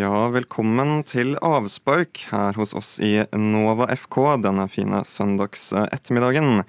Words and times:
Ja, 0.00 0.30
velkommen 0.32 1.02
til 1.04 1.34
avspark 1.44 2.22
her 2.30 2.56
hos 2.56 2.70
oss 2.78 2.94
i 3.04 3.18
Nova 3.36 3.84
FK 3.92 4.38
denne 4.40 4.64
fine 4.72 5.02
søndagsettermiddagen. 5.04 6.62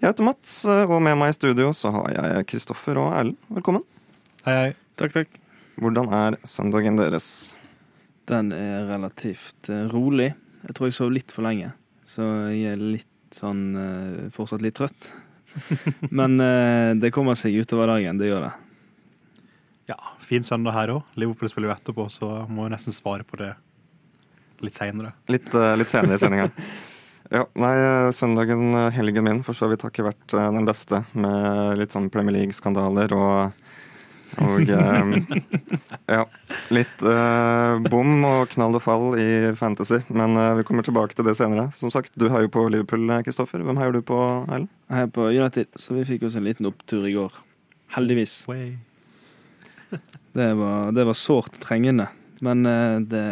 Jeg 0.00 0.08
heter 0.08 0.26
Mats, 0.26 0.54
og 0.66 0.96
med 1.04 1.14
meg 1.20 1.30
i 1.30 1.36
studio 1.36 1.68
så 1.78 1.92
har 1.94 2.08
jeg 2.16 2.48
Kristoffer 2.50 2.98
og 2.98 3.12
Erlend. 3.20 3.38
Velkommen. 3.54 3.84
Hei, 4.48 4.56
hei. 4.56 4.72
Takk, 4.98 5.14
takk. 5.14 5.38
Hvordan 5.84 6.10
er 6.16 6.38
søndagen 6.48 6.98
deres? 6.98 7.28
Den 8.26 8.50
er 8.56 8.88
relativt 8.90 9.70
eh, 9.70 9.86
rolig. 9.92 10.32
Jeg 10.66 10.74
tror 10.74 10.90
jeg 10.90 10.98
sov 10.98 11.14
litt 11.14 11.36
for 11.36 11.46
lenge, 11.46 11.70
så 12.08 12.26
jeg 12.50 12.72
er 12.72 12.82
litt 12.82 13.38
sånn 13.38 13.62
eh, 13.78 14.26
fortsatt 14.34 14.64
litt 14.64 14.80
trøtt. 14.80 15.12
Men 16.18 16.40
eh, 16.42 16.98
det 16.98 17.14
kommer 17.14 17.38
seg 17.38 17.62
utover 17.62 17.94
dagen, 17.94 18.18
det 18.18 18.32
gjør 18.32 18.48
det. 18.48 18.52
Ja, 19.92 19.98
fin 20.24 20.46
søndag 20.46 20.76
her 20.76 20.94
òg. 20.94 21.12
Liverpool 21.20 21.50
spiller 21.52 21.70
jo 21.70 21.76
etterpå, 21.76 22.08
så 22.12 22.30
må 22.48 22.64
jeg 22.66 22.76
nesten 22.76 22.96
svare 22.96 23.26
på 23.28 23.36
det 23.40 23.52
litt 24.62 24.78
seinere. 24.78 25.12
Litt, 25.32 25.50
uh, 25.52 25.74
litt 25.76 25.92
senere 25.92 26.16
i 26.16 26.22
sendinga. 26.22 26.48
Ja, 27.32 27.46
nei, 27.56 27.76
søndagen, 28.12 28.74
eh, 28.76 28.90
helgen 28.92 29.24
min, 29.24 29.38
for 29.46 29.56
så 29.56 29.70
vidt 29.70 29.80
har 29.80 29.92
ikke 29.92 30.04
vært 30.04 30.34
eh, 30.36 30.50
den 30.52 30.66
beste. 30.68 30.98
Med 31.16 31.78
litt 31.80 31.94
sånn 31.94 32.10
Premier 32.12 32.36
League-skandaler 32.36 33.14
og 33.16 33.62
og 34.40 34.70
um, 34.72 35.10
ja, 36.08 36.22
litt 36.72 37.02
uh, 37.04 37.76
bom 37.92 38.22
og 38.24 38.46
knall 38.54 38.78
og 38.78 38.80
fall 38.80 39.18
i 39.20 39.26
Fantasy. 39.60 39.98
Men 40.08 40.38
uh, 40.40 40.54
vi 40.56 40.64
kommer 40.64 40.86
tilbake 40.86 41.12
til 41.16 41.28
det 41.28 41.34
senere. 41.36 41.66
Som 41.76 41.92
sagt, 41.92 42.16
du 42.16 42.30
heier 42.32 42.48
på 42.48 42.64
Liverpool, 42.72 43.12
Kristoffer. 43.26 43.60
Hvem 43.60 43.80
heier 43.80 43.92
du 43.92 44.00
på, 44.00 44.16
Erlend? 44.48 44.70
Jeg 44.88 45.02
heier 45.02 45.12
på 45.12 45.28
United, 45.28 45.76
så 45.76 45.98
vi 45.98 46.06
fikk 46.14 46.24
oss 46.30 46.40
en 46.40 46.48
liten 46.48 46.70
opptur 46.70 47.04
i 47.04 47.12
går. 47.12 47.36
Heldigvis. 47.92 48.38
Way. 48.48 48.72
Det 50.32 50.48
var, 50.56 50.92
det 50.96 51.04
var 51.04 51.16
sårt 51.18 51.58
trengende. 51.60 52.06
Men 52.40 52.66
eh, 52.66 53.00
det 53.04 53.24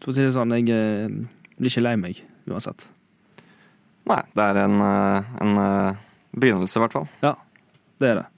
For 0.00 0.12
å 0.12 0.14
si 0.14 0.22
det 0.22 0.34
sånn, 0.36 0.54
jeg 0.54 0.70
eh, 0.70 1.16
blir 1.58 1.72
ikke 1.72 1.82
lei 1.82 1.96
meg 2.00 2.20
uansett. 2.46 2.86
Nei, 4.06 4.20
det 4.36 4.44
er 4.44 4.60
en, 4.62 4.76
eh, 4.84 5.32
en 5.42 5.58
begynnelse, 6.36 6.78
i 6.78 6.84
hvert 6.84 6.94
fall. 6.94 7.10
Ja, 7.24 7.34
Det 7.98 8.12
er 8.12 8.22
det. 8.22 8.28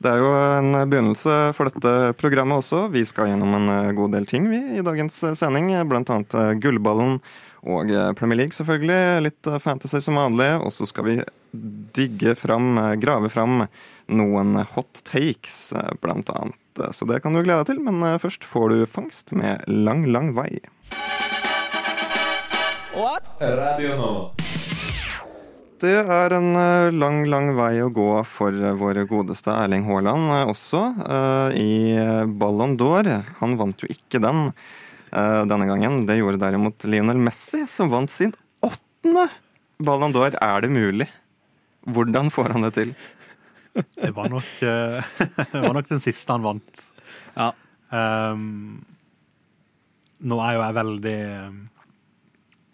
Det 0.00 0.08
er 0.08 0.22
jo 0.22 0.28
en 0.32 0.72
begynnelse 0.88 1.32
for 1.52 1.68
dette 1.68 2.14
programmet 2.16 2.62
også. 2.62 2.86
Vi 2.88 3.02
skal 3.04 3.28
gjennom 3.28 3.52
en 3.58 3.94
god 3.98 4.14
del 4.16 4.24
ting 4.24 4.46
vi 4.48 4.60
i 4.78 4.84
dagens 4.86 5.18
sending. 5.36 5.68
Blant 5.90 6.08
annet 6.08 6.36
Gullballen 6.62 7.18
og 7.68 7.90
eh, 7.92 8.12
Premier 8.16 8.40
League, 8.40 8.56
selvfølgelig. 8.56 9.22
Litt 9.26 9.48
eh, 9.48 9.60
fantasy 9.60 10.00
som 10.04 10.18
vanlig. 10.20 10.48
Og 10.64 10.72
så 10.72 10.88
skal 10.88 11.06
vi 11.06 11.16
digge 11.96 12.34
fram, 12.38 12.72
eh, 12.80 12.96
grave 13.02 13.30
fram 13.32 13.66
noen 14.10 14.56
hot 14.72 15.04
takes, 15.06 15.72
blant 16.02 16.30
annet. 16.34 16.56
Så 16.96 17.06
det 17.06 17.20
kan 17.22 17.34
du 17.34 17.42
glede 17.44 17.60
deg 17.62 17.74
til, 17.74 17.82
men 17.84 18.02
først 18.18 18.46
får 18.48 18.72
du 18.72 18.84
fangst 18.88 19.30
med 19.36 19.62
Lang, 19.68 20.06
lang 20.10 20.32
vei. 20.34 20.62
Radio 23.40 23.94
nå. 24.00 24.10
Det 25.80 25.94
er 26.02 26.34
en 26.36 26.50
lang, 26.98 27.22
lang 27.30 27.52
vei 27.56 27.78
å 27.84 27.92
gå 27.94 28.08
for 28.28 28.52
vår 28.82 29.04
godeste 29.08 29.54
Erling 29.54 29.86
Haaland 29.86 30.50
også, 30.50 30.82
i 31.54 31.94
Ballon 32.40 32.74
d'Or. 32.80 33.08
Han 33.38 33.56
vant 33.60 33.86
jo 33.86 33.88
ikke 33.94 34.20
den 34.20 34.50
denne 35.10 35.66
gangen. 35.66 36.04
Det 36.06 36.18
gjorde 36.20 36.38
derimot 36.38 36.84
Lionel 36.86 37.18
Messi, 37.18 37.64
som 37.66 37.90
vant 37.90 38.10
sin 38.10 38.30
åttende 38.62 39.26
Ballon 39.82 40.12
d'Or. 40.14 40.36
Er 40.38 40.62
det 40.62 40.70
mulig? 40.70 41.08
Hvordan 41.88 42.30
får 42.32 42.54
han 42.54 42.66
det 42.66 42.74
til? 42.76 42.92
Det 43.72 44.12
var 44.16 44.28
nok, 44.28 44.48
eh, 44.66 45.10
det 45.52 45.60
var 45.62 45.74
nok 45.76 45.88
den 45.88 46.02
siste 46.02 46.34
han 46.34 46.44
vant. 46.44 46.86
Ja. 47.36 47.50
Um, 47.90 48.82
nå 50.20 50.38
er 50.44 50.54
jo 50.54 50.60
jeg 50.62 50.74
veldig 50.76 51.14
um, 51.48 51.56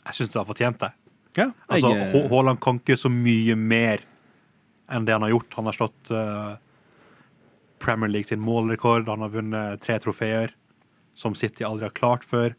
Jeg 0.04 0.16
syns 0.18 0.32
det 0.32 0.40
har 0.40 0.48
fortjent 0.48 0.82
det. 0.82 0.90
Ja, 1.36 1.46
jeg, 1.46 1.54
Altså, 1.68 1.92
eh, 1.94 2.28
Haaland 2.32 2.60
kan 2.64 2.80
ikke 2.80 2.98
så 3.00 3.12
mye 3.12 3.56
mer 3.56 4.04
enn 4.92 5.06
det 5.06 5.14
han 5.16 5.24
har 5.26 5.34
gjort. 5.34 5.56
Han 5.58 5.68
har 5.70 5.76
slått 5.76 6.12
uh, 6.14 6.56
Premier 7.82 8.10
League 8.10 8.28
sin 8.28 8.42
målrekord, 8.42 9.08
han 9.08 9.24
har 9.24 9.34
vunnet 9.34 9.82
tre 9.84 9.98
trofeer 10.02 10.54
som 11.16 11.34
City 11.34 11.64
aldri 11.66 11.88
har 11.88 11.96
klart 11.96 12.24
før. 12.26 12.54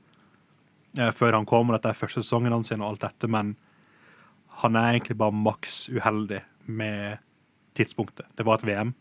eh, 0.97 1.12
før 1.13 1.34
han 1.38 1.45
kom, 1.45 1.69
og 1.69 1.78
dette 1.78 1.91
er 1.91 2.00
første 2.00 2.23
sesongen 2.23 2.51
hans 2.56 2.72
og 2.72 2.81
alt 2.81 3.03
dette, 3.06 3.28
men 3.29 3.56
han 4.63 4.75
er 4.75 4.95
egentlig 4.95 5.18
bare 5.18 5.35
maks 5.35 5.90
uheldig 5.94 6.41
med 6.66 7.19
tidspunktet. 7.78 8.25
Det 8.35 8.46
var 8.46 8.57
et 8.57 8.66
VM, 8.66 8.94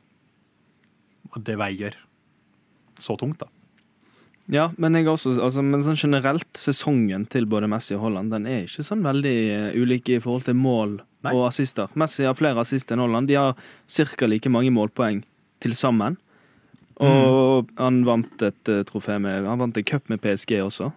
og 1.33 1.45
det 1.45 1.57
veier 1.57 1.97
så 3.01 3.17
tungt, 3.17 3.41
da. 3.41 3.49
Ja, 4.47 4.69
men, 4.79 4.95
også, 5.09 5.33
altså, 5.43 5.63
men 5.65 5.83
sånn 5.83 5.99
generelt, 5.99 6.47
sesongen 6.55 7.25
til 7.27 7.49
både 7.51 7.67
Messi 7.67 7.97
og 7.97 8.05
Holland 8.05 8.31
Den 8.31 8.45
er 8.47 8.61
ikke 8.63 8.85
sånn 8.87 9.03
veldig 9.03 9.39
eh, 9.51 9.75
ulik 9.75 10.13
i 10.15 10.21
forhold 10.23 10.47
til 10.47 10.55
mål 10.55 11.01
Nei. 11.27 11.33
og 11.33 11.49
assister. 11.49 11.91
Messi 11.99 12.29
har 12.29 12.37
flere 12.39 12.63
assister 12.63 12.95
enn 12.95 13.03
Holland. 13.03 13.27
De 13.27 13.35
har 13.35 13.57
ca. 13.57 14.29
like 14.31 14.53
mange 14.53 14.71
målpoeng 14.71 15.25
til 15.65 15.75
sammen. 15.75 16.15
Og 17.05 17.73
han 17.77 18.01
vant 18.07 18.43
et 18.47 18.71
eh, 18.73 18.85
trofé 18.89 19.19
med 19.21 19.45
Han 19.45 19.61
vant 19.61 19.77
en 19.77 19.85
cup 19.85 20.09
med 20.09 20.23
PSG 20.23 20.55
også. 20.65 20.91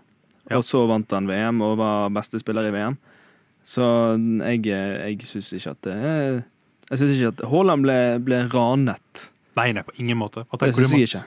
Ja. 0.49 0.59
Og 0.59 0.63
så 0.65 0.85
vant 0.89 1.11
han 1.11 1.27
VM 1.29 1.59
og 1.65 1.77
var 1.81 2.13
beste 2.15 2.39
spiller 2.41 2.69
i 2.69 2.73
VM. 2.73 2.95
Så 3.67 3.83
jeg, 4.15 4.63
eh, 4.71 4.93
jeg 5.11 5.27
syns 5.29 5.51
ikke 5.57 5.73
at 5.75 5.81
det 5.85 5.97
er 5.97 6.39
Jeg 6.89 7.01
syns 7.01 7.17
ikke 7.17 7.33
at 7.35 7.43
Haaland 7.51 7.85
ble, 7.85 7.97
ble 8.25 8.45
ranet. 8.53 9.27
Nei, 9.59 9.73
nei, 9.75 9.83
på 9.85 9.93
ingen 9.99 10.17
måte. 10.17 10.45
Det 10.55 10.71
syns 10.73 10.95
jeg 10.95 11.11
ikke. 11.11 11.25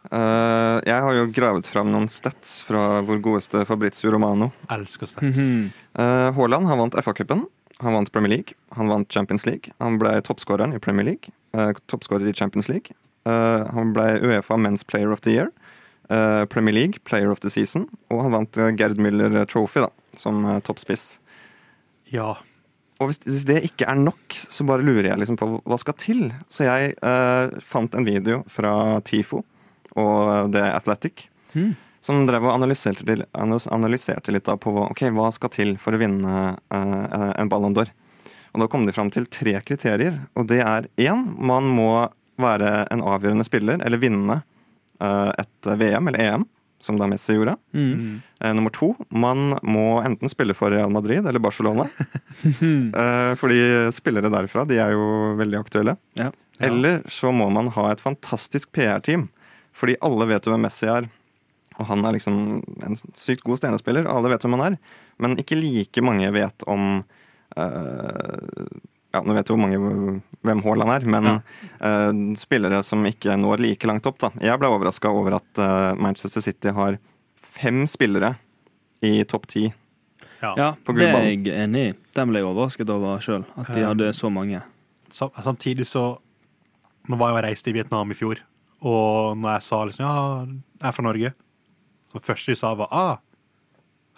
Uh, 0.00 0.80
jeg 0.86 0.96
har 1.04 1.12
jo 1.12 1.26
gravet 1.28 1.66
fram 1.68 1.90
noen 1.92 2.06
stats 2.08 2.60
fra 2.64 3.02
vår 3.04 3.18
godeste 3.24 3.64
Fabrizio 3.68 4.12
Romano. 4.14 4.48
Elsker 4.72 5.10
stats. 5.10 5.40
Eh, 5.40 6.28
Haaland 6.36 6.70
han 6.70 6.80
vant 6.80 6.96
FA-cupen, 7.02 7.42
han 7.82 7.96
vant 7.98 8.12
Premier 8.14 8.32
League, 8.32 8.56
han 8.78 8.88
vant 8.88 9.10
Champions 9.12 9.44
League. 9.44 9.74
Han 9.82 9.98
ble 10.00 10.14
toppskåreren 10.24 10.72
i 10.76 10.80
Premier 10.80 11.10
League, 11.10 11.34
uh, 11.52 11.74
toppskårer 11.90 12.30
i 12.30 12.36
Champions 12.36 12.70
League. 12.72 12.96
Eh, 13.28 13.66
han 13.74 13.92
ble 13.92 14.20
Uefa 14.24 14.56
Men's 14.56 14.84
Player 14.86 15.12
of 15.12 15.20
the 15.26 15.34
Year, 15.34 15.50
eh, 16.08 16.44
Premier 16.46 16.72
League 16.74 17.02
Player 17.04 17.30
of 17.30 17.40
the 17.40 17.50
Season, 17.52 17.88
og 18.10 18.22
han 18.24 18.32
vant 18.32 18.56
eh, 18.58 18.70
Gerd 18.76 18.96
Müller 19.02 19.44
Trophy 19.46 19.82
da, 19.84 19.90
som 20.16 20.42
toppspiss. 20.64 21.18
Ja. 22.10 22.36
Og 23.00 23.08
hvis, 23.10 23.20
hvis 23.24 23.44
det 23.48 23.62
ikke 23.68 23.86
er 23.88 23.96
nok, 24.00 24.34
så 24.34 24.64
bare 24.68 24.84
lurer 24.84 25.10
jeg 25.12 25.20
liksom 25.22 25.38
på 25.40 25.50
hva 25.64 25.78
skal 25.80 25.94
til. 26.00 26.26
Så 26.52 26.66
jeg 26.66 26.96
fant 27.64 27.94
en 27.96 28.04
video 28.04 28.42
fra 28.52 29.00
TIFO 29.06 29.40
og 29.96 30.52
The 30.52 30.66
Athletic 30.76 31.28
Mhm. 31.54 31.72
som 32.00 32.26
drev 32.28 32.44
og 32.46 32.52
analyserte, 32.54 33.24
analyserte 33.34 34.30
litt 34.30 34.44
på 34.44 34.70
hva, 34.72 34.84
okay, 34.90 35.10
hva 35.10 35.32
skal 35.34 35.50
til 35.50 35.72
for 35.82 35.92
å 35.96 35.98
vinne 35.98 36.58
en 36.70 37.48
Ballon 37.50 37.74
d'Or. 37.74 37.90
Og 38.54 38.60
da 38.62 38.68
kom 38.70 38.86
de 38.86 38.92
fram 38.92 39.10
til 39.10 39.26
tre 39.26 39.56
kriterier, 39.66 40.20
og 40.36 40.46
det 40.46 40.60
er 40.62 40.86
én, 40.98 41.24
man 41.38 41.64
må 41.64 42.08
være 42.42 42.72
en 42.94 43.04
avgjørende 43.06 43.46
spiller, 43.46 43.80
eller 43.84 44.00
vinne 44.02 44.40
eh, 45.00 45.30
et 45.42 45.70
VM 45.80 46.10
eller 46.10 46.24
EM, 46.26 46.46
som 46.80 46.96
da 46.96 47.08
Messi 47.10 47.34
gjorde. 47.36 47.56
Mhm. 47.76 48.20
Eh, 48.40 48.52
nummer 48.56 48.72
to, 48.72 48.94
man 49.12 49.58
må 49.62 50.00
enten 50.00 50.32
spille 50.32 50.54
for 50.56 50.72
Real 50.72 50.92
Madrid 50.92 51.26
eller 51.26 51.42
Barcelona. 51.42 51.88
Eh, 52.40 53.32
fordi 53.36 53.58
spillere 53.92 54.30
derfra, 54.32 54.62
de 54.64 54.78
er 54.80 54.94
jo 54.94 55.34
veldig 55.36 55.58
aktuelle. 55.60 55.96
Ja. 56.16 56.30
Eller 56.60 57.02
så 57.10 57.32
må 57.32 57.48
man 57.52 57.68
ha 57.74 57.90
et 57.90 58.00
fantastisk 58.00 58.70
PR-team. 58.76 59.26
Fordi 59.76 59.96
alle 60.04 60.26
vet 60.30 60.46
jo 60.46 60.52
hvem 60.54 60.64
Messi 60.64 60.88
er. 60.90 61.08
Og 61.80 61.86
han 61.88 62.04
er 62.04 62.16
liksom 62.16 62.38
en 62.84 62.98
sykt 63.16 63.44
god 63.46 63.60
stjernespiller, 63.60 64.08
alle 64.08 64.32
vet 64.32 64.44
hvem 64.44 64.56
han 64.58 64.72
er. 64.72 64.78
Men 65.20 65.36
ikke 65.40 65.58
like 65.58 66.04
mange 66.04 66.28
vet 66.34 66.64
om 66.68 67.02
eh, 67.56 68.66
Ja, 69.10 69.22
nå 69.26 69.34
vet 69.34 69.48
jo 69.50 69.56
mange 69.58 69.78
hvem 70.46 70.60
Haaland 70.62 70.92
er, 70.94 71.06
men 71.10 71.28
eh, 71.32 72.10
spillere 72.38 72.82
som 72.86 73.02
ikke 73.08 73.34
når 73.40 73.62
like 73.64 73.88
langt 73.90 74.06
opp, 74.06 74.20
da. 74.22 74.30
Jeg 74.38 74.60
ble 74.62 74.70
overraska 74.70 75.10
over 75.10 75.40
at 75.40 75.60
uh, 75.60 75.98
Manchester 75.98 76.44
City 76.44 76.70
har 76.76 77.00
fem 77.42 77.82
spillere 77.90 78.36
i 79.02 79.24
topp 79.24 79.48
ti. 79.50 79.64
ja. 80.40 80.52
Ja, 80.56 80.68
På 80.84 80.94
det 80.94 81.08
er 81.08 81.26
jeg 81.26 81.48
enig 81.50 81.82
i. 81.88 81.94
Den 82.14 82.30
ble 82.30 82.42
jeg 82.42 82.48
overrasket 82.48 82.92
over 82.92 83.18
sjøl, 83.24 83.44
at 83.58 83.72
de 83.74 83.82
hadde 83.84 84.12
så 84.16 84.30
mange. 84.30 84.62
Samtidig 85.10 85.88
så 85.90 86.20
Nå 87.10 87.16
var 87.18 87.30
jeg 87.30 87.38
og 87.38 87.44
reiste 87.46 87.70
i 87.70 87.74
Vietnam 87.74 88.10
i 88.12 88.14
fjor, 88.14 88.38
og 88.86 89.38
når 89.40 89.54
jeg 89.56 89.62
sa 89.66 89.78
liksom 89.88 90.04
ja, 90.04 90.10
jeg 90.76 90.86
er 90.86 90.94
fra 90.94 91.04
Norge, 91.06 91.30
så 92.12 92.20
første 92.22 92.52
de 92.52 92.58
sa 92.60 92.74
var 92.76 92.92
ah, 92.92 93.16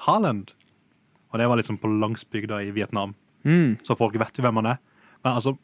Haaland. 0.04 0.50
Og 1.30 1.38
det 1.40 1.46
var 1.48 1.60
liksom 1.60 1.78
på 1.80 1.88
landsbygda 1.88 2.58
i 2.66 2.72
Vietnam, 2.74 3.14
Mm. 3.44 3.78
så 3.82 3.96
folk 3.98 4.14
vet 4.20 4.38
jo 4.38 4.44
hvem 4.44 4.60
han 4.60 4.74
er. 4.74 4.80
Men 5.24 5.34
altså, 5.34 5.56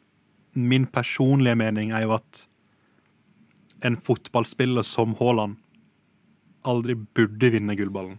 min 0.55 0.85
personlige 0.85 1.55
mening 1.55 1.91
er 1.91 2.03
jo 2.03 2.15
at 2.17 2.45
en 3.85 3.95
fotballspiller 3.95 4.83
som 4.83 5.15
Haaland 5.19 5.57
aldri 6.67 6.95
burde 6.95 7.51
vinne 7.53 7.75
gullballen. 7.79 8.17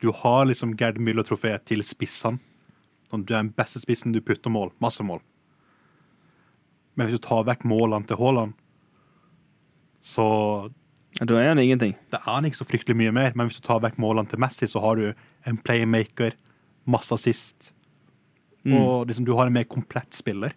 Du 0.00 0.10
har 0.12 0.44
liksom 0.44 0.74
Gerd 0.76 0.98
Müller-trofeet 1.00 1.64
til 1.64 1.80
spissene. 1.86 2.40
Sånn, 3.08 3.24
Du 3.24 3.32
er 3.34 3.40
den 3.40 3.54
beste 3.56 3.80
spissen, 3.80 4.12
du 4.12 4.20
putter 4.20 4.50
mål. 4.50 4.72
Masse 4.82 5.02
mål. 5.02 5.22
Men 6.96 7.06
hvis 7.06 7.20
du 7.20 7.26
tar 7.28 7.46
vekk 7.46 7.64
målene 7.64 8.06
til 8.06 8.18
Haaland, 8.20 8.54
så 10.02 10.70
Da 11.18 11.34
er 11.40 11.48
han 11.48 11.58
ingenting. 11.58 11.94
Det 12.12 12.18
er 12.20 12.28
han 12.28 12.44
ikke 12.44 12.58
så 12.60 12.68
fryktelig 12.68 12.96
mye 12.96 13.12
mer, 13.12 13.32
men 13.34 13.48
hvis 13.48 13.56
du 13.56 13.64
tar 13.64 13.80
vekk 13.80 13.96
målene 13.96 14.28
til 14.28 14.38
Messi, 14.38 14.66
så 14.66 14.82
har 14.84 14.96
du 14.96 15.14
en 15.46 15.56
playmaker, 15.56 16.34
masse 16.84 17.10
assist, 17.10 17.72
Mm. 18.66 18.78
og 18.80 19.06
liksom, 19.06 19.26
du 19.26 19.34
har 19.38 19.46
en 19.46 19.54
mer 19.54 19.66
komplett 19.70 20.14
spiller. 20.16 20.54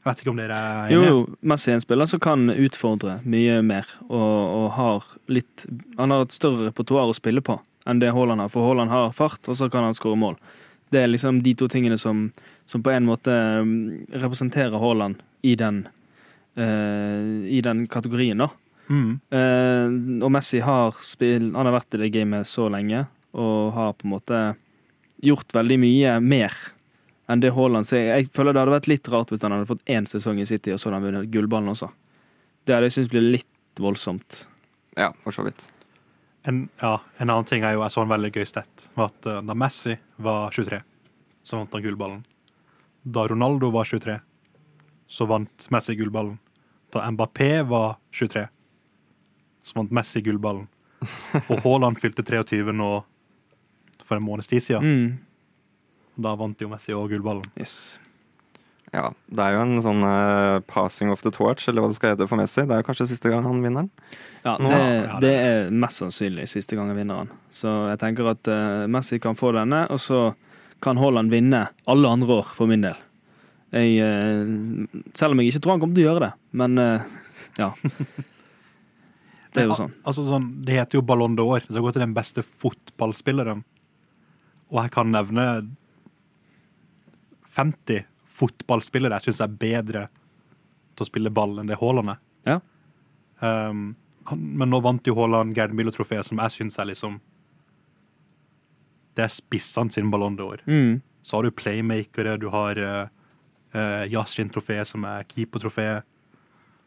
Jeg 0.00 0.08
vet 0.08 0.22
ikke 0.22 0.32
om 0.32 0.38
dere 0.40 0.56
er 0.56 0.92
enige? 0.94 1.08
jo, 1.12 1.24
Messi 1.44 1.70
er 1.70 1.76
en 1.76 1.82
spiller 1.84 2.08
som 2.08 2.22
kan 2.24 2.48
utfordre 2.50 3.18
mye 3.28 3.58
mer, 3.62 3.88
og, 4.08 4.30
og 4.56 4.66
har 4.78 5.10
litt 5.28 5.66
Han 5.98 6.14
har 6.14 6.24
et 6.24 6.32
større 6.32 6.70
repertoar 6.70 7.10
å 7.10 7.16
spille 7.16 7.44
på 7.44 7.58
enn 7.88 8.00
det 8.00 8.12
Haaland 8.12 8.42
har, 8.42 8.50
for 8.52 8.66
Haaland 8.68 8.92
har 8.92 9.12
fart, 9.16 9.40
og 9.48 9.56
så 9.56 9.70
kan 9.72 9.86
han 9.86 9.96
skåre 9.96 10.18
mål. 10.20 10.36
Det 10.92 11.00
er 11.00 11.10
liksom 11.10 11.40
de 11.42 11.54
to 11.56 11.68
tingene 11.70 11.96
som, 11.98 12.26
som 12.68 12.82
på 12.84 12.92
en 12.92 13.06
måte 13.08 13.32
mm, 13.32 14.10
representerer 14.20 14.78
Haaland 14.78 15.22
i 15.46 15.54
den 15.58 15.84
uh, 16.58 17.46
I 17.46 17.60
den 17.64 17.86
kategorien, 17.90 18.42
da. 18.42 18.50
Mm. 18.90 19.20
Uh, 19.32 20.24
og 20.26 20.32
Messi 20.34 20.60
har 20.66 20.96
spill, 21.06 21.52
Han 21.54 21.68
har 21.68 21.76
vært 21.78 21.94
i 21.94 22.02
det 22.02 22.12
gamet 22.14 22.48
så 22.50 22.68
lenge 22.72 23.06
og 23.30 23.72
har 23.76 23.94
på 23.94 24.08
en 24.08 24.14
måte 24.16 24.38
gjort 25.22 25.52
veldig 25.54 25.76
mye 25.78 26.16
mer 26.24 26.56
enn 27.30 27.42
det 27.42 27.52
Haaland 27.56 27.88
sier. 27.88 28.10
Jeg 28.10 28.30
føler 28.34 28.54
det 28.54 28.62
hadde 28.64 28.76
vært 28.76 28.88
litt 28.90 29.10
rart 29.12 29.32
hvis 29.32 29.44
han 29.46 29.54
hadde 29.54 29.68
fått 29.70 29.84
én 29.90 30.08
sesong 30.08 30.40
i 30.42 30.48
City, 30.48 30.72
og 30.74 30.80
så 30.80 30.88
hadde 30.88 31.00
han 31.00 31.06
vunnet 31.08 31.32
gullballen 31.32 31.72
også. 31.72 31.90
Det 32.66 32.74
hadde 32.74 32.90
jeg 32.90 32.96
syntes 32.98 33.12
ble 33.12 33.22
litt 33.38 33.82
voldsomt. 33.82 34.44
Ja, 34.98 35.12
for 35.24 35.34
så 35.34 35.44
vidt. 35.46 35.68
En, 36.48 36.64
ja, 36.80 36.96
en 37.20 37.30
annen 37.30 37.48
ting 37.48 37.64
er 37.64 37.76
jo, 37.76 37.84
jeg 37.84 37.94
så 37.94 38.04
en 38.04 38.12
veldig 38.12 38.32
gøy 38.32 38.46
stett, 38.48 38.86
var 38.96 39.12
at 39.12 39.28
eh, 39.28 39.42
da 39.44 39.56
Messi 39.56 39.96
var 40.24 40.54
23, 40.56 40.80
så 41.44 41.60
vant 41.60 41.76
han 41.76 41.84
gullballen. 41.84 42.22
Da 43.02 43.26
Ronaldo 43.28 43.70
var 43.74 43.88
23, 43.88 44.16
så 45.10 45.26
vant 45.28 45.66
Messi 45.72 45.96
gullballen. 46.00 46.38
Da 46.90 47.04
Mbappé 47.12 47.52
var 47.68 47.98
23, 48.16 48.46
så 49.68 49.78
vant 49.78 49.92
Messi 49.94 50.24
gullballen. 50.24 50.66
Og 51.50 51.60
Haaland 51.64 52.00
fylte 52.00 52.24
23 52.26 52.74
nå 52.76 52.90
for 54.04 54.18
en 54.18 54.24
måneds 54.24 54.50
tid 54.50 54.64
siden. 54.64 54.84
Mm. 54.84 55.29
Da 56.20 56.36
vant 56.38 56.60
jo 56.60 56.68
Messi 56.70 56.94
og 56.96 57.10
gullballen. 57.12 57.46
Yes. 57.60 57.98
Ja, 58.90 59.12
Det 59.30 59.44
er 59.44 59.54
jo 59.54 59.62
en 59.62 59.82
sånn 59.84 60.02
uh, 60.02 60.58
passing 60.66 61.12
of 61.14 61.22
the 61.22 61.30
torch, 61.34 61.68
eller 61.70 61.84
hva 61.84 61.90
det 61.92 61.98
skal 61.98 62.16
hete 62.16 62.26
for 62.26 62.40
Messi. 62.40 62.64
Det 62.66 62.74
er 62.74 62.82
jo 62.82 62.88
kanskje 62.88 63.06
siste 63.12 63.30
gang 63.30 63.46
han 63.46 63.62
vinner 63.62 63.86
den. 63.86 63.90
Ja, 64.42 64.56
det, 64.58 64.70
ja, 64.80 65.18
det 65.22 65.34
er 65.36 65.70
mest 65.84 66.02
sannsynlig 66.02 66.48
siste 66.50 66.78
gang 66.78 66.90
han 66.90 66.98
vinner 66.98 67.22
den. 67.22 67.36
Så 67.54 67.70
jeg 67.92 68.00
tenker 68.02 68.32
at 68.32 68.50
uh, 68.50 68.88
Messi 68.90 69.20
kan 69.22 69.38
få 69.38 69.54
denne, 69.54 69.84
og 69.94 70.02
så 70.02 70.32
kan 70.82 70.98
Haaland 70.98 71.30
vinne 71.30 71.68
alle 71.92 72.10
andre 72.10 72.40
år, 72.40 72.50
for 72.56 72.70
min 72.70 72.82
del. 72.88 72.98
Jeg, 73.70 74.02
uh, 74.02 75.04
selv 75.14 75.36
om 75.36 75.42
jeg 75.42 75.52
ikke 75.52 75.62
tror 75.62 75.76
han 75.76 75.84
kommer 75.84 76.00
til 76.00 76.08
å 76.08 76.10
gjøre 76.10 76.26
det, 76.26 76.32
men 76.58 76.82
ja. 77.60 77.70
Det 79.50 79.64
er 79.64 79.66
jo 79.66 79.74
sånn. 79.74 79.94
Altså, 80.06 80.22
sånn, 80.28 80.44
det 80.62 80.76
heter 80.76 81.00
jo 81.00 81.06
Ballon 81.06 81.34
d'Or, 81.34 81.64
så 81.66 81.74
det 81.74 81.82
går 81.82 81.94
til 81.96 82.04
den 82.04 82.14
beste 82.14 82.44
fotballspilleren. 82.46 83.64
Og 84.70 84.78
jeg 84.78 84.92
kan 84.94 85.10
nevne 85.10 85.46
50 87.60 88.04
fotballspillere 88.40 89.18
jeg 89.18 89.28
syns 89.28 89.42
er 89.44 89.56
bedre 89.60 90.06
til 90.96 91.04
å 91.04 91.08
spille 91.08 91.32
ball 91.34 91.58
enn 91.60 91.70
det 91.70 91.78
Haaland 91.80 92.14
er. 92.14 92.20
Ja. 92.48 92.58
Um, 93.40 93.94
han, 94.28 94.42
men 94.60 94.72
nå 94.72 94.80
vant 94.84 95.06
jo 95.08 95.16
Haaland 95.16 95.56
Gerd 95.56 95.74
Müller-trofeet, 95.76 96.26
som 96.28 96.40
jeg 96.42 96.56
syns 96.58 96.78
er 96.78 96.90
liksom 96.90 97.20
Det 99.16 99.24
er 99.24 99.32
spissene 99.32 99.92
sin 99.92 100.10
Ballon 100.12 100.36
d'Or. 100.38 100.60
Mm. 100.66 101.00
Så 101.22 101.36
har 101.36 101.44
du 101.44 101.50
playmakere, 101.50 102.36
du 102.40 102.48
har 102.52 102.78
uh, 102.78 103.08
uh, 103.74 104.04
Yashin-trofeet, 104.08 104.88
som 104.88 105.04
er 105.08 105.26
keeper-trofeet. 105.28 106.06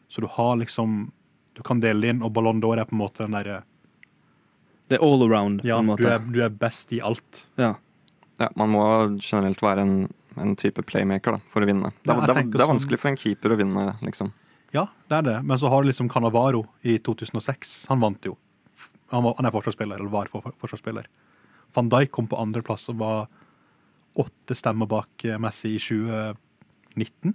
Så 0.08 0.24
du 0.24 0.28
har 0.30 0.56
liksom 0.56 1.12
Du 1.54 1.62
kan 1.62 1.78
dele 1.78 2.08
inn, 2.10 2.22
og 2.22 2.32
Ballon 2.34 2.62
d'Or 2.62 2.80
er 2.80 2.88
på 2.88 2.96
en 2.96 3.02
måte 3.02 3.22
den 3.22 3.36
derre 3.36 3.62
Det 4.88 4.98
er 4.98 5.04
all 5.04 5.22
around, 5.22 5.62
Ja, 5.64 5.78
på 5.78 5.94
en 5.94 6.00
du 6.00 6.08
er, 6.08 6.18
du 6.18 6.42
er 6.42 6.50
best 6.50 6.92
i 6.92 7.00
alt. 7.00 7.46
Ja. 7.56 7.74
Ja, 8.38 8.48
Man 8.56 8.72
må 8.74 8.84
generelt 9.20 9.62
være 9.62 9.84
en, 9.86 9.96
en 10.40 10.56
type 10.56 10.82
playmaker 10.82 11.32
da, 11.36 11.40
for 11.48 11.62
å 11.62 11.66
vinne. 11.68 11.90
Det, 12.02 12.10
Ja, 12.12 12.20
det, 12.26 12.34
det 12.50 12.60
er 12.60 12.64
sånn- 12.64 12.74
vanskelig 12.76 12.98
for 12.98 13.08
en 13.12 13.16
keeper 13.16 13.50
å 13.54 13.58
vinne, 13.60 13.84
liksom. 14.02 14.32
Ja, 14.74 14.88
det 15.08 15.16
er 15.18 15.22
det. 15.22 15.36
Men 15.46 15.58
så 15.58 15.68
har 15.70 15.82
du 15.82 15.88
liksom 15.90 16.08
Canavaro 16.10 16.64
i 16.82 16.98
2006. 16.98 17.86
Han 17.88 18.00
vant 18.00 18.24
jo. 18.26 18.36
Han, 19.12 19.22
var, 19.22 19.34
han 19.38 19.46
er 19.46 19.50
forsvarsspiller, 19.54 20.00
eller 20.00 20.10
var 20.10 20.26
for, 20.32 20.52
forsvarsspiller. 20.58 21.06
Van 21.74 21.88
Dijk 21.88 22.10
kom 22.10 22.26
på 22.26 22.38
andreplass 22.40 22.88
og 22.90 22.98
var 22.98 23.28
åtte 24.18 24.54
stemmer 24.54 24.86
bak 24.90 25.24
eh, 25.24 25.38
Messi 25.38 25.74
i 25.74 25.78
2019. 25.78 27.34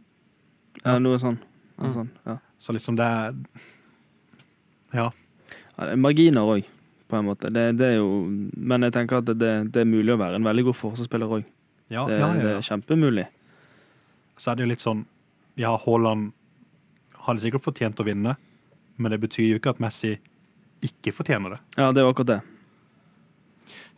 ja, 0.86 0.98
noe 1.00 1.18
sånn. 1.20 1.40
Noe 1.80 1.88
Mm. 1.90 1.94
sånn 1.96 2.10
ja. 2.28 2.38
Så 2.60 2.74
liksom 2.76 2.96
det 3.00 3.06
er 3.06 3.34
Ja. 4.94 5.12
Ja, 5.78 5.86
det 5.86 5.92
er 5.94 5.96
marginer 6.02 6.42
òg, 6.44 6.66
på 7.08 7.18
en 7.18 7.26
måte. 7.26 7.50
Det, 7.54 7.78
det 7.78 7.86
er 7.94 7.96
jo, 8.00 8.26
men 8.58 8.82
jeg 8.82 8.92
tenker 8.94 9.18
at 9.22 9.26
det, 9.40 9.72
det 9.72 9.82
er 9.84 9.86
mulig 9.88 10.12
å 10.12 10.20
være 10.20 10.36
en 10.36 10.44
veldig 10.44 10.66
god 10.66 10.76
forsvarsspiller 10.76 11.30
òg. 11.40 11.46
Ja, 11.90 12.04
Det, 12.08 12.20
ja, 12.20 12.28
ja, 12.28 12.34
det 12.44 12.52
er 12.58 12.62
kjempemulig. 12.66 13.26
Så 14.38 14.52
er 14.52 14.56
det 14.60 14.64
jo 14.66 14.70
litt 14.72 14.84
sånn 14.84 15.06
Ja, 15.60 15.74
Haaland 15.86 16.32
hadde 17.26 17.42
sikkert 17.44 17.66
fortjent 17.66 18.00
å 18.00 18.06
vinne, 18.08 18.36
men 18.98 19.12
det 19.12 19.20
betyr 19.20 19.50
jo 19.52 19.58
ikke 19.60 19.74
at 19.74 19.82
Messi 19.84 20.14
ikke 20.86 21.12
fortjener 21.12 21.58
det. 21.58 21.60
Ja, 21.76 21.90
det 21.92 22.00
er 22.04 22.08
akkurat 22.10 22.30
det. 22.30 22.40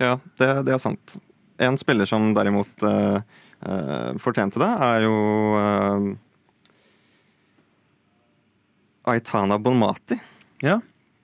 Ja, 0.02 0.16
det, 0.40 0.48
det 0.66 0.74
er 0.74 0.82
sant. 0.82 1.20
En 1.62 1.78
spiller 1.78 2.10
som 2.10 2.32
derimot 2.34 2.82
uh, 2.88 3.20
uh, 3.68 4.12
fortjente 4.18 4.58
det, 4.64 4.70
er 4.82 5.04
jo 5.06 5.14
uh, 5.54 6.08
Aitana 9.14 9.60
Bolmati 9.62 10.18
Ja. 10.66 10.80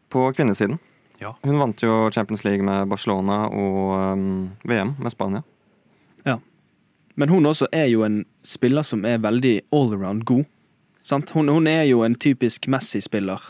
på 0.10 0.28
kvinnesiden. 0.38 0.78
Ja. 1.20 1.34
Hun 1.42 1.58
vant 1.60 1.82
jo 1.82 2.12
Champions 2.14 2.44
League 2.46 2.62
med 2.66 2.88
Barcelona 2.88 3.48
og 3.50 3.94
um, 4.14 4.52
VM 4.64 4.94
med 5.02 5.12
Spania. 5.12 5.42
Men 7.18 7.30
hun 7.34 7.50
også 7.50 7.68
er 7.74 7.88
jo 7.90 8.04
en 8.06 8.22
spiller 8.46 8.86
som 8.86 9.06
er 9.06 9.18
veldig 9.24 9.56
allround 9.74 10.26
god. 10.30 10.46
Sant? 11.04 11.32
Hun, 11.34 11.50
hun 11.50 11.68
er 11.68 11.88
jo 11.90 12.04
en 12.06 12.16
typisk 12.16 12.68
Messi-spiller. 12.70 13.42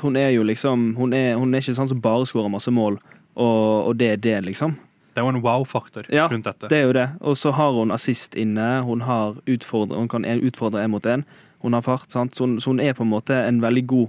Hun 0.00 0.16
er 0.16 0.30
jo 0.32 0.42
liksom 0.42 0.94
Hun 0.96 1.12
er, 1.12 1.34
hun 1.36 1.54
er 1.54 1.60
ikke 1.60 1.76
sånn 1.76 1.90
som 1.90 2.00
bare 2.00 2.26
skårer 2.26 2.48
masse 2.48 2.72
mål, 2.72 2.96
og, 3.36 3.88
og 3.90 3.96
det 4.00 4.08
er 4.14 4.22
det, 4.24 4.36
liksom. 4.46 4.78
Det 5.12 5.20
er 5.20 5.26
jo 5.26 5.32
en 5.34 5.42
wow-faktor 5.44 6.08
Ja, 6.12 6.26
rundt 6.28 6.44
dette. 6.44 6.68
Det 6.68 6.76
er 6.76 6.88
jo 6.88 6.92
det. 6.96 7.06
Og 7.20 7.36
så 7.40 7.52
har 7.56 7.72
hun 7.72 7.92
assist 7.94 8.34
inne. 8.36 8.82
Hun, 8.84 9.00
har 9.06 9.38
hun 9.40 10.08
kan 10.12 10.24
utfordre 10.24 10.82
én 10.84 10.92
mot 10.92 11.06
én. 11.06 11.24
Hun 11.64 11.72
har 11.72 11.84
fart. 11.84 12.10
Sant? 12.12 12.34
Så, 12.36 12.44
hun, 12.44 12.58
så 12.60 12.70
hun 12.70 12.80
er 12.80 12.92
på 12.92 13.04
en 13.04 13.12
måte 13.14 13.32
en 13.32 13.62
veldig 13.62 13.86
god 13.86 14.08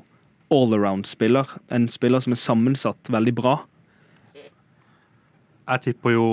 allround-spiller. 0.52 1.48
En 1.72 1.88
spiller 1.88 2.20
som 2.20 2.36
er 2.36 2.42
sammensatt 2.42 3.12
veldig 3.12 3.36
bra. 3.36 3.56
Jeg 5.68 5.84
tipper 5.84 6.16
jo 6.16 6.28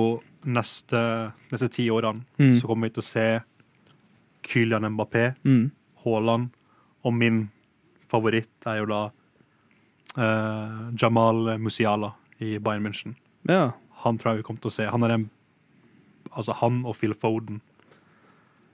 neste, 0.44 1.32
neste 1.52 1.68
ti 1.72 1.88
årene 1.90 2.24
Mm. 2.38 2.58
så 2.60 2.66
kommer 2.68 2.88
vi 2.88 2.94
til 2.96 3.02
å 3.02 3.06
se 3.06 3.40
Kylian 4.44 4.84
Mbappé, 4.94 5.34
Mm. 5.44 5.70
Haaland, 6.04 6.50
og 7.04 7.14
min 7.14 7.48
favoritt 8.08 8.66
er 8.66 8.78
jo 8.82 8.86
da 8.86 9.10
uh, 10.18 10.90
Jamal 11.00 11.58
Musiala 11.58 12.12
i 12.40 12.58
Bayern 12.58 12.82
München. 12.86 13.14
Ja. 13.48 13.72
Han 14.04 14.18
tror 14.18 14.32
jeg 14.34 14.42
vi 14.42 14.46
kommer 14.48 14.60
til 14.60 14.70
å 14.70 14.74
se. 14.74 14.86
Han 14.90 15.02
er 15.04 15.08
den 15.16 15.30
Altså, 16.34 16.52
han 16.58 16.80
og 16.84 16.96
Phil 16.98 17.12
Foden. 17.14 17.60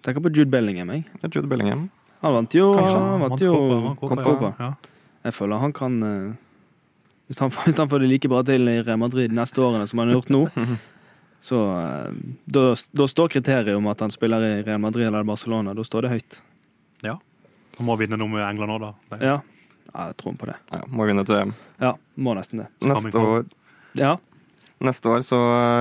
Tenker 0.03 0.23
på 0.25 0.31
Jude 0.33 0.49
Bellingham, 0.51 0.89
jeg. 0.95 1.03
Det 1.21 1.25
er 1.29 1.35
Jude 1.35 1.49
Bellingham. 1.51 1.91
Han 2.23 2.33
vant 2.33 2.55
jo, 2.57 2.71
Kanskje 2.73 3.01
han 3.03 3.21
vant 3.21 3.43
jo. 3.45 4.53
Ja. 4.59 4.71
Jeg 5.27 5.35
føler 5.37 5.59
han 5.61 5.73
kan 5.77 5.99
uh, 6.03 6.33
hvis, 7.29 7.39
han, 7.43 7.51
hvis 7.51 7.77
han 7.77 7.89
får 7.91 8.01
det 8.01 8.09
like 8.09 8.29
bra 8.33 8.41
til 8.49 8.65
i 8.69 8.79
Real 8.81 8.97
Madrid 9.03 9.31
neste 9.37 9.61
årene 9.61 9.85
som 9.91 9.99
han 10.01 10.09
har 10.09 10.17
gjort 10.23 10.33
nå, 10.33 10.41
så 11.41 11.59
eh, 11.81 12.13
da, 12.45 12.65
da 12.93 13.07
står 13.09 13.29
kriteriet 13.33 13.77
om 13.77 13.87
at 13.93 14.01
han 14.05 14.13
spiller 14.13 14.43
i 14.45 14.63
Real 14.67 14.81
Madrid 14.83 15.07
eller 15.09 15.25
Barcelona. 15.25 15.73
Da 15.75 15.85
står 15.87 16.03
det 16.07 16.11
høyt. 16.15 16.41
Ja. 17.07 17.15
Han 17.79 17.87
må 17.89 17.97
vinne 18.01 18.19
noe 18.21 18.29
med 18.29 18.45
England 18.45 18.75
òg, 18.77 18.81
da. 18.85 18.91
Det- 19.17 19.25
Ja, 19.25 19.37
ja 19.95 20.09
jeg 20.11 20.17
tror 20.21 20.37
på 20.37 20.47
det. 20.51 20.57
Ja, 20.73 20.83
må 20.89 21.07
vinne 21.09 21.25
til 21.25 21.39
EM. 21.41 21.55
Ja, 21.81 21.95
må 22.21 22.35
nesten 22.37 22.65
det. 22.65 22.69
Neste 22.85 23.19
år, 23.25 23.47
Ja. 23.97 24.17
neste 24.81 25.09
år 25.09 25.25
så 25.25 25.39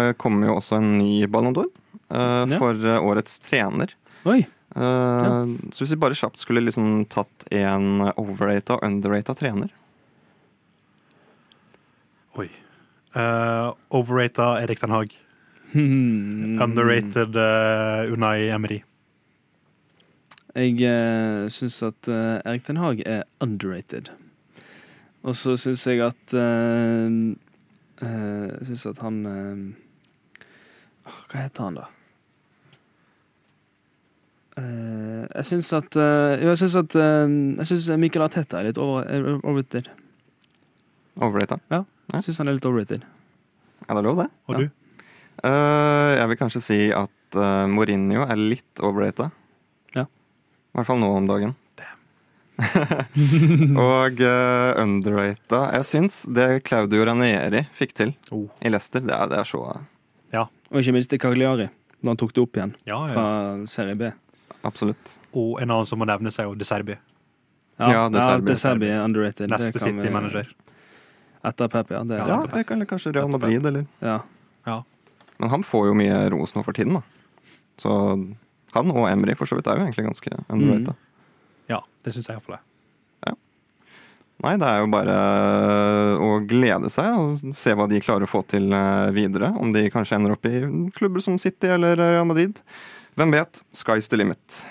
eh, 0.09 0.13
kommer 0.13 0.47
jo 0.47 0.55
også 0.61 0.77
en 0.79 0.97
ny 0.97 1.25
Ballon 1.27 1.53
d'Or 1.53 1.67
uh, 2.11 2.45
Ja. 2.47 2.57
for 2.57 2.73
årets 3.03 3.39
trener. 3.43 3.91
Oi. 4.25 4.39
Eh, 4.75 5.45
Så 5.73 5.81
hvis 5.83 5.91
vi 5.95 5.99
bare 5.99 6.13
kjapt 6.15 6.37
skulle 6.37 6.61
liksom 6.61 7.05
tatt 7.09 7.45
en 7.51 8.01
overrata 8.15 8.75
og 8.77 8.83
underrata 8.85 9.33
trener 9.33 9.71
Oi. 12.37 12.45
Uh, 13.15 13.73
overrata 13.89 14.61
Erik 14.61 14.79
Den 14.81 14.91
Haag. 14.93 15.15
Hmm. 15.73 16.57
Underrated 16.61 17.35
uh, 17.37 18.09
Unai 18.13 18.49
Emery. 18.49 18.79
Jeg 20.55 20.79
uh, 20.81 21.45
syns 21.53 21.77
at 21.85 22.07
uh, 22.09 22.39
Erik 22.45 22.65
Den 22.67 22.77
Haag 22.81 23.03
er 23.05 23.23
underrated. 23.39 24.09
Og 25.23 25.35
så 25.35 25.53
syns 25.59 25.85
jeg 25.87 25.99
at 26.01 26.33
uh, 26.33 27.35
Jeg 28.01 28.65
syns 28.69 28.85
at 28.87 28.99
han 29.03 29.15
eh, 29.27 29.63
Hva 31.27 31.41
heter 31.43 31.65
han, 31.67 31.75
da? 31.81 31.87
Eh, 34.59 35.25
jeg 35.35 35.45
syns 35.49 35.69
at 35.75 35.95
eh, 35.99 36.39
Jo, 36.41 36.49
jeg 36.53 36.61
syns 36.63 36.77
at 36.79 36.95
eh, 36.95 37.33
Jeg 37.59 37.67
syns 37.73 37.89
Michael 37.99 38.25
Arteta 38.29 38.59
er 38.61 38.69
litt 38.69 38.79
over, 38.81 39.03
overrated. 39.43 39.89
overrated. 41.19 41.59
Ja. 41.71 41.83
Jeg 42.15 42.23
syns 42.29 42.39
han 42.41 42.47
er 42.49 42.55
litt 42.57 42.65
overrated. 42.71 43.03
Ja, 43.83 43.91
det 43.93 43.99
er 43.99 44.07
lov, 44.07 44.17
det. 44.23 44.29
Og 44.47 44.55
Ja. 44.55 44.59
du? 44.63 44.65
Eh, 44.65 44.71
jeg 45.43 46.27
vil 46.31 46.37
kanskje 46.39 46.61
si 46.61 46.79
at 46.95 47.37
uh, 47.37 47.65
Mourinho 47.71 48.25
er 48.27 48.35
litt 48.39 48.81
overrata. 48.83 49.29
Ja. 49.95 50.03
I 50.03 50.79
hvert 50.79 50.87
fall 50.89 50.99
nå 51.01 51.09
om 51.15 51.27
dagen. 51.29 51.55
og 53.79 54.19
uh, 54.19 54.81
underrata 54.83 55.59
Jeg 55.77 55.85
syns 55.87 56.17
det 56.35 56.47
Claudio 56.67 57.05
Ranieri 57.07 57.61
fikk 57.71 57.93
til 57.95 58.11
Oh. 58.35 58.49
i 58.59 58.67
Leicester, 58.67 58.99
det 58.99 59.15
er, 59.15 59.29
det 59.31 59.37
er 59.39 59.47
så 59.47 59.61
Og 60.35 60.81
ikke 60.81 60.91
minst 60.93 61.15
Cagliari, 61.23 61.69
da 62.03 62.11
han 62.11 62.19
tok 62.19 62.33
det 62.35 62.43
opp 62.43 62.59
igjen 62.59 62.73
Ja, 62.85 62.99
ja. 63.07 63.13
fra 63.15 63.25
Serie 63.71 63.95
B. 63.95 64.11
Absolutt. 64.67 65.15
Og 65.33 65.55
en 65.63 65.71
annen 65.71 65.87
som 65.87 65.97
må 66.03 66.05
nevnes, 66.05 66.35
er 66.37 66.49
jo 66.49 66.53
De 66.59 66.67
Serbi. 66.67 66.97
Ja, 67.79 68.09
De 68.11 68.19
Serbi. 68.21 68.45
De 68.51 68.55
Serbi 68.59 68.89
er 68.91 69.01
underrated. 69.05 69.49
Neste 69.49 69.79
City-manager. 69.79 70.51
Etter 71.47 71.71
Pep, 71.71 71.95
ja. 71.95 72.03
Det, 72.03 72.17
Ja, 72.19 72.27
Ja, 72.27 72.39
er 72.59 72.63
kan- 72.67 72.85
kanskje 72.85 73.15
Real 73.15 73.31
Madrid, 73.31 73.65
eller 73.65 73.85
ja. 74.03 74.19
Men 75.39 75.53
han 75.53 75.65
får 75.65 75.89
jo 75.89 75.97
mye 75.97 76.23
ros 76.33 76.55
nå 76.55 76.63
for 76.65 76.75
tiden, 76.75 76.99
da. 76.99 77.43
Så 77.79 77.91
han 78.75 78.91
og 78.91 79.05
Emry 79.09 79.35
for 79.39 79.49
så 79.49 79.57
vidt 79.57 79.69
er 79.71 79.79
jo 79.79 79.87
egentlig 79.87 80.09
ganske 80.09 80.41
underrata. 80.47 80.97
Ja, 81.71 81.83
det 82.03 82.13
syns 82.15 82.27
jeg 82.27 82.37
iallfall 82.37 82.59
er. 82.59 82.65
Nei, 84.39 84.53
det 84.55 84.67
er 84.69 84.77
jo 84.79 84.87
bare 84.87 85.15
å 86.23 86.27
glede 86.47 86.87
seg 86.93 87.11
og 87.11 87.55
se 87.55 87.73
hva 87.75 87.89
de 87.91 87.99
klarer 87.99 88.23
å 88.23 88.31
få 88.31 88.39
til 88.47 88.71
eh, 88.71 89.09
videre. 89.11 89.51
Om 89.59 89.73
de 89.75 89.89
kanskje 89.91 90.15
ender 90.15 90.37
opp 90.37 90.47
i 90.47 90.61
klubber 90.95 91.23
som 91.23 91.35
City 91.41 91.67
eller 91.75 91.99
Real 91.99 92.27
Madrid. 92.27 92.61
Hvem 93.19 93.35
vet? 93.35 93.59
Sky's 93.75 94.07
the 94.07 94.21
limit. 94.21 94.61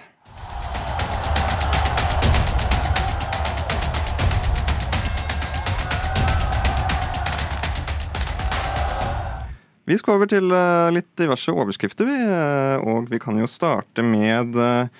Vi 9.88 9.96
skal 9.96 10.18
over 10.18 10.28
til 10.28 10.50
eh, 10.52 10.90
litt 10.92 11.08
diverse 11.16 11.52
overskrifter, 11.54 12.04
vi. 12.04 12.16
eh, 12.20 12.82
Og 12.84 13.08
vi 13.08 13.20
kan 13.22 13.38
jo 13.40 13.48
starte 13.48 14.04
med 14.04 14.56
eh, 14.60 14.90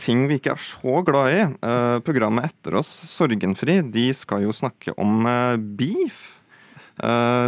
ting 0.00 0.22
vi 0.30 0.38
ikke 0.40 0.54
er 0.54 0.62
så 0.64 1.02
glad 1.04 1.34
i. 1.36 1.40
Programmet 2.06 2.46
etter 2.48 2.78
oss, 2.80 2.88
Sorgenfri, 2.88 3.82
de 3.84 4.06
skal 4.16 4.46
jo 4.46 4.54
snakke 4.56 4.94
om 4.96 5.26
beef 5.76 6.38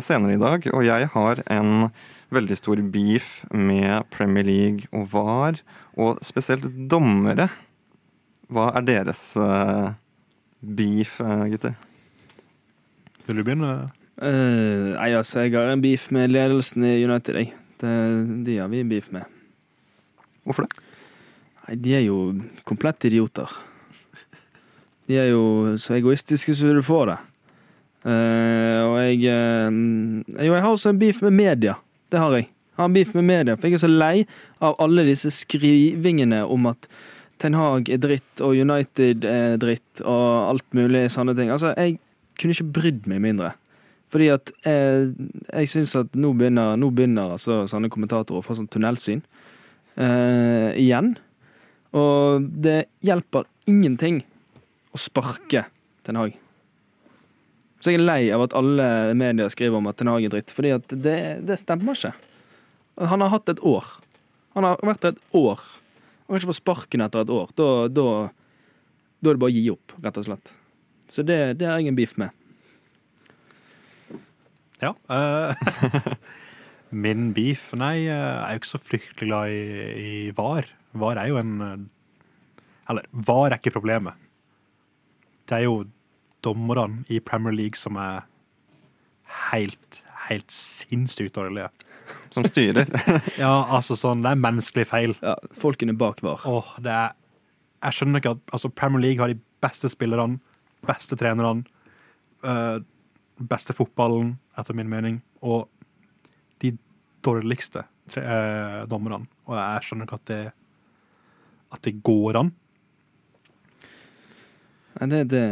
senere 0.04 0.34
i 0.36 0.40
dag. 0.42 0.68
Og 0.76 0.84
jeg 0.84 1.08
har 1.14 1.40
en 1.48 1.86
veldig 2.28 2.58
stor 2.60 2.82
beef 2.92 3.30
med 3.56 4.04
Premier 4.12 4.44
League 4.44 4.84
og 4.92 5.08
VAR, 5.14 5.62
og 5.96 6.20
spesielt 6.20 6.68
dommere. 6.92 7.48
Hva 8.52 8.68
er 8.76 8.84
deres 8.90 9.24
beef, 10.60 11.16
gutter? 11.24 11.72
Vil 13.24 13.40
du 13.40 13.46
begynne? 13.48 13.72
Eh, 14.22 14.92
nei, 14.94 15.10
altså, 15.18 15.42
jeg 15.42 15.56
har 15.56 15.72
en 15.72 15.82
beef 15.82 16.06
med 16.14 16.30
ledelsen 16.30 16.84
i 16.86 17.00
United, 17.02 17.38
jeg. 17.40 17.52
Det, 17.82 17.92
de 18.46 18.58
har 18.60 18.70
vi 18.70 18.84
beef 18.86 19.08
med. 19.10 19.26
Hvorfor 20.46 20.68
det? 20.68 20.84
Nei, 21.64 21.76
de 21.82 21.94
er 21.98 22.04
jo 22.06 22.18
komplett 22.68 23.08
idioter. 23.10 23.50
De 25.10 25.18
er 25.18 25.32
jo 25.32 25.74
så 25.82 25.96
egoistiske 25.98 26.54
som 26.54 26.70
du 26.70 26.82
får 26.86 27.10
det. 27.10 27.20
Uh, 28.02 28.82
og 28.82 28.96
jeg 28.98 29.30
uh, 29.30 29.70
Jo, 30.42 30.54
jeg 30.56 30.62
har 30.64 30.70
også 30.70 30.90
en 30.90 30.98
beef 30.98 31.20
med 31.22 31.34
media. 31.38 31.76
Det 32.10 32.18
har 32.18 32.34
jeg. 32.34 32.46
Jeg 32.46 32.80
har 32.80 32.88
en 32.88 32.94
beef 32.94 33.12
med 33.14 33.26
media, 33.26 33.56
for 33.56 33.68
jeg 33.68 33.78
er 33.78 33.82
så 33.82 33.90
lei 33.90 34.24
av 34.62 34.78
alle 34.82 35.04
disse 35.06 35.30
skrivingene 35.34 36.40
om 36.46 36.70
at 36.70 36.86
Ten 37.42 37.58
Hag 37.58 37.90
er 37.90 37.98
dritt, 38.02 38.40
og 38.40 38.54
United 38.54 39.26
er 39.26 39.58
dritt, 39.60 40.02
og 40.06 40.52
alt 40.54 40.66
mulig 40.78 41.08
sånne 41.10 41.34
ting. 41.38 41.50
Altså, 41.50 41.74
jeg 41.74 41.98
kunne 42.38 42.54
ikke 42.54 42.74
brydd 42.78 43.10
meg 43.10 43.22
mindre. 43.26 43.52
Fordi 44.12 44.28
at 44.34 44.52
eh, 44.68 45.08
jeg 45.62 45.70
syns 45.72 45.94
at 45.96 46.16
nå 46.18 46.34
begynner, 46.36 46.76
nå 46.76 46.90
begynner 46.92 47.32
altså, 47.38 47.62
sånne 47.70 47.88
kommentatorer 47.92 48.42
å 48.42 48.44
få 48.44 48.58
sånn 48.58 48.68
tunnelsyn 48.72 49.22
eh, 49.96 50.70
igjen. 50.76 51.14
Og 51.96 52.44
det 52.64 52.90
hjelper 53.04 53.48
ingenting 53.70 54.20
å 54.92 55.00
sparke 55.00 55.64
Ten 56.04 56.18
Hag. 56.20 56.36
Så 57.82 57.90
jeg 57.90 57.98
er 57.98 58.04
lei 58.04 58.20
av 58.34 58.44
at 58.44 58.54
alle 58.54 58.86
medier 59.18 59.50
skriver 59.52 59.80
om 59.80 59.88
at 59.90 59.98
Ten 59.98 60.12
Hag 60.12 60.28
er 60.28 60.34
dritt, 60.34 60.52
fordi 60.54 60.74
at 60.76 60.92
det, 60.92 61.18
det 61.48 61.58
stemmer 61.62 61.96
ikke. 61.96 62.12
Han 63.00 63.24
har 63.24 63.32
hatt 63.32 63.48
et 63.48 63.64
år. 63.64 63.88
Han 64.58 64.68
har 64.68 64.84
vært 64.84 65.06
der 65.06 65.16
et 65.16 65.36
år. 65.40 65.64
Han 66.26 66.34
kan 66.34 66.42
ikke 66.42 66.52
få 66.52 66.60
sparken 66.60 67.04
etter 67.04 67.24
et 67.24 67.32
år. 67.32 67.48
Da, 67.56 67.70
da, 67.88 68.06
da 69.24 69.32
er 69.32 69.38
det 69.38 69.42
bare 69.42 69.52
å 69.52 69.56
gi 69.56 69.64
opp, 69.72 69.96
rett 70.04 70.20
og 70.20 70.28
slett. 70.28 70.52
Så 71.08 71.24
det, 71.24 71.40
det 71.60 71.68
er 71.68 71.80
jeg 71.80 71.92
en 71.92 71.98
beef 71.98 72.14
med. 72.20 72.36
Ja. 74.82 74.92
Uh, 75.06 75.54
min 77.04 77.30
beef 77.36 77.70
Nei, 77.78 78.04
eh, 78.04 78.10
jeg 78.10 78.42
er 78.42 78.56
jo 78.56 78.60
ikke 78.60 78.72
så 78.72 78.82
fryktelig 78.82 79.28
glad 79.30 79.54
i, 79.54 79.62
i 80.02 80.12
VAR. 80.36 80.68
VAR 80.98 81.22
er 81.22 81.30
jo 81.30 81.38
en 81.40 81.54
eh, 81.64 81.78
Eller, 82.92 83.06
VAR 83.12 83.52
er 83.52 83.60
ikke 83.60 83.76
problemet. 83.78 84.18
Det 85.48 85.60
er 85.60 85.64
jo 85.68 85.84
dommerne 86.44 87.06
i 87.12 87.20
Premier 87.22 87.54
League 87.54 87.78
som 87.78 87.96
er 88.00 88.26
helt, 89.52 90.02
helt 90.28 90.52
sinnssykt 90.52 91.36
dårlige. 91.38 91.70
Som 92.34 92.44
styrer? 92.48 92.90
Ja, 93.42 93.52
altså 93.72 93.96
sånn, 93.96 94.24
det 94.24 94.32
er 94.32 94.42
menneskelig 94.42 94.88
feil. 94.90 95.14
Ja, 95.22 95.36
folkene 95.56 95.94
bak 95.96 96.22
var. 96.26 96.42
Åh, 96.48 96.74
det 96.82 96.92
er 96.92 97.12
Jeg 97.82 97.96
skjønner 97.96 98.22
ikke 98.22 98.34
at 98.36 98.42
altså, 98.54 98.68
Premier 98.68 99.02
League 99.06 99.22
har 99.22 99.32
de 99.32 99.40
beste 99.62 99.88
spillerne, 99.90 100.38
beste 100.86 101.16
trenerne, 101.18 101.64
øh, 102.46 102.82
beste 103.38 103.74
fotballen, 103.76 104.36
etter 104.58 104.76
min 104.76 104.90
mening, 104.90 105.20
og 105.42 105.68
de 106.62 106.74
dårligste 107.24 107.84
tre, 108.10 108.22
øh, 108.22 108.82
dommerne. 108.90 109.24
Og 109.46 109.56
jeg 109.56 109.86
skjønner 109.86 110.08
ikke 110.08 110.20
at 110.20 110.26
det 110.30 110.42
at 111.72 111.82
det 111.86 112.02
går 112.04 112.36
an. 112.36 112.50
Nei, 115.00 115.08
Det, 115.08 115.22
det, 115.32 115.44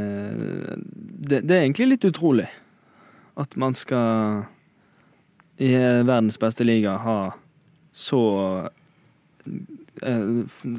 det, 1.29 1.39
det 1.49 1.57
er 1.57 1.63
egentlig 1.65 1.95
litt 1.95 2.05
utrolig 2.05 2.49
at 3.41 3.57
man 3.57 3.75
skal 3.79 4.45
i 5.61 5.73
verdens 5.77 6.37
beste 6.41 6.65
liga 6.67 6.99
ha 7.01 7.19
så 7.97 8.21
eh, 10.05 10.29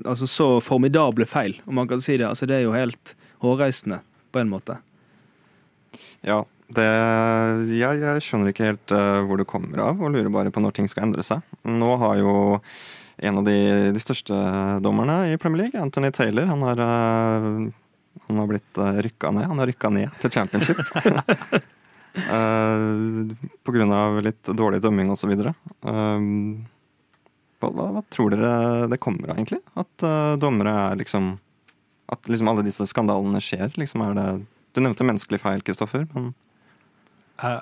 Altså 0.05 0.27
så 0.29 0.47
formidable 0.63 1.25
feil, 1.29 1.57
om 1.65 1.75
man 1.77 1.89
kan 1.89 2.01
si 2.01 2.15
det. 2.17 2.27
Altså 2.27 2.45
Det 2.45 2.55
er 2.59 2.63
jo 2.65 2.73
helt 2.73 3.15
hårreisende, 3.41 3.99
på 4.31 4.39
en 4.39 4.49
måte. 4.49 4.77
Ja, 6.25 6.43
det, 6.77 6.87
jeg, 7.75 7.99
jeg 8.01 8.23
skjønner 8.25 8.51
ikke 8.51 8.69
helt 8.69 8.93
uh, 8.95 9.21
hvor 9.27 9.39
det 9.41 9.49
kommer 9.49 9.81
av, 9.83 10.01
og 10.01 10.13
lurer 10.13 10.31
bare 10.33 10.53
på 10.53 10.63
når 10.63 10.75
ting 10.77 10.89
skal 10.91 11.07
endre 11.07 11.25
seg. 11.25 11.43
Nå 11.67 11.95
har 12.01 12.19
jo 12.21 12.33
en 13.21 13.37
av 13.37 13.45
de, 13.45 13.57
de 13.93 14.01
største 14.01 14.33
dommerne 14.81 15.31
i 15.31 15.37
Premier 15.41 15.65
League, 15.65 15.81
Anthony 15.81 16.09
Taylor, 16.15 16.49
han 16.49 16.63
har, 16.65 16.81
uh, 16.81 17.69
han 18.27 18.41
har 18.41 18.49
blitt 18.49 18.81
uh, 18.81 18.97
rykka 19.05 19.31
ned. 19.35 19.45
Han 19.51 19.61
har 19.61 19.69
rykka 19.69 19.91
ned 19.93 20.09
til 20.23 20.33
championship. 20.33 20.81
uh, 22.17 22.81
på 23.65 23.75
grunn 23.75 23.93
av 23.95 24.21
litt 24.25 24.53
dårlig 24.57 24.81
dømming 24.83 25.11
osv. 25.13 25.35
Uh, 25.37 26.19
hva, 27.61 27.69
hva 27.69 28.01
tror 28.09 28.33
dere 28.33 28.53
det 28.91 29.01
kommer 29.01 29.31
av, 29.31 29.37
egentlig? 29.37 29.61
At 29.77 30.07
uh, 30.07 30.37
dommere 30.41 30.73
er 30.87 31.01
liksom 31.03 31.35
At 32.11 32.27
liksom 32.27 32.49
alle 32.51 32.65
disse 32.65 32.87
skandalene 32.89 33.39
skjer? 33.43 33.71
Liksom 33.79 34.01
er 34.03 34.17
det 34.17 34.29
Du 34.73 34.81
nevnte 34.81 35.05
menneskelig 35.05 35.39
feil, 35.43 35.61
Kristoffer. 35.67 36.07
Men 36.15 36.33
Jeg, 37.41 37.61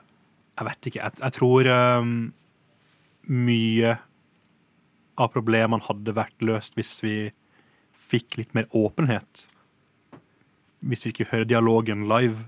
jeg 0.59 0.67
vet 0.69 0.89
ikke. 0.91 1.01
Jeg, 1.03 1.11
jeg 1.23 1.35
tror 1.37 1.69
um, 1.73 2.13
mye 3.29 3.95
av 5.19 5.31
problemene 5.33 5.83
hadde 5.87 6.13
vært 6.15 6.45
løst 6.45 6.75
hvis 6.79 6.93
vi 7.03 7.15
fikk 8.09 8.37
litt 8.39 8.53
mer 8.57 8.65
åpenhet. 8.75 9.45
Hvis 10.81 11.03
vi 11.05 11.11
ikke 11.13 11.27
hører 11.33 11.49
dialogen 11.49 12.07
live 12.09 12.45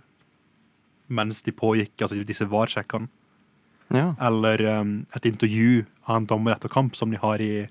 mens 1.11 1.41
de 1.43 1.51
pågikk, 1.51 1.91
altså 2.05 2.21
disse 2.23 2.45
VAR-sjekkene. 2.47 3.09
ja. 3.91 4.13
Eller 4.23 4.61
um, 4.79 4.93
et 5.15 5.25
intervju 5.27 5.81
av 6.07 6.21
en 6.21 6.27
dommer 6.29 6.55
etter 6.55 6.71
kamp, 6.71 6.95
som 6.95 7.11
de 7.11 7.19
har 7.19 7.41
i 7.43 7.67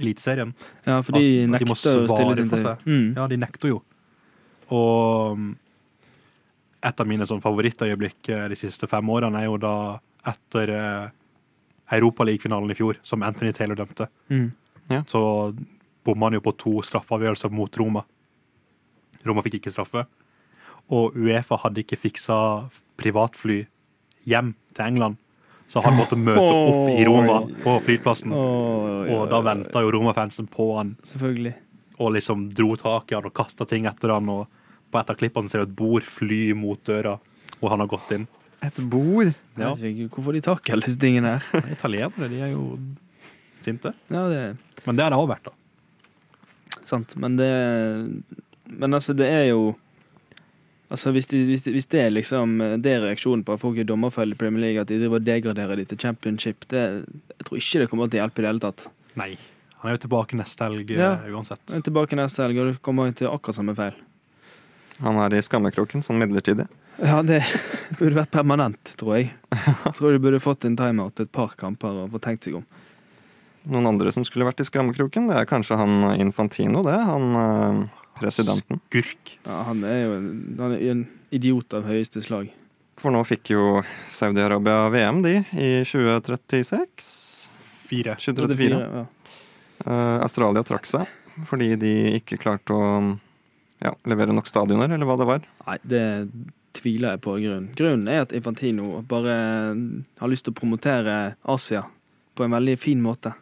Eliteserien. 0.00 0.54
Ja, 0.86 1.02
for 1.04 1.12
de 1.12 1.44
At- 1.44 1.58
at 1.58 1.60
de 1.60 1.66
å 1.68 1.76
stille 1.76 2.36
til 2.38 2.62
seg. 2.62 2.84
Mm. 2.88 3.08
Ja, 3.18 3.26
de 3.28 3.36
nekter 3.36 3.68
jo. 3.74 3.82
Og 4.72 5.34
um, 5.36 5.50
et 6.80 7.00
av 7.00 7.08
mine 7.08 7.26
sånn 7.28 7.42
favorittøyeblikk 7.44 8.30
eh, 8.32 8.46
de 8.52 8.58
siste 8.58 8.88
fem 8.90 9.10
årene 9.12 9.42
er 9.42 9.48
jo 9.50 9.58
da 9.60 9.74
etter 10.30 10.72
uh, 10.76 11.10
Europaligafinalen 11.96 12.72
i 12.72 12.76
fjor, 12.76 12.98
som 13.02 13.24
Anthony 13.24 13.52
Taylor 13.56 13.78
dømte. 13.78 14.06
Mm. 14.28 14.50
Så 15.08 15.20
bomma 16.04 16.28
han 16.28 16.36
jo 16.36 16.42
på 16.44 16.52
to 16.60 16.72
straffeavgjørelser 16.84 17.52
mot 17.54 17.78
Roma. 17.80 18.02
Roma 19.26 19.44
fikk 19.46 19.60
ikke 19.60 19.72
straffe. 19.72 20.04
Og 20.90 21.16
Uefa 21.18 21.58
hadde 21.64 21.82
ikke 21.84 21.98
fiksa 22.00 22.36
privatfly 23.00 23.62
hjem 24.28 24.54
til 24.74 24.86
England. 24.86 25.18
Så 25.70 25.82
han 25.84 25.94
måtte 25.94 26.18
møte 26.18 26.46
opp 26.50 26.88
i 26.90 27.04
Roma 27.06 27.40
på 27.62 27.76
flyplassen. 27.86 28.32
Og 28.34 29.28
da 29.30 29.38
venta 29.46 29.82
jo 29.84 29.92
Roma-fansen 29.94 30.48
på 30.50 30.72
han 30.76 30.96
Selvfølgelig. 31.06 31.54
og 32.00 32.16
liksom 32.16 32.48
dro 32.58 32.74
tak 32.80 33.12
i 33.12 33.14
han 33.14 33.28
og 33.28 33.34
kasta 33.38 33.66
ting 33.70 33.86
etter 33.86 34.16
han. 34.16 34.28
Og 34.34 34.48
på 34.90 34.98
et 35.00 35.10
av 35.12 35.16
klippene 35.20 35.48
ser 35.50 35.62
du 35.64 35.68
et 35.70 35.76
bord 35.78 36.02
fly 36.02 36.52
mot 36.58 36.80
døra. 36.84 37.18
og 37.60 37.70
han 37.70 37.80
har 37.82 37.86
gått 37.92 38.10
inn. 38.16 38.26
Et 38.64 38.76
bord! 38.92 39.32
Ja. 39.56 39.74
Herregud, 39.74 40.08
hvorfor 40.12 40.32
de 40.36 40.40
tak 40.44 40.68
i 40.68 40.72
alle 40.72 40.84
disse 40.86 40.98
tingene 41.00 41.38
her? 41.38 41.68
Italienere, 41.72 42.28
de 42.28 42.40
er 42.44 42.50
jo 42.54 42.78
sinte. 43.60 43.92
Ja, 44.10 44.26
det 44.28 44.56
Men 44.86 44.96
det 44.96 45.04
har 45.04 45.10
det 45.12 45.18
òg 45.20 45.28
vært, 45.28 45.44
da. 45.50 46.80
sant. 46.88 47.14
Men 47.16 47.36
det 47.36 47.50
Men 48.70 48.94
altså, 48.94 49.14
det 49.16 49.26
er 49.28 49.46
jo 49.50 49.76
Altså, 50.90 51.12
hvis, 51.14 51.26
de, 51.30 51.38
hvis, 51.46 51.62
de, 51.62 51.70
hvis 51.70 51.86
det 51.86 52.00
er 52.02 52.10
liksom 52.10 52.56
Det 52.82 52.90
er 52.90 53.04
reaksjonen 53.04 53.44
på 53.46 53.54
at 53.54 53.60
folk 53.62 53.76
er 53.78 53.86
dommerfelle 53.86 54.34
i 54.34 54.38
Premier 54.40 54.60
League, 54.64 54.80
at 54.82 54.88
de 54.90 54.96
driver 54.98 55.20
og 55.20 55.26
degraderer 55.28 55.76
de 55.78 55.84
til 55.86 55.98
championship, 56.02 56.64
det, 56.72 56.80
jeg 57.38 57.46
tror 57.46 57.60
ikke 57.60 57.78
det 57.84 57.88
kommer 57.92 58.10
til 58.10 58.18
å 58.18 58.24
hjelpe 58.24 58.40
i 58.40 58.42
det 58.42 58.50
hele 58.50 58.64
tatt. 58.64 58.86
Nei. 59.20 59.28
Han 59.80 59.90
er 59.92 59.94
jo 59.94 60.02
tilbake 60.08 60.34
neste 60.40 60.66
helg 60.66 60.90
Ja. 60.90 61.12
eh, 61.22 61.30
uansett. 61.30 61.62
Jeg 61.70 61.78
er 61.78 61.86
tilbake 61.86 62.18
neste 62.18 62.42
helg, 62.42 62.58
og 62.58 62.72
du 62.72 62.80
kommer 62.82 63.14
til 63.14 63.30
akkurat 63.30 63.54
samme 63.60 63.76
feil. 63.78 63.94
Han 65.00 65.18
er 65.24 65.34
i 65.36 65.42
skammekroken, 65.44 66.04
sånn 66.04 66.20
midlertidig. 66.20 66.66
Ja, 67.00 67.22
det 67.24 67.40
burde 67.98 68.18
vært 68.18 68.34
permanent, 68.34 68.92
tror 69.00 69.16
jeg. 69.16 69.30
Jeg 69.54 69.94
tror 69.98 70.14
de 70.14 70.22
burde 70.22 70.42
fått 70.42 70.66
en 70.68 70.76
timeout 70.78 71.22
et 71.22 71.32
par 71.32 71.56
kamper 71.60 72.04
og 72.04 72.14
fått 72.16 72.26
tenkt 72.28 72.48
seg 72.48 72.60
om. 72.60 72.66
Noen 73.70 73.90
andre 73.90 74.12
som 74.12 74.24
skulle 74.24 74.46
vært 74.48 74.62
i 74.62 74.68
skammekroken, 74.68 75.28
det 75.28 75.36
er 75.36 75.48
kanskje 75.48 75.76
han 75.76 76.14
Infantino, 76.16 76.80
det. 76.86 76.96
Han 76.96 77.26
eh, 77.36 77.82
presidenten. 78.20 78.80
Skurk. 78.88 79.36
Ja, 79.44 79.62
han 79.68 79.84
er 79.84 80.02
jo 80.04 80.16
en, 80.16 80.30
han 80.60 80.76
er 80.76 80.86
en 80.92 81.04
idiot 81.34 81.76
av 81.76 81.88
høyeste 81.88 82.22
slag. 82.24 82.50
For 83.00 83.12
nå 83.14 83.22
fikk 83.24 83.54
jo 83.54 83.80
Saudi-Arabia 84.12 84.90
VM, 84.92 85.22
de, 85.24 85.34
i 85.56 85.70
2036. 85.88 87.10
Fire. 87.88 88.16
2034. 88.20 88.80
Ja. 88.80 89.06
uh, 89.86 90.18
Australia 90.20 90.62
trakk 90.66 90.86
seg 90.88 91.16
fordi 91.46 91.72
de 91.80 91.92
ikke 92.18 92.36
klarte 92.42 92.74
å 92.76 92.88
ja, 93.80 93.94
levere 94.08 94.34
nok 94.36 94.48
stadioner, 94.48 94.92
eller 94.92 95.08
hva 95.08 95.18
det 95.20 95.28
var. 95.28 95.46
Nei, 95.66 95.76
det 95.88 96.04
tviler 96.76 97.16
jeg 97.16 97.22
på 97.24 97.36
grunnen. 97.40 97.70
Grunnen 97.76 98.10
er 98.10 98.24
at 98.24 98.34
Infantino 98.36 99.00
bare 99.08 99.36
har 100.20 100.30
lyst 100.30 100.46
til 100.46 100.54
å 100.54 100.60
promotere 100.60 101.16
Asia 101.42 101.86
på 102.38 102.46
en 102.46 102.54
veldig 102.54 102.76
fin 102.80 103.00
måte. 103.02 103.32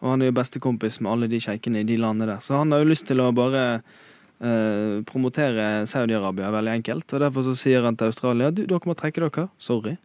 Og 0.00 0.14
han 0.14 0.22
er 0.22 0.30
jo 0.30 0.36
bestekompis 0.38 1.00
med 1.02 1.12
alle 1.12 1.28
de 1.30 1.40
sjeikene 1.42 1.82
i 1.82 1.88
de 1.88 1.98
landene 2.00 2.30
der. 2.32 2.44
Så 2.44 2.56
han 2.56 2.72
har 2.72 2.80
jo 2.80 2.88
lyst 2.88 3.06
til 3.10 3.20
å 3.20 3.28
bare 3.36 3.64
eh, 3.76 5.02
promotere 5.08 5.84
Saudi-Arabia 5.90 6.48
veldig 6.54 6.78
enkelt. 6.78 7.12
Og 7.12 7.26
derfor 7.26 7.44
så 7.50 7.56
sier 7.58 7.84
han 7.84 7.98
til 8.00 8.08
Australia 8.08 8.48
du, 8.54 8.64
dere 8.64 8.88
må 8.88 8.96
trekke 8.96 9.26
dere. 9.26 9.50
Sorry. 9.60 9.98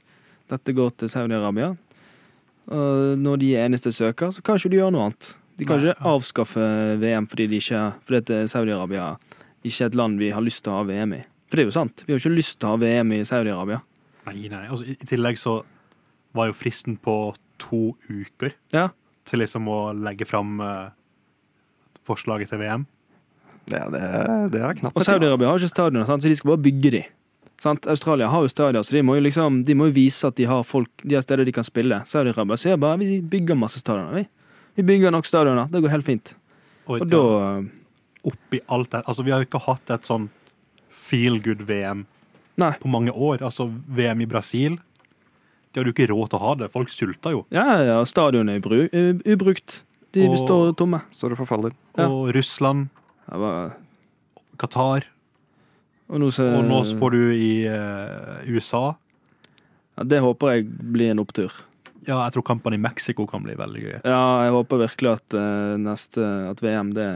Dette 0.51 0.75
går 0.75 0.91
til 0.99 1.11
Saudi-Arabia. 1.13 1.71
Og 2.75 3.21
når 3.21 3.39
de 3.39 3.53
er 3.55 3.69
eneste 3.69 3.93
søker, 3.95 4.33
så 4.33 4.43
kan 4.43 4.59
ikke 4.59 4.73
de 4.73 4.81
gjøre 4.81 4.93
noe 4.97 5.07
annet. 5.07 5.31
De 5.55 5.67
kan 5.67 5.79
Nei, 5.79 5.93
ikke 5.93 6.11
avskaffe 6.11 6.65
VM 6.99 7.29
fordi, 7.31 7.47
de 7.47 7.61
ikke, 7.61 7.83
fordi 8.03 8.19
at 8.19 8.51
Saudi-Arabia 8.51 9.13
ikke 9.67 9.89
et 9.89 9.95
land 9.97 10.19
vi 10.21 10.31
har 10.35 10.43
lyst 10.45 10.63
til 10.65 10.73
å 10.73 10.79
ha 10.81 10.87
VM 10.87 11.15
i. 11.17 11.21
For 11.49 11.57
det 11.59 11.65
er 11.65 11.69
jo 11.69 11.75
sant. 11.75 12.03
Vi 12.07 12.13
har 12.13 12.21
ikke 12.21 12.33
lyst 12.35 12.59
til 12.59 12.69
å 12.69 12.73
ha 12.75 12.81
VM 12.81 13.11
i 13.15 13.21
Saudi-Arabia. 13.27 13.81
Nei, 14.25 14.37
nei. 14.49 14.63
Altså, 14.67 14.85
i, 14.89 14.95
I 14.97 15.09
tillegg 15.09 15.37
så 15.41 15.59
var 16.35 16.49
jo 16.49 16.57
fristen 16.57 16.97
på 17.01 17.15
to 17.61 17.95
uker 18.09 18.55
Ja. 18.73 18.89
til 19.25 19.39
liksom 19.41 19.67
å 19.71 19.79
legge 19.95 20.25
fram 20.27 20.57
uh, 20.59 20.89
forslaget 22.05 22.49
til 22.51 22.59
VM. 22.61 22.85
Det, 23.65 23.79
det, 23.93 24.01
det 24.53 24.61
er 24.61 24.77
knapt. 24.77 24.97
Og 24.97 25.05
Saudi-Arabia 25.05 25.49
har 25.49 25.61
ikke 25.61 25.71
stadioner, 25.71 26.05
så 26.09 26.17
de 26.21 26.35
skal 26.37 26.51
bare 26.53 26.63
bygge 26.65 26.91
de. 26.97 27.03
Sant? 27.61 27.87
Australia 27.87 28.27
har 28.29 28.43
jo 28.43 28.51
stadioner, 28.51 28.83
så 28.83 28.97
de 28.97 29.01
må 29.07 29.15
jo 29.15 29.23
liksom 29.23 29.61
De 29.65 29.73
må 29.79 29.87
jo 29.87 29.93
vise 29.95 30.27
at 30.27 30.35
de 30.35 30.43
har 30.49 30.65
folk 30.67 30.89
De 31.07 31.15
har 31.15 31.23
steder 31.23 31.47
de 31.47 31.53
kan 31.55 31.63
spille. 31.63 32.01
Saudi-Arabia 32.09 32.57
sier 32.59 32.77
bare 32.81 32.99
vi 32.99 33.21
bygger 33.23 33.55
masse 33.57 33.79
stadioner. 33.79 34.11
Vi, 34.19 34.25
vi 34.81 34.83
bygger 34.91 35.13
nok 35.15 35.25
stadioner. 35.29 35.69
Det 35.71 35.81
går 35.85 35.93
helt 35.95 36.05
fint. 36.05 36.33
Og, 36.85 36.99
Og 36.99 37.07
da 37.09 37.21
ja, 37.23 37.53
oppi 38.25 38.59
alt 38.69 38.91
det 38.91 39.03
Altså, 39.07 39.23
vi 39.25 39.31
har 39.31 39.41
jo 39.43 39.47
ikke 39.49 39.63
hatt 39.67 39.89
et 39.95 40.07
sånn 40.07 40.29
feel 40.89 41.39
good-VM 41.39 42.05
på 42.57 42.87
mange 42.89 43.11
år. 43.11 43.41
Altså, 43.43 43.67
VM 43.87 44.21
i 44.21 44.25
Brasil 44.31 44.77
De 45.73 45.81
hadde 45.81 45.91
jo 45.91 45.93
ikke 45.93 46.07
råd 46.13 46.29
til 46.31 46.39
å 46.39 46.43
ha 46.45 46.53
det. 46.55 46.69
Folk 46.71 46.87
sulta 46.89 47.31
jo. 47.33 47.45
Ja, 47.51 47.65
ja, 47.83 47.97
stadionet 48.07 48.55
er 48.55 48.61
ubru- 48.63 49.23
ubrukt. 49.27 49.81
De 50.15 50.23
Og- 50.29 50.37
står 50.39 50.73
tomme. 50.79 51.01
Står 51.11 51.31
og 51.35 51.37
forfaller. 51.43 51.73
Ja. 51.97 52.07
Og 52.07 52.33
Russland, 52.33 52.89
Ja, 53.29 53.37
bare, 53.37 53.73
Qatar, 54.57 55.03
og 56.09 56.19
nå, 56.21 56.27
så, 56.31 56.45
og 56.59 56.63
nå 56.69 56.77
får 56.99 57.11
du 57.11 57.31
i 57.33 57.65
eh, 57.65 58.45
USA. 58.55 58.95
ja, 59.97 60.03
Det 60.03 60.21
håper 60.21 60.53
jeg 60.53 60.67
blir 60.93 61.09
en 61.11 61.19
opptur. 61.19 61.51
Ja, 62.07 62.23
jeg 62.27 62.33
tror 62.35 62.43
kampene 62.45 62.75
i 62.75 62.77
Mexico 62.77 63.25
kan 63.27 63.41
bli 63.43 63.55
veldig 63.55 63.81
gøye. 63.81 64.01
Ja, 64.05 64.43
jeg 64.45 64.53
håper 64.53 64.77
virkelig 64.87 65.11
at 65.17 65.33
eh, 65.33 65.75
neste 65.81 66.21
At 66.51 66.61
VM, 66.61 66.93
det, 66.93 67.07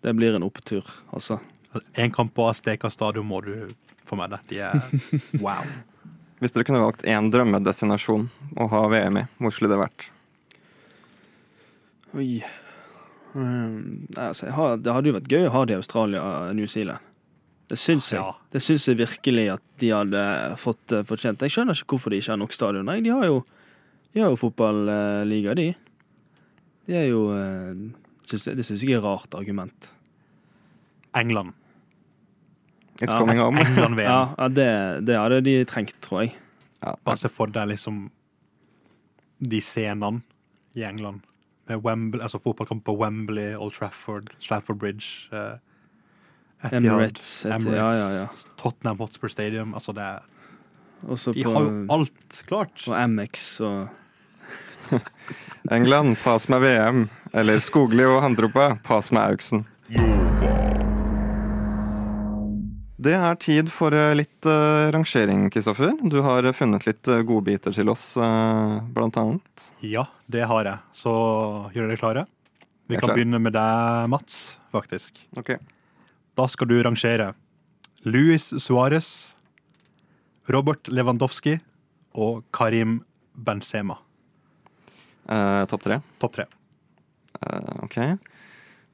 det 0.00 0.14
blir 0.16 0.36
en 0.36 0.46
opptur, 0.46 0.86
altså. 1.14 1.38
En 1.94 2.10
kamp 2.10 2.34
på 2.34 2.48
Asteka 2.50 2.90
stadion 2.90 3.26
må 3.26 3.40
du 3.44 3.70
få 4.08 4.18
med 4.18 4.32
deg. 4.34 4.46
De 4.50 4.62
er 4.64 4.80
wow. 5.44 5.66
Hvis 6.40 6.54
dere 6.54 6.64
kunne 6.66 6.80
valgt 6.80 7.04
én 7.04 7.28
drømmedestinasjon 7.30 8.26
å 8.56 8.66
ha 8.72 8.80
VM 8.90 9.20
i, 9.20 9.26
hvor 9.38 9.52
skulle 9.52 9.70
det 9.74 9.82
vært? 9.82 10.08
Oi. 12.16 12.40
Um, 13.34 14.08
altså, 14.16 14.48
jeg 14.48 14.56
har, 14.56 14.80
det 14.82 14.94
hadde 14.96 15.12
jo 15.12 15.16
vært 15.18 15.30
gøy 15.30 15.46
å 15.46 15.54
ha 15.54 15.62
det 15.68 15.76
i 15.76 15.78
Australia 15.82 16.24
og 16.24 16.56
New 16.58 16.66
Zealand. 16.70 17.04
Det 17.70 17.78
syns 17.78 18.08
jeg. 18.10 18.18
Ja. 18.18 18.32
Det 18.50 18.62
syns 18.64 18.88
jeg 18.88 18.98
virkelig 18.98 19.46
at 19.52 19.62
de 19.78 19.92
hadde 19.94 20.24
fått 20.58 20.96
uh, 20.96 21.04
fortjent. 21.06 21.44
Jeg 21.44 21.54
skjønner 21.54 21.76
ikke 21.76 21.94
hvorfor 21.94 22.10
de 22.10 22.18
ikke 22.18 22.32
har 22.32 22.40
nok 22.40 22.56
stadion. 22.56 22.88
Nei, 22.88 22.98
de 23.04 23.12
har 23.14 23.28
jo, 23.28 23.44
de 24.10 24.24
har 24.24 24.32
jo 24.32 24.40
fotballiga, 24.40 25.54
de. 25.60 25.68
De 26.88 26.98
er 26.98 27.06
jo 27.12 27.28
uh, 27.36 27.76
synes, 28.30 28.46
jeg- 28.46 28.56
Det 28.56 28.64
syns 28.66 28.82
jeg 28.84 28.92
er 28.94 28.98
et 28.98 29.04
rart 29.04 29.34
argument. 29.34 29.92
England. 31.16 31.52
It's 33.02 33.12
Ja. 33.12 33.18
coming 33.18 33.38
home. 33.40 33.58
England-VM. 33.60 33.98
Ja, 34.10 34.34
ja 34.38 34.48
det, 34.48 35.06
det 35.06 35.16
hadde 35.18 35.40
de 35.44 35.64
trengt, 35.64 35.96
tror 36.04 36.20
jeg. 36.24 36.34
Ja, 36.82 36.94
Bare 37.04 37.16
se 37.16 37.28
for 37.28 37.46
deg 37.46 37.68
liksom 37.68 38.10
de 39.40 39.60
scenene 39.60 40.22
i 40.76 40.82
England. 40.84 41.20
Med 41.68 41.82
Wembley, 41.84 42.20
altså 42.22 42.38
fotballkamp 42.42 42.84
på 42.84 42.96
Wembley, 42.98 43.54
Old 43.56 43.72
Trafford, 43.72 44.30
Stratford 44.38 44.78
Bridge, 44.78 45.28
eh, 45.32 45.56
Etihad, 46.64 46.82
Emirates. 46.84 47.44
Etihad, 47.46 47.60
Emirates, 47.62 47.96
Ja, 47.98 48.08
ja, 48.08 48.20
ja. 48.20 48.26
Tottenham 48.58 48.98
Hotspur 48.98 49.28
Stadium. 49.28 49.74
Altså 49.74 49.92
det 49.94 50.02
er, 50.02 50.18
Også 51.08 51.32
de 51.32 51.44
på, 51.44 51.52
har 51.52 51.60
jo 51.62 51.86
alt 51.90 52.42
klart. 52.46 52.82
på 52.84 52.92
Amex 52.94 53.60
og 53.60 53.88
England, 55.70 56.16
pass 56.22 56.48
meg 56.48 56.60
VM. 56.64 57.08
Eller 57.32 57.60
Skogli 57.62 58.02
og 58.02 58.18
Handropa, 58.24 58.72
pass 58.82 59.12
med 59.14 59.22
Auksen. 59.22 59.62
Det 63.00 63.14
er 63.16 63.38
tid 63.40 63.70
for 63.72 63.94
eh, 63.96 64.12
litt 64.18 64.44
uh, 64.50 64.90
rangering, 64.92 65.46
Kristoffer. 65.52 65.94
Du 66.02 66.18
har 66.26 66.44
funnet 66.52 66.84
litt 66.84 67.08
uh, 67.08 67.22
godbiter 67.24 67.72
til 67.72 67.88
oss, 67.88 68.10
uh, 68.20 68.82
blant 68.92 69.16
annet. 69.16 69.70
Ja, 69.80 70.04
det 70.28 70.44
har 70.50 70.68
jeg. 70.68 70.82
Så 70.92 71.14
gjør 71.72 71.88
dere 71.88 72.02
klare? 72.02 72.26
Vi 72.90 72.98
kan 72.98 73.06
klar. 73.06 73.16
begynne 73.16 73.40
med 73.40 73.56
deg, 73.56 74.10
Mats, 74.12 74.58
faktisk. 74.74 75.22
Ok. 75.38 75.54
Da 76.36 76.48
skal 76.50 76.68
du 76.68 76.76
rangere 76.84 77.32
Luis 78.04 78.50
Suárez, 78.58 79.32
Robert 80.50 80.90
Lewandowski 80.90 81.56
og 82.18 82.42
Karim 82.52 83.00
Benzema. 83.32 84.00
Topp 85.70 85.84
tre. 85.86 86.02
Topp 86.18 86.40
tre. 86.40 86.50
Eh, 87.46 87.84
ok. 87.84 87.96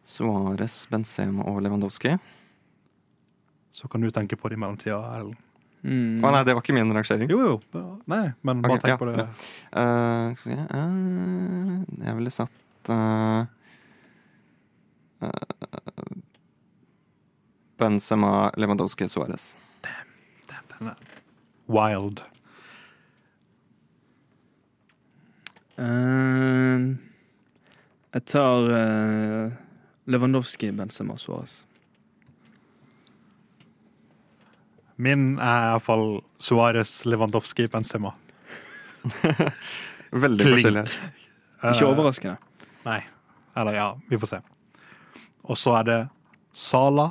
Suárez, 0.07 0.87
Benzema 0.91 1.43
og 1.51 1.63
Lewandowski. 1.63 2.17
Så 3.73 3.89
kan 3.89 4.01
du 4.01 4.11
tenke 4.11 4.37
på 4.37 4.49
det 4.49 4.57
i 4.57 4.61
mellomtida. 4.63 5.01
Erlend. 5.19 5.37
mm. 5.83 6.23
nei, 6.23 6.45
det 6.47 6.55
var 6.55 6.63
ikke 6.63 6.77
min 6.77 6.95
rangering. 6.95 7.31
Jo, 7.31 7.41
jo. 7.75 7.83
Nei, 8.07 8.31
men 8.43 8.63
bare 8.63 8.79
okay, 8.79 8.83
tenk 8.87 8.95
ja, 8.95 9.01
på 9.03 9.11
det. 9.11 9.17
ja. 9.21 9.27
Eh, 9.83 10.47
jeg 12.07 12.17
ville 12.21 12.33
satt 12.33 12.93
uh, 12.95 13.43
uh, 15.27 16.17
Benzema, 17.77 18.51
Lewandowski, 18.57 19.09
Suárez. 19.11 19.55
Den 20.79 20.95
er 20.95 20.97
Wild. 21.67 22.23
Eh, 25.77 26.97
jeg 28.17 28.25
tar 28.33 28.69
uh, 28.73 29.57
Lewandowski, 30.09 30.71
Benzema, 30.73 31.19
Suárez. 31.21 31.67
Min 34.97 35.35
er 35.37 35.73
iallfall 35.75 36.23
Suárez, 36.41 37.03
Lewandowski, 37.05 37.67
Benzema. 37.69 38.15
Veldig 40.25 40.49
forskjellig. 40.55 40.87
Ikke 40.87 41.85
overraskende. 41.85 41.91
overraskende. 41.91 42.37
Nei. 42.87 43.01
Eller 43.57 43.77
ja, 43.77 43.87
vi 44.09 44.21
får 44.21 44.33
se. 44.33 44.43
Og 45.45 45.61
så 45.61 45.77
er 45.79 45.89
det 45.89 46.01
Sala, 46.57 47.11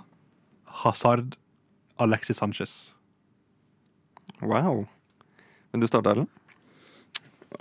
Hazard, 0.81 1.37
Alexis 2.01 2.41
Sanchez. 2.41 2.95
Wow. 4.41 4.87
Men 5.71 5.85
du 5.85 5.87
starte, 5.87 6.15
Ellen? 6.15 6.29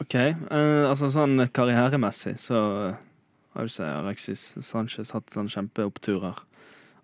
OK. 0.01 0.15
Uh, 0.49 0.89
altså 0.89 1.13
sånn 1.13 1.45
karrieremessig 1.55 2.39
så 2.43 2.61
eh, 2.89 3.03
har 3.55 3.69
jo 3.69 3.87
Alexis 3.87 4.43
Sanchez 4.67 5.13
hatt 5.15 5.31
sånn 5.31 5.49
kjempeoppturer. 5.51 6.41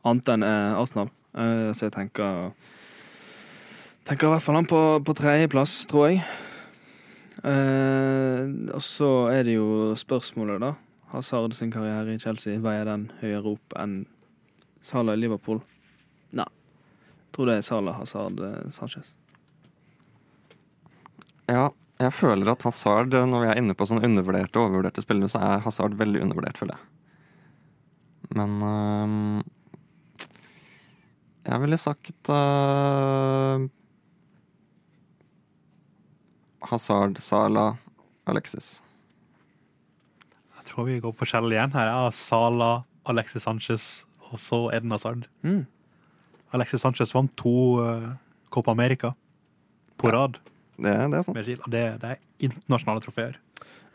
Annet 0.06 0.30
enn 0.32 0.44
eh, 0.46 0.78
Arsenal. 0.78 1.10
Eh, 1.38 1.70
så 1.76 1.86
jeg 1.86 1.94
tenker 1.94 2.52
Tenker 4.08 4.26
i 4.26 4.30
hvert 4.32 4.42
fall 4.42 4.56
han 4.56 4.66
på, 4.66 4.80
på 5.06 5.14
tredjeplass, 5.14 5.74
tror 5.86 6.08
jeg. 6.08 6.22
Eh, 7.46 8.48
og 8.74 8.80
så 8.82 9.10
er 9.30 9.44
det 9.46 9.58
jo 9.58 9.92
spørsmålet, 9.94 10.64
da. 10.64 10.72
Hazard 11.12 11.54
sin 11.54 11.70
karriere 11.70 12.16
i 12.16 12.22
Chelsea, 12.22 12.58
veier 12.62 12.88
den 12.88 13.10
høyere 13.20 13.52
opp 13.52 13.76
enn 13.78 14.00
Salah 14.82 15.14
i 15.14 15.20
Liverpool? 15.20 15.60
Nei. 16.34 16.48
Jeg 16.48 17.36
tror 17.36 17.50
det 17.50 17.58
er 17.60 17.66
Salah, 17.66 18.00
Hazard, 18.00 18.40
Sanchez. 18.74 19.12
Ja, 21.50 21.68
jeg 22.00 22.12
føler 22.16 22.48
at 22.48 22.64
Hazard, 22.64 23.12
når 23.12 23.42
vi 23.44 23.48
er 23.50 23.58
inne 23.60 23.76
på 23.76 23.86
sånne 23.88 24.06
undervurderte 24.08 24.56
og 24.56 24.70
overvurderte 24.70 25.04
spillere, 25.04 25.28
så 25.28 25.42
er 25.44 25.64
Hazard 25.66 25.98
veldig 26.00 26.22
undervurdert, 26.24 26.60
føler 26.60 26.78
jeg. 26.78 26.86
Men 28.38 28.62
øhm, 28.62 29.42
jeg 31.44 31.60
ville 31.60 31.78
sagt 31.80 32.30
øh, 32.30 33.66
Hazard, 36.70 37.18
Salah, 37.18 37.76
Alexis. 38.26 38.82
Jeg 40.56 40.68
tror 40.70 40.86
vi 40.86 41.00
går 41.02 41.12
forskjellig 41.16 41.56
igjen 41.56 41.74
her. 41.74 41.90
Ja, 41.90 42.10
Sala, 42.14 42.70
Alexis 43.08 43.42
Sanchez 43.42 44.04
og 44.30 44.38
så 44.38 44.68
Eden 44.76 44.92
Hazard. 44.94 45.26
Mm. 45.42 45.66
Alexis 46.52 46.80
Sanchez 46.84 47.14
vant 47.14 47.32
to 47.36 47.80
uh, 47.82 48.12
Copa 48.50 48.70
America 48.70 49.12
på 49.98 50.12
rad. 50.14 50.38
Det, 50.80 50.96
det 51.12 51.18
er 51.18 51.22
sant. 51.26 51.36
med 51.36 51.44
Chile. 51.44 51.70
Det, 51.72 51.84
det 52.00 52.10
er 52.14 52.20
internasjonale 52.48 53.04
trofeer. 53.04 53.38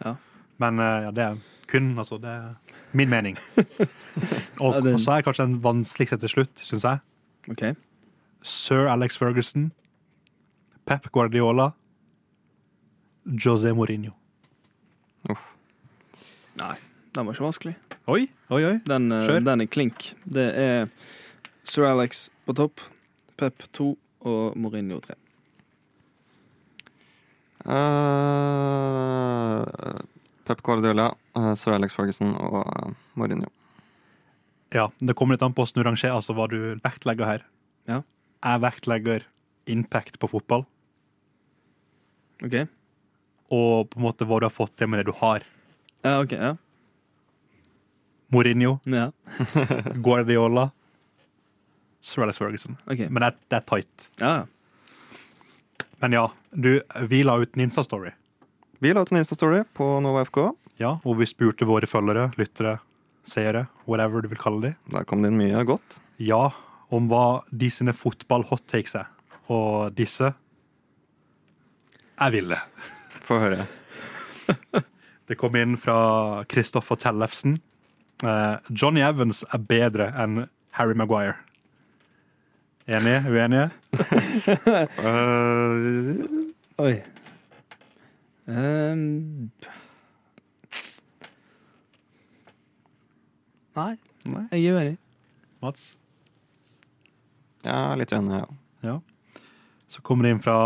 Ja. 0.03 0.15
Men 0.61 0.79
eh, 0.79 1.07
ja, 1.07 1.11
det 1.15 1.23
er 1.23 1.39
kun 1.71 1.93
altså, 1.99 2.19
det 2.21 2.29
er 2.29 2.75
min 2.95 3.09
mening. 3.09 3.37
Og, 4.63 4.75
og 4.75 4.99
så 5.03 5.17
er 5.17 5.25
kanskje 5.25 5.49
den 5.49 5.57
vanskeligste 5.63 6.17
til 6.21 6.31
slutt, 6.31 6.61
syns 6.63 6.85
jeg. 6.87 7.01
Okay. 7.51 7.73
Sir 8.45 8.87
Alex 8.87 9.17
Ferguson, 9.19 9.71
Pep 10.87 11.09
Guardiola, 11.11 11.71
José 13.25 13.73
Mourinho. 13.75 14.13
Uff. 15.29 15.49
Nei, 16.61 16.75
den 17.17 17.27
var 17.27 17.35
ikke 17.35 17.47
vanskelig. 17.47 17.75
Oi, 18.07 18.29
oi, 18.53 18.61
oi. 18.63 18.77
Den, 18.87 19.11
eh, 19.11 19.35
den 19.43 19.65
er 19.65 19.67
klink. 19.67 20.13
Det 20.23 20.47
er 20.55 20.87
Sir 21.65 21.89
Alex 21.89 22.29
på 22.45 22.55
topp, 22.55 22.79
Pep 23.35 23.67
2 23.73 23.91
og 24.31 24.57
Mourinho 24.57 25.01
3. 25.03 25.19
Uh, 27.65 29.63
Pep 30.45 30.61
Guardiola, 30.65 31.09
uh, 31.37 31.53
Sir 31.57 31.73
Alex 31.75 31.93
Ferguson 31.97 32.35
og 32.37 32.59
uh, 32.61 32.91
Mourinho. 33.17 33.49
Ja, 34.75 34.89
Det 34.99 35.15
kommer 35.17 35.35
litt 35.37 35.45
an 35.45 35.53
på 35.55 35.63
hvordan 35.63 35.81
du 35.81 35.87
rangerer, 35.87 36.15
altså 36.17 36.35
hva 36.37 36.47
du 36.51 36.57
vektlegger 36.83 37.29
her. 37.29 37.45
Ja. 37.89 38.01
Jeg 38.45 38.61
vektlegger 38.65 39.25
impact 39.71 40.19
på 40.21 40.29
fotball, 40.29 40.65
OK? 42.45 42.65
og 43.55 43.89
på 43.91 43.99
en 43.99 44.03
måte 44.03 44.25
hva 44.25 44.39
du 44.41 44.47
har 44.47 44.53
fått 44.53 44.73
til 44.77 44.89
med 44.89 44.99
det 45.03 45.11
du 45.11 45.15
har. 45.19 45.43
Ja, 46.05 46.15
OK. 46.21 46.33
Ja. 46.33 46.55
Mourinho, 48.33 48.79
ja. 48.89 49.11
Guardiola, 50.05 50.71
Sir 52.05 52.25
Alex 52.25 52.37
Ferguson. 52.41 52.77
OK. 52.89 53.05
Men 53.09 53.21
det 53.21 53.29
er, 53.29 53.37
det 53.53 53.57
er 53.59 53.65
tight. 53.69 54.07
Ja. 54.21 54.33
Men 56.03 56.11
ja, 56.15 56.25
du, 56.51 56.81
vi 57.09 57.23
la 57.23 57.37
ut 57.41 57.55
en 57.55 57.65
Insta-story. 57.67 58.11
Vi 58.83 58.91
la 58.93 59.01
ut 59.05 59.11
en 59.13 59.17
Insta-story 59.21 59.63
på 59.73 59.87
Nova 60.03 60.25
FK. 60.27 60.39
Ja, 60.81 60.97
og 61.07 61.19
vi 61.21 61.27
spurte 61.29 61.65
våre 61.67 61.87
følgere, 61.87 62.29
lyttere, 62.39 62.77
seere, 63.25 63.65
whatever 63.87 64.21
du 64.21 64.27
vil 64.29 64.41
kalle 64.41 64.61
dem, 64.61 64.75
Der 64.91 65.05
kom 65.07 65.21
det 65.23 65.31
inn 65.31 65.39
mye 65.39 65.63
godt. 65.65 65.99
ja, 66.19 66.51
om 66.93 67.07
hva 67.09 67.41
de 67.49 67.69
sine 67.73 67.93
fotball-hottakes 67.95 68.93
er. 68.99 69.07
Og 69.49 69.95
disse 69.97 70.33
er 72.21 72.31
ville. 72.31 72.59
Få 73.25 73.39
høre. 73.41 73.65
Det 75.25 75.39
kom 75.41 75.55
inn 75.57 75.73
fra 75.81 76.43
Kristoffer 76.45 76.99
Tellefsen. 77.01 77.55
Eh, 78.21 78.57
Johnny 78.69 79.01
Evans 79.01 79.41
er 79.49 79.57
bedre 79.65 80.11
enn 80.21 80.43
Harry 80.77 80.93
Maguire. 80.93 81.39
Enige? 82.85 83.23
Uenige? 83.29 83.69
Uh, 85.01 86.25
Oi. 86.85 87.01
Um, 88.45 89.49
nei, 93.75 93.95
Nei. 94.29 94.43
jeg 94.53 94.67
er 94.69 94.75
uenig. 94.77 94.97
Mats? 95.65 95.95
ja, 97.65 97.95
litt 97.97 98.13
uenig, 98.13 98.37
ja. 98.43 98.45
Ja. 98.85 98.99
Så 99.89 100.03
kommer 100.05 100.27
det 100.27 100.35
inn 100.35 100.43
fra 100.45 100.57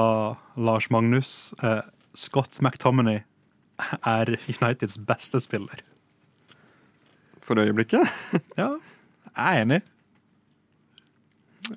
Lars 0.60 0.90
Magnus. 0.92 1.54
Uh, 1.64 1.80
Scott 2.20 2.60
McTominay 2.60 3.22
er 4.04 4.34
Uniteds 4.58 4.98
beste 5.08 5.40
spiller. 5.40 5.80
For 7.48 7.56
øyeblikket. 7.64 8.04
Ja, 8.60 8.74
jeg 9.32 9.56
er 9.56 9.64
enig. 9.64 9.80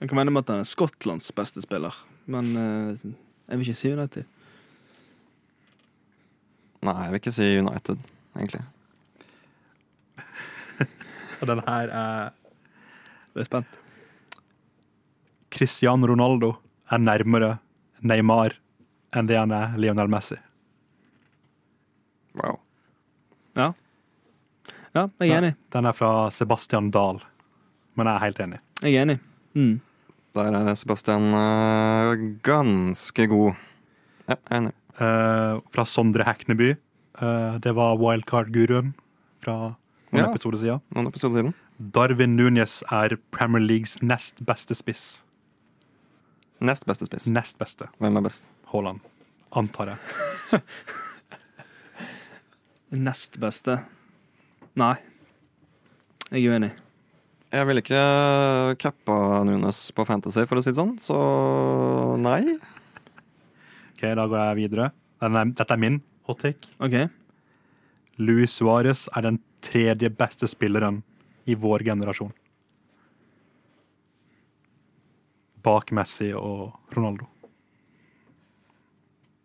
Jeg 0.00 0.08
kan 0.08 0.16
mene 0.16 0.32
med 0.32 0.44
at 0.44 0.52
han 0.54 0.62
er 0.62 0.68
Skottlands 0.68 1.28
beste 1.36 1.62
spiller, 1.64 1.96
men 2.30 2.52
eh, 2.56 3.02
jeg 3.02 3.58
vil 3.58 3.68
ikke 3.68 3.80
si 3.80 3.92
United. 3.92 4.28
Nei, 6.82 6.94
jeg 6.98 7.12
vil 7.12 7.20
ikke 7.20 7.34
si 7.34 7.48
United, 7.60 8.06
egentlig. 8.36 8.62
Og 11.40 11.50
den 11.50 11.62
her 11.66 11.92
er 11.92 12.32
Jeg 13.32 13.40
er 13.40 13.48
spent. 13.48 13.78
Cristiano 15.52 16.08
Ronaldo 16.08 16.54
er 16.92 17.00
nærmere 17.00 17.54
Neymar 18.04 18.56
enn 19.16 19.28
det 19.28 19.38
han 19.38 19.52
er 19.56 19.76
Lionel 19.80 20.10
Messi. 20.12 20.36
Wow. 22.36 22.58
Ja. 23.56 23.72
Ja, 24.92 25.06
jeg 25.20 25.30
er 25.30 25.38
enig. 25.38 25.52
Den 25.72 25.88
er 25.88 25.96
fra 25.96 26.30
Sebastian 26.32 26.90
Dahl, 26.92 27.22
men 27.96 28.08
jeg 28.08 28.14
er 28.14 28.24
helt 28.26 28.40
enig. 28.44 28.60
Jeg 28.82 28.96
er 28.96 29.06
enig. 29.06 29.18
Mm. 29.54 29.80
Der 30.34 30.54
er 30.56 30.74
Sebastian 30.80 31.26
uh, 31.36 32.14
ganske 32.42 33.26
god. 33.28 33.52
Ja, 34.28 34.36
jeg 34.36 34.38
er 34.50 34.60
enig. 34.62 34.72
Uh, 34.92 35.60
fra 35.74 35.84
Sondre 35.88 36.24
Hekneby. 36.24 36.74
Uh, 37.20 37.58
det 37.64 37.74
var 37.76 37.96
wildcard-guruen 38.00 38.94
fra 39.44 39.56
noen 40.12 40.22
Ja. 40.24 40.30
episoder 40.30 40.58
siden. 40.60 40.80
Noen 40.94 41.06
episode 41.10 41.36
siden. 41.36 41.54
Darwin 41.92 42.36
Núñez 42.38 42.82
er 42.92 43.16
Premier 43.30 43.60
Leagues 43.60 43.98
nest 44.02 44.40
beste 44.46 44.74
spiss. 44.74 45.22
Nest 46.60 46.86
beste 46.86 47.08
spiss. 47.08 47.26
Nest 47.26 47.58
beste. 47.58 47.88
Hvem 47.98 48.16
er 48.16 48.22
best? 48.28 48.44
Haaland. 48.72 49.00
Antar 49.56 49.92
jeg. 49.92 49.98
Nest 52.92 53.38
beste. 53.40 53.78
Nei. 54.76 54.94
Jeg 56.30 56.44
er 56.46 56.54
uenig. 56.54 56.72
Jeg 57.52 57.68
ville 57.68 57.82
ikke 57.84 58.02
cappa 58.80 59.14
Nunes 59.44 59.80
på 59.92 60.06
Fantasy, 60.08 60.46
for 60.48 60.56
å 60.56 60.62
si 60.64 60.72
det 60.72 60.78
sånn, 60.78 60.94
så 61.02 61.16
nei. 62.20 62.54
Ok, 63.92 64.06
Da 64.16 64.24
går 64.24 64.38
jeg 64.38 64.60
videre. 64.62 64.86
Den 65.20 65.36
er, 65.38 65.50
dette 65.58 65.76
er 65.76 65.82
min 65.82 65.98
hot 66.26 66.40
take. 66.42 66.70
OK. 66.82 66.96
Luis 68.22 68.54
Suárez 68.56 69.04
er 69.16 69.26
den 69.28 69.38
tredje 69.62 70.08
beste 70.16 70.48
spilleren 70.50 71.02
i 71.48 71.54
vår 71.58 71.84
generasjon. 71.90 72.32
Bak 75.62 75.92
Messi 75.94 76.32
og 76.34 76.72
Ronaldo. 76.96 77.28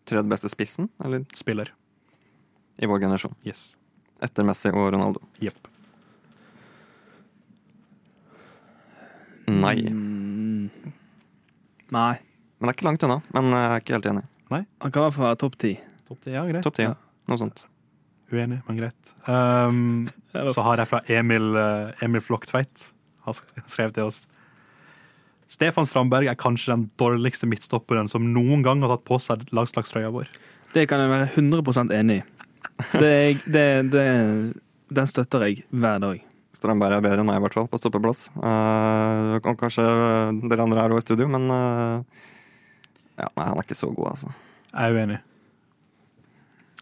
Tredje 0.07 0.31
beste 0.31 0.49
spissen, 0.49 0.87
eller 1.03 1.25
Spiller. 1.35 1.73
i 2.79 2.87
vår 2.87 3.03
generasjon. 3.03 3.35
Yes. 3.45 3.75
Etter 4.23 4.45
Messi 4.47 4.69
og 4.71 4.93
Ronaldo. 4.95 5.19
Jepp. 5.43 5.67
Nei. 9.61 9.75
Mm. 9.91 10.69
Nei. 11.95 12.13
Men 12.57 12.67
det 12.67 12.73
er 12.73 12.77
ikke 12.77 12.87
langt 12.89 13.03
unna. 13.07 13.19
Men 13.35 13.49
jeg 13.53 13.65
er 13.71 13.81
ikke 13.83 13.95
helt 13.97 14.09
enig. 14.13 14.25
Han 14.51 14.65
kan 14.91 15.01
i 15.01 15.05
hvert 15.05 15.15
fall 15.17 15.27
være 15.27 15.39
topp 15.43 15.57
ti. 15.61 15.73
Topp 16.07 16.21
ti, 16.23 16.31
ja, 16.33 16.45
greit. 16.47 16.63
Topp 16.65 16.77
ti, 16.79 16.85
Ja. 16.87 16.93
noe 17.27 17.37
sånt. 17.41 17.65
Uenig, 18.31 18.61
men 18.67 18.77
greit. 18.79 19.13
Um, 19.27 20.09
så 20.53 20.63
har 20.65 20.77
jeg 20.81 20.87
fra 20.89 21.01
Emil, 21.11 21.53
eh, 21.55 22.03
Emil 22.05 22.21
Floktveit. 22.23 22.89
Han 23.25 23.33
sk- 23.35 23.63
skrev 23.67 23.93
til 23.95 24.07
oss. 24.09 24.25
Stefan 25.47 25.85
Strandberg 25.87 26.27
er 26.27 26.35
kanskje 26.39 26.73
den 26.73 26.85
dårligste 26.99 27.47
midtstopperen 27.47 28.09
som 28.11 28.25
noen 28.33 28.63
gang 28.65 28.81
har 28.83 28.95
tatt 28.97 29.05
på 29.07 29.19
seg 29.23 29.45
lagslagstrøya 29.55 30.09
vår. 30.11 30.27
Det 30.73 30.87
kan 30.91 30.99
jeg 30.99 31.11
være 31.13 31.29
100 31.37 31.93
enig 31.95 32.17
i. 32.19 32.23
Det, 32.99 33.13
det, 33.47 33.67
det, 33.93 34.07
den 34.93 35.07
støtter 35.07 35.45
jeg 35.47 35.63
hver 35.71 36.01
dag. 36.03 36.19
Strandberg 36.57 36.97
er 36.97 37.05
bedre 37.05 37.21
enn 37.21 37.29
meg, 37.29 37.39
i 37.39 37.45
hvert 37.45 37.55
fall, 37.57 37.69
på 37.69 37.79
stoppeplass. 37.79 38.27
Uh, 38.35 39.37
og 39.37 39.53
kanskje 39.61 39.85
dere 40.49 40.65
andre 40.65 40.83
er 40.83 40.95
også 40.95 41.05
i 41.05 41.07
studio, 41.07 41.29
men 41.31 41.47
uh, 41.53 42.25
ja, 43.17 43.29
nei, 43.29 43.45
han 43.45 43.57
er 43.57 43.65
ikke 43.65 43.77
så 43.77 43.89
god, 43.93 44.13
altså. 44.15 44.33
Jeg 44.71 44.89
er 44.89 44.97
uenig. 44.97 45.19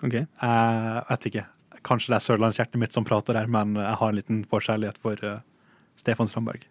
OK. 0.03 0.15
Jeg 0.15 1.03
vet 1.09 1.27
ikke. 1.31 1.45
Kanskje 1.85 2.11
det 2.11 2.17
er 2.17 2.25
sørlandshjertet 2.25 2.81
mitt 2.81 2.95
som 2.95 3.05
prater 3.07 3.38
der, 3.38 3.49
men 3.51 3.75
jeg 3.79 3.99
har 3.99 4.11
en 4.11 4.17
liten 4.17 4.41
forkjærlighet 4.49 4.99
for 5.03 5.21
eh, 5.23 5.43
Stefan 5.99 6.27
Strandberg. 6.27 6.65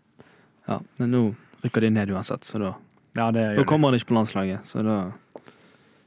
Ja, 0.68 0.80
men 1.00 1.12
nå 1.12 1.22
rykker 1.64 1.84
de 1.84 1.92
ned 1.94 2.12
uansett, 2.12 2.44
så 2.44 2.60
da 2.60 2.72
Ja, 3.14 3.28
det 3.30 3.44
Da 3.56 3.64
kommer 3.68 3.92
han 3.92 3.98
ikke 3.98 4.10
på 4.10 4.18
landslaget. 4.18 4.66
Så 4.66 4.82
da 4.84 5.12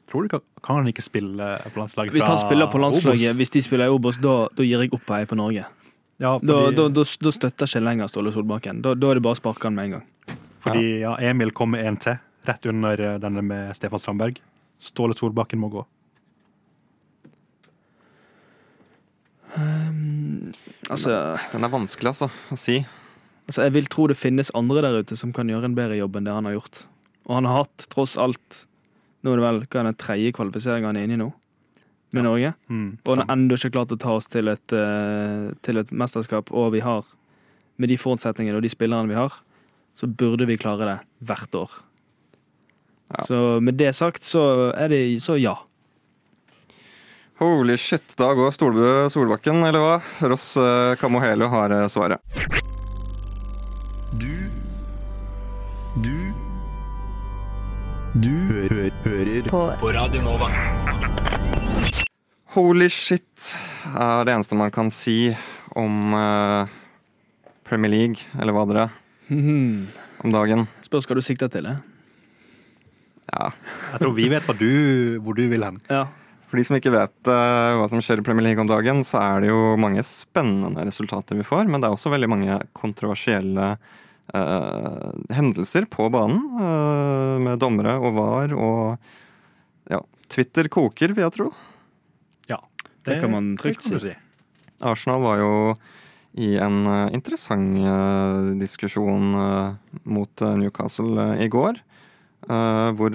Tror 0.07 0.23
du 0.23 0.31
kan, 0.31 0.41
kan 0.63 0.79
han 0.79 0.88
ikke 0.88 1.03
spille 1.03 1.47
på 1.73 1.79
landslaget 1.79 2.13
Hvis 2.15 2.23
han 2.23 2.38
spiller 2.39 2.69
på 2.71 2.79
landslaget, 2.79 3.31
Obos? 3.31 3.38
hvis 3.41 3.49
de 3.51 3.62
spiller 3.62 3.89
i 3.89 3.91
Obos, 3.91 4.19
da, 4.23 4.36
da 4.55 4.63
gir 4.63 4.83
jeg 4.86 4.93
opp 4.95 5.12
å 5.12 5.19
på 5.27 5.36
Norge. 5.36 5.65
Ja, 6.17 6.36
fordi, 6.39 6.75
da, 6.75 6.88
da, 6.89 7.03
da 7.06 7.32
støtter 7.34 7.69
ikke 7.69 7.84
lenger 7.84 8.10
Ståle 8.10 8.32
Solbakken. 8.34 8.82
Da, 8.86 8.95
da 8.97 9.12
er 9.12 9.19
det 9.19 9.25
bare 9.25 9.38
å 9.38 9.39
sparke 9.39 9.69
han 9.69 9.75
med 9.77 9.89
en 9.89 9.99
gang. 9.99 10.38
fordi 10.65 10.86
ja, 11.03 11.13
Emil 11.21 11.53
kom 11.53 11.75
med 11.75 11.86
en 11.86 11.99
til, 12.01 12.17
rett 12.47 12.65
under 12.65 13.03
eh, 13.06 13.19
denne 13.21 13.43
med 13.45 13.75
Stefan 13.77 14.01
Strandberg. 14.01 14.41
Ståle 14.82 15.17
Solbakken 15.17 15.62
må 15.62 15.69
gå. 15.73 15.86
Altså, 20.89 21.38
Den 21.51 21.65
er 21.65 21.71
vanskelig, 21.73 22.13
altså, 22.13 22.30
å 22.53 22.58
si. 22.60 22.80
altså, 23.47 23.65
jeg 23.65 23.73
vil 23.75 23.89
tro 23.91 24.08
det 24.10 24.17
finnes 24.19 24.51
andre 24.58 24.84
der 24.86 25.01
ute 25.01 25.17
som 25.19 25.34
kan 25.36 25.49
gjøre 25.49 25.69
en 25.69 25.77
bedre 25.77 25.97
jobb 25.97 26.17
enn 26.19 26.27
det 26.30 26.36
han 26.36 26.47
har 26.49 26.58
gjort. 26.58 26.86
Og 27.27 27.36
han 27.39 27.49
har 27.49 27.63
hatt, 27.63 27.89
tross 27.91 28.15
alt 28.17 28.63
Nå 29.25 29.34
er 29.34 29.39
det 29.39 29.43
vel 29.43 29.58
hva 29.65 29.80
er 29.82 29.88
den 29.89 29.95
tredje 29.97 30.34
kvalifiseringen 30.38 30.88
han 30.88 30.97
er 30.99 31.08
inne 31.08 31.15
i 31.15 31.19
nå, 31.19 31.32
med 32.17 32.25
Norge. 32.27 32.53
Mm, 32.69 32.88
Og 33.06 33.12
han 33.13 33.23
har 33.23 33.36
ennå 33.36 33.58
ikke 33.60 33.71
klart 33.77 33.93
å 33.95 33.99
ta 34.01 34.15
oss 34.17 34.27
til 34.34 34.49
et, 34.51 34.73
uh, 34.75 35.51
til 35.65 35.77
et 35.82 35.91
mesterskap, 35.93 36.49
og 36.51 36.71
vi 36.75 36.82
har, 36.86 37.06
med 37.77 37.89
de 37.93 37.97
forutsetningene 38.01 38.58
og 38.60 38.65
de 38.65 38.73
spillerne 38.73 39.10
vi 39.10 39.17
har, 39.19 39.38
så 39.97 40.10
burde 40.10 40.45
vi 40.49 40.58
klare 40.62 40.86
det 40.89 40.97
hvert 41.30 41.56
år. 41.58 41.77
Ja. 43.15 43.23
Så 43.30 43.38
med 43.63 43.77
det 43.80 43.93
sagt, 43.95 44.25
så 44.27 44.43
er 44.75 44.91
det 44.91 44.99
så 45.23 45.38
ja. 45.39 45.56
Holy 47.39 47.75
shit, 47.77 48.15
da 48.17 48.32
går 48.34 48.49
Stolbø 48.56 48.88
Solbakken, 49.13 49.62
eller 49.63 49.80
hva? 49.84 49.95
Ross 50.27 50.56
eh, 50.58 50.95
Kamohelo 50.97 51.47
har 51.53 51.69
eh, 51.75 51.86
svaret. 51.93 52.17
Du 54.17 54.34
Du 56.01 56.17
Du 58.17 58.34
hø 58.49 58.63
hø 58.73 58.89
hører 59.06 59.49
på. 59.51 59.62
på 59.82 59.93
Radio 59.93 60.21
Nova. 60.25 60.49
Holy 62.57 62.87
shit 62.89 63.51
er 63.93 64.23
det 64.25 64.33
eneste 64.33 64.57
man 64.57 64.71
kan 64.73 64.87
si 64.89 65.29
om 65.77 66.09
uh, 66.09 66.65
Premier 67.69 67.91
League, 67.93 68.23
eller 68.33 68.55
hva 68.55 68.63
dere, 68.65 68.85
om 69.29 70.33
dagen. 70.33 70.63
Spørs 70.81 71.05
hva 71.05 71.19
du 71.19 71.21
sikter 71.21 71.51
til. 71.53 71.67
det. 71.69 71.75
Ja, 73.29 73.51
Jeg 73.91 74.01
tror 74.01 74.15
vi 74.17 74.25
vet 74.31 74.47
hva 74.47 74.55
du, 74.57 74.71
hvor 75.21 75.37
du 75.37 75.43
vil 75.51 75.67
hen. 75.67 75.77
Ja. 75.91 76.07
For 76.49 76.57
de 76.57 76.65
som 76.65 76.79
ikke 76.79 76.95
vet 76.95 77.29
uh, 77.29 77.77
hva 77.77 77.85
som 77.93 78.01
skjer 78.01 78.23
i 78.23 78.25
Premier 78.25 78.49
League 78.49 78.65
om 78.65 78.73
dagen, 78.73 79.05
så 79.05 79.21
er 79.21 79.45
det 79.45 79.53
jo 79.53 79.77
mange 79.77 80.01
spennende 80.07 80.87
resultater 80.89 81.37
vi 81.37 81.45
får, 81.45 81.69
men 81.69 81.83
det 81.83 81.91
er 81.91 81.99
også 81.99 82.09
veldig 82.15 82.33
mange 82.33 82.57
kontroversielle 82.73 83.69
uh, 84.33 85.13
hendelser 85.29 85.85
på 85.93 86.09
banen. 86.09 86.41
Uh, 86.57 87.37
med 87.37 87.61
dommere 87.61 87.99
og 88.01 88.17
var 88.17 88.57
og 88.57 89.93
ja, 89.93 90.01
Twitter 90.25 90.73
koker, 90.73 91.13
vil 91.13 91.27
jeg 91.27 91.37
tro. 91.37 91.51
Ja, 93.07 93.13
Det 93.13 93.21
kan 93.23 93.31
man 93.31 93.55
trygt 93.57 93.87
kan 93.87 94.01
si. 94.03 94.13
Arsenal 94.83 95.23
var 95.23 95.39
jo 95.41 95.51
i 96.37 96.51
en 96.61 96.83
uh, 96.85 97.07
interessant 97.15 97.79
uh, 97.81 98.51
diskusjon 98.59 99.33
uh, 99.33 99.73
mot 100.03 100.43
Newcastle 100.59 101.31
i 101.41 101.47
går. 101.49 101.79
eh, 102.47 102.89
hvor 102.93 103.11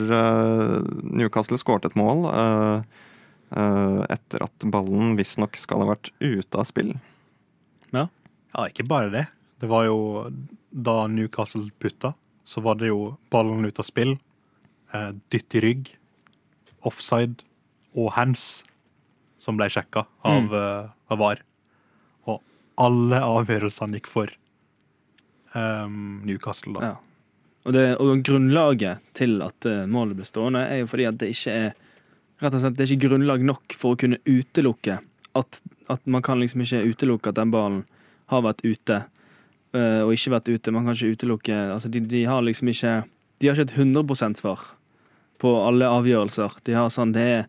Newcastle 1.14 1.57
skåret 1.57 1.87
et 1.87 1.94
mål 1.96 2.26
etter 3.52 4.42
at 4.42 4.64
ballen 4.66 5.14
visstnok 5.16 5.57
skal 5.57 5.85
ha 5.85 5.92
vært 5.92 6.11
ute 6.20 6.59
av 6.59 6.66
spill. 6.68 6.90
Ja, 8.52 8.66
ikke 8.68 8.85
bare 8.88 9.12
det. 9.12 9.26
Det 9.61 9.68
var 9.70 9.87
jo 9.87 10.28
da 10.72 11.07
Newcastle 11.09 11.70
putta, 11.81 12.12
så 12.44 12.61
var 12.64 12.76
det 12.81 12.90
jo 12.90 13.14
ballen 13.33 13.64
ut 13.64 13.81
av 13.81 13.87
spill, 13.88 14.18
eh, 14.92 15.12
dytt 15.33 15.55
i 15.55 15.62
rygg, 15.64 15.94
offside 16.85 17.44
og 17.94 18.12
hands 18.16 18.64
som 19.42 19.59
ble 19.59 19.66
sjekka 19.72 20.05
av, 20.22 20.52
mm. 20.52 20.90
av 21.11 21.18
VAR. 21.18 21.42
Og 22.31 22.38
alle 22.83 23.22
avgjørelsene 23.26 23.98
gikk 23.98 24.11
for 24.11 24.31
um, 25.55 26.20
Newcastle, 26.28 26.76
da. 26.78 26.92
Ja. 26.92 26.98
Og, 27.62 27.74
det, 27.76 27.87
og 28.02 28.22
grunnlaget 28.26 29.02
til 29.14 29.38
at 29.44 29.66
eh, 29.70 29.85
målet 29.87 30.18
ble 30.18 30.26
stående, 30.26 30.64
er 30.66 30.83
jo 30.83 30.88
fordi 30.90 31.07
at 31.07 31.18
det 31.20 31.31
ikke 31.35 31.57
er 31.68 31.72
Rett 32.42 32.57
og 32.57 32.62
slett, 32.64 32.74
det 32.74 32.83
er 32.83 32.90
ikke 32.96 33.07
grunnlag 33.07 33.42
nok 33.46 33.74
for 33.78 33.94
å 33.94 33.98
kunne 34.00 34.16
utelukke 34.26 34.96
at, 35.38 35.59
at 35.87 36.07
man 36.11 36.24
kan 36.26 36.40
liksom 36.42 36.64
ikke 36.64 36.81
utelukke 36.90 37.31
at 37.31 37.38
den 37.38 37.52
ballen 37.52 37.85
har 38.33 38.42
vært 38.42 38.64
ute, 38.64 38.96
eh, 39.76 40.00
og 40.02 40.11
ikke 40.16 40.33
vært 40.35 40.50
ute. 40.50 40.74
Man 40.74 40.88
kan 40.88 40.96
ikke 40.96 41.14
utelukke 41.14 41.59
Altså, 41.76 41.90
de, 41.92 42.02
de 42.09 42.24
har 42.26 42.42
liksom 42.42 42.72
ikke 42.72 42.96
De 43.38 43.46
har 43.46 43.55
ikke 43.55 43.70
et 43.70 43.78
100% 43.78 44.42
svar 44.42 44.64
på 45.42 45.52
alle 45.62 45.87
avgjørelser. 45.87 46.59
De 46.66 46.74
har 46.74 46.90
sånn 46.90 47.14
Det 47.14 47.28
er 47.37 47.46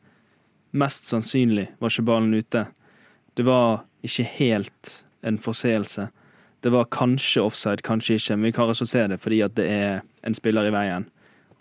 mest 0.73 1.07
sannsynlig 1.09 1.69
var 1.79 1.93
ikke 1.93 2.05
ballen 2.07 2.33
ute. 2.33 2.65
Det 3.37 3.45
var 3.45 3.83
ikke 4.05 4.25
helt 4.37 4.93
en 5.23 5.39
forseelse. 5.41 6.09
Det 6.63 6.71
var 6.73 6.91
kanskje 6.91 7.43
offside, 7.43 7.83
kanskje 7.83 8.17
ikke, 8.19 8.37
men 8.37 8.49
vi 8.49 8.55
kan 8.55 8.71
ikke 8.71 8.87
se 8.87 9.07
det 9.11 9.19
fordi 9.23 9.41
at 9.45 9.55
det 9.59 9.67
er 9.69 10.03
en 10.23 10.37
spiller 10.37 10.67
i 10.69 10.73
veien. 10.73 11.07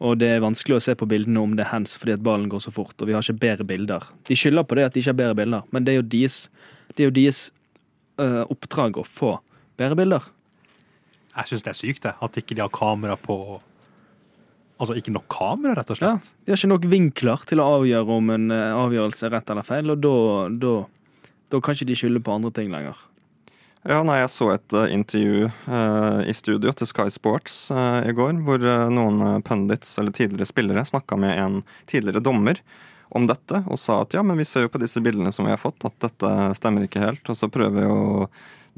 Og 0.02 0.18
det 0.18 0.32
er 0.34 0.42
vanskelig 0.42 0.78
å 0.78 0.82
se 0.82 0.94
på 0.98 1.06
bildene 1.10 1.42
om 1.42 1.56
det 1.58 1.66
er 1.66 1.72
hands 1.72 1.94
fordi 1.98 2.16
at 2.16 2.22
ballen 2.26 2.48
går 2.50 2.64
så 2.64 2.72
fort, 2.74 2.94
og 2.98 3.08
vi 3.08 3.14
har 3.14 3.22
ikke 3.22 3.42
bedre 3.42 3.66
bilder. 3.66 4.06
De 4.26 4.36
skylder 4.38 4.66
på 4.66 4.78
det 4.78 4.86
at 4.88 4.94
de 4.94 5.02
ikke 5.02 5.12
har 5.12 5.20
bedre 5.20 5.38
bilder, 5.38 5.66
men 5.70 5.86
det 5.86 5.94
er 5.94 6.00
jo 6.00 6.06
deres, 6.14 6.38
er 6.96 7.04
jo 7.06 7.14
deres 7.14 7.42
øh, 8.18 8.42
oppdrag 8.50 8.98
å 8.98 9.06
få 9.06 9.36
bedre 9.78 9.98
bilder. 9.98 10.30
Jeg 11.32 11.48
syns 11.48 11.64
det 11.64 11.70
er 11.72 11.78
sykt, 11.78 12.02
det. 12.04 12.16
At 12.20 12.36
ikke 12.36 12.56
de 12.56 12.64
har 12.64 12.72
kamera 12.74 13.16
på 13.16 13.36
Altså 14.80 14.96
ikke 14.98 15.14
nok 15.14 15.28
kamera, 15.30 15.76
rett 15.78 15.92
og 15.94 15.98
slett? 16.00 16.32
Ja, 16.32 16.46
de 16.46 16.52
har 16.52 16.60
ikke 16.60 16.72
nok 16.72 16.90
vinkler 16.90 17.46
til 17.46 17.62
å 17.62 17.68
avgjøre 17.76 18.18
om 18.18 18.32
en 18.34 18.50
øh, 18.54 18.80
avgjørelse 18.86 19.28
er 19.28 19.36
rett 19.36 19.52
eller 19.52 19.66
feil, 19.66 19.92
og 19.94 20.02
da, 20.02 20.16
da, 20.64 20.74
da 21.52 21.60
kan 21.62 21.76
ikke 21.76 21.90
de 21.92 21.98
skylde 21.98 22.22
på 22.24 22.34
andre 22.34 22.50
ting 22.56 22.72
lenger. 22.72 22.98
Ja, 23.82 23.98
nei, 24.06 24.20
Jeg 24.20 24.30
så 24.30 24.46
et 24.52 24.74
uh, 24.78 24.86
intervju 24.94 25.48
uh, 25.66 26.22
i 26.22 26.34
studio 26.38 26.70
til 26.70 26.86
Sky 26.86 27.08
Sports 27.10 27.56
uh, 27.74 27.98
i 28.06 28.14
går, 28.14 28.36
hvor 28.46 28.62
eh, 28.62 28.84
noen 28.94 29.18
eh, 29.26 29.40
pundits 29.42 29.96
eller 29.98 30.14
tidligere 30.14 30.46
spillere 30.46 30.84
snakka 30.86 31.18
med 31.18 31.34
en 31.34 31.56
tidligere 31.90 32.22
dommer 32.22 32.60
om 33.10 33.26
dette, 33.26 33.64
og 33.66 33.80
sa 33.82 33.98
at 34.04 34.14
ja, 34.14 34.22
men 34.22 34.38
vi 34.38 34.46
ser 34.46 34.68
jo 34.68 34.70
på 34.72 34.80
disse 34.80 35.02
bildene 35.02 35.34
som 35.34 35.48
vi 35.48 35.52
har 35.52 35.58
fått, 35.60 35.82
at 35.88 35.98
dette 36.04 36.30
stemmer 36.56 36.86
ikke 36.86 37.02
helt. 37.02 37.26
Og 37.26 37.36
så 37.36 37.50
prøver 37.50 37.88
jo 37.88 37.98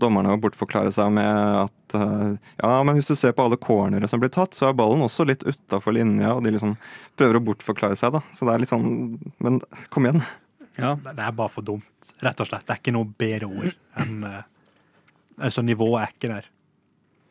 dommerne 0.00 0.34
å 0.34 0.40
bortforklare 0.42 0.90
seg 0.94 1.12
med 1.14 1.58
at 1.64 1.96
eh, 1.98 2.30
ja, 2.60 2.70
men 2.86 2.96
hvis 2.98 3.10
du 3.10 3.14
ser 3.18 3.34
på 3.36 3.44
alle 3.46 3.58
cornere 3.60 4.08
som 4.10 4.22
blir 4.22 4.32
tatt, 4.34 4.56
så 4.56 4.68
er 4.68 4.78
ballen 4.78 5.04
også 5.04 5.26
litt 5.28 5.44
utafor 5.46 5.94
linja, 5.96 6.32
og 6.34 6.42
de 6.44 6.54
liksom 6.54 6.74
prøver 7.18 7.38
å 7.38 7.44
bortforklare 7.50 7.98
seg, 7.98 8.16
da. 8.16 8.24
Så 8.34 8.48
det 8.48 8.54
er 8.54 8.64
litt 8.64 8.72
sånn 8.72 8.88
Men 9.44 9.60
kom 9.94 10.08
igjen. 10.08 10.24
Ja, 10.74 10.96
Det 10.98 11.14
er 11.14 11.36
bare 11.36 11.52
for 11.54 11.66
dumt, 11.66 12.14
rett 12.24 12.40
og 12.42 12.50
slett. 12.50 12.66
Det 12.66 12.74
er 12.74 12.82
ikke 12.82 12.96
noe 12.96 13.10
bedre 13.18 13.50
ord 13.50 13.78
enn 14.02 14.26
eh, 14.30 14.42
Altså, 15.34 15.64
nivået 15.66 15.98
er 15.98 16.12
ikke 16.12 16.28
der. 16.30 16.44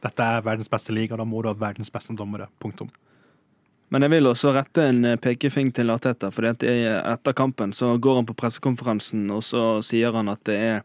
Dette 0.04 0.26
er 0.28 0.42
verdens 0.44 0.68
beste 0.68 0.92
liga, 0.92 1.16
da 1.16 1.24
må 1.24 1.40
du 1.40 1.48
ha 1.48 1.54
verdens 1.56 1.88
beste 1.88 2.12
dommere. 2.20 2.50
Punktum. 2.60 2.90
Men 3.94 4.04
jeg 4.04 4.12
vil 4.16 4.28
også 4.28 4.52
rette 4.56 4.88
en 4.90 5.06
eh, 5.06 5.20
pekefing 5.22 5.70
til 5.76 5.94
Arteta, 5.94 6.32
for 6.34 6.50
etter 6.50 7.36
kampen 7.38 7.72
så 7.78 7.94
går 8.02 8.20
han 8.20 8.28
på 8.28 8.36
pressekonferansen, 8.40 9.28
og 9.32 9.44
så 9.46 9.64
sier 9.86 10.16
han 10.18 10.32
at 10.34 10.42
det 10.50 10.58
er 10.58 10.82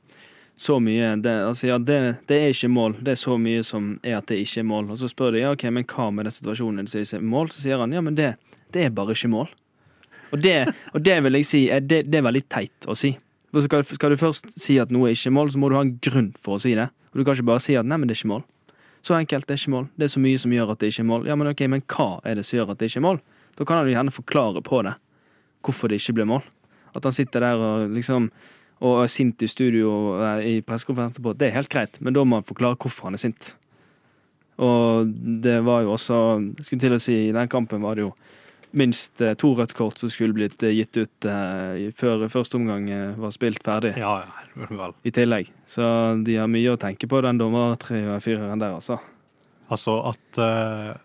så 0.59 0.81
mye 0.83 1.13
det, 1.23 1.33
altså, 1.47 1.69
ja, 1.71 1.79
det, 1.79 1.99
det 2.27 2.37
er 2.43 2.51
ikke 2.51 2.71
mål, 2.75 2.97
det 3.07 3.13
er 3.15 3.21
så 3.21 3.37
mye 3.39 3.63
som 3.67 3.93
er 4.03 4.17
at 4.19 4.27
det 4.27 4.41
ikke 4.43 4.65
er 4.65 4.67
mål. 4.67 4.89
Og 4.91 4.99
så 4.99 5.07
spør 5.11 5.37
de 5.37 5.45
ja, 5.45 5.53
ok, 5.55 5.69
men 5.71 5.87
hva 5.87 6.09
med 6.11 6.27
den 6.27 6.35
situasjonen 6.35 6.89
det 6.91 7.05
er 7.07 7.23
mål, 7.23 7.53
så 7.55 7.63
sier 7.63 7.79
han 7.79 7.95
ja, 7.95 8.03
men 8.03 8.19
det, 8.19 8.33
det 8.75 8.89
er 8.89 8.95
bare 8.95 9.15
ikke 9.15 9.31
mål. 9.31 9.53
Og 10.35 10.43
det, 10.43 10.57
og 10.93 11.05
det 11.07 11.15
vil 11.25 11.39
jeg 11.39 11.47
si, 11.47 11.63
er, 11.71 11.85
det, 11.87 12.03
det 12.11 12.19
er 12.19 12.27
veldig 12.27 12.43
teit 12.51 12.91
å 12.91 12.99
si. 12.99 13.15
For 13.55 13.65
skal, 13.65 13.87
skal 13.87 14.13
du 14.13 14.21
først 14.21 14.51
si 14.61 14.77
at 14.83 14.91
noe 14.93 15.09
er 15.09 15.17
ikke 15.17 15.33
mål, 15.33 15.55
så 15.55 15.63
må 15.63 15.71
du 15.71 15.79
ha 15.79 15.87
en 15.87 15.95
grunn 16.05 16.33
for 16.43 16.59
å 16.59 16.63
si 16.67 16.75
det. 16.77 16.91
Og 17.13 17.21
du 17.21 17.25
kan 17.25 17.39
ikke 17.39 17.49
bare 17.55 17.65
si 17.65 17.79
at 17.79 17.87
nei, 17.87 17.97
men 17.97 18.11
det 18.11 18.19
er 18.19 18.21
ikke 18.25 18.35
mål. 18.35 18.45
Så 19.07 19.15
enkelt, 19.15 19.47
det 19.47 19.55
er 19.55 19.63
ikke 19.63 19.77
mål. 19.77 19.89
Det 19.95 20.09
er 20.09 20.13
så 20.13 20.21
mye 20.27 20.43
som 20.43 20.53
gjør 20.53 20.75
at 20.75 20.83
det 20.83 20.91
ikke 20.91 21.07
er 21.07 21.11
mål. 21.15 21.31
Ja, 21.31 21.39
men 21.39 21.49
ok, 21.55 21.65
men 21.71 21.87
hva 21.87 22.11
er 22.27 22.37
det 22.37 22.45
som 22.45 22.59
gjør 22.59 22.75
at 22.75 22.83
det 22.83 22.91
ikke 22.91 23.01
er 23.01 23.07
mål? 23.07 23.23
Da 23.55 23.65
kan 23.65 23.79
han 23.79 23.89
jo 23.89 23.95
gjerne 23.95 24.15
forklare 24.19 24.63
på 24.67 24.83
det. 24.85 24.99
Hvorfor 25.65 25.91
det 25.91 26.03
ikke 26.03 26.19
ble 26.19 26.29
mål. 26.35 26.45
At 26.99 27.07
han 27.07 27.15
sitter 27.15 27.47
der 27.47 27.63
og 27.63 27.95
liksom 27.95 28.29
og 28.79 29.03
er 29.03 29.11
sint 29.11 29.43
i 29.43 29.51
studio 29.51 29.91
eh, 30.23 30.45
i 30.53 30.55
pressekonferanse 30.67 31.23
på 31.25 31.35
det 31.39 31.49
er 31.49 31.57
helt 31.59 31.73
greit, 31.73 31.99
men 32.01 32.15
da 32.17 32.25
må 32.25 32.41
han 32.41 32.47
forklare 32.47 32.79
hvorfor 32.79 33.09
han 33.09 33.19
er 33.19 33.23
sint. 33.23 33.53
Og 34.59 35.11
det 35.43 35.61
var 35.63 35.85
jo 35.85 35.93
også 35.95 36.17
Jeg 36.59 36.65
skulle 36.67 36.83
til 36.83 36.97
å 36.97 36.99
si, 36.99 37.15
i 37.29 37.35
den 37.35 37.51
kampen 37.51 37.85
var 37.85 37.95
det 37.95 38.09
jo 38.09 38.15
minst 38.79 39.23
eh, 39.25 39.37
to 39.39 39.53
rødt 39.57 39.75
kort 39.79 40.01
som 40.01 40.11
skulle 40.13 40.37
blitt 40.37 40.63
eh, 40.67 40.75
gitt 40.77 40.99
ut 40.99 41.29
eh, 41.31 41.89
før 41.97 42.27
første 42.33 42.59
omgang 42.59 42.89
eh, 42.91 43.15
var 43.19 43.33
spilt 43.35 43.63
ferdig 43.65 43.95
Ja, 43.97 44.25
ja, 44.27 44.91
i 45.07 45.15
tillegg. 45.15 45.53
Så 45.67 45.85
de 46.27 46.37
har 46.41 46.51
mye 46.51 46.75
å 46.75 46.81
tenke 46.81 47.09
på, 47.09 47.23
den 47.25 47.41
dommerfireren 47.41 48.61
der, 48.61 48.75
altså. 48.77 48.99
Altså 49.69 49.99
at 50.09 50.41
uh, 50.41 50.97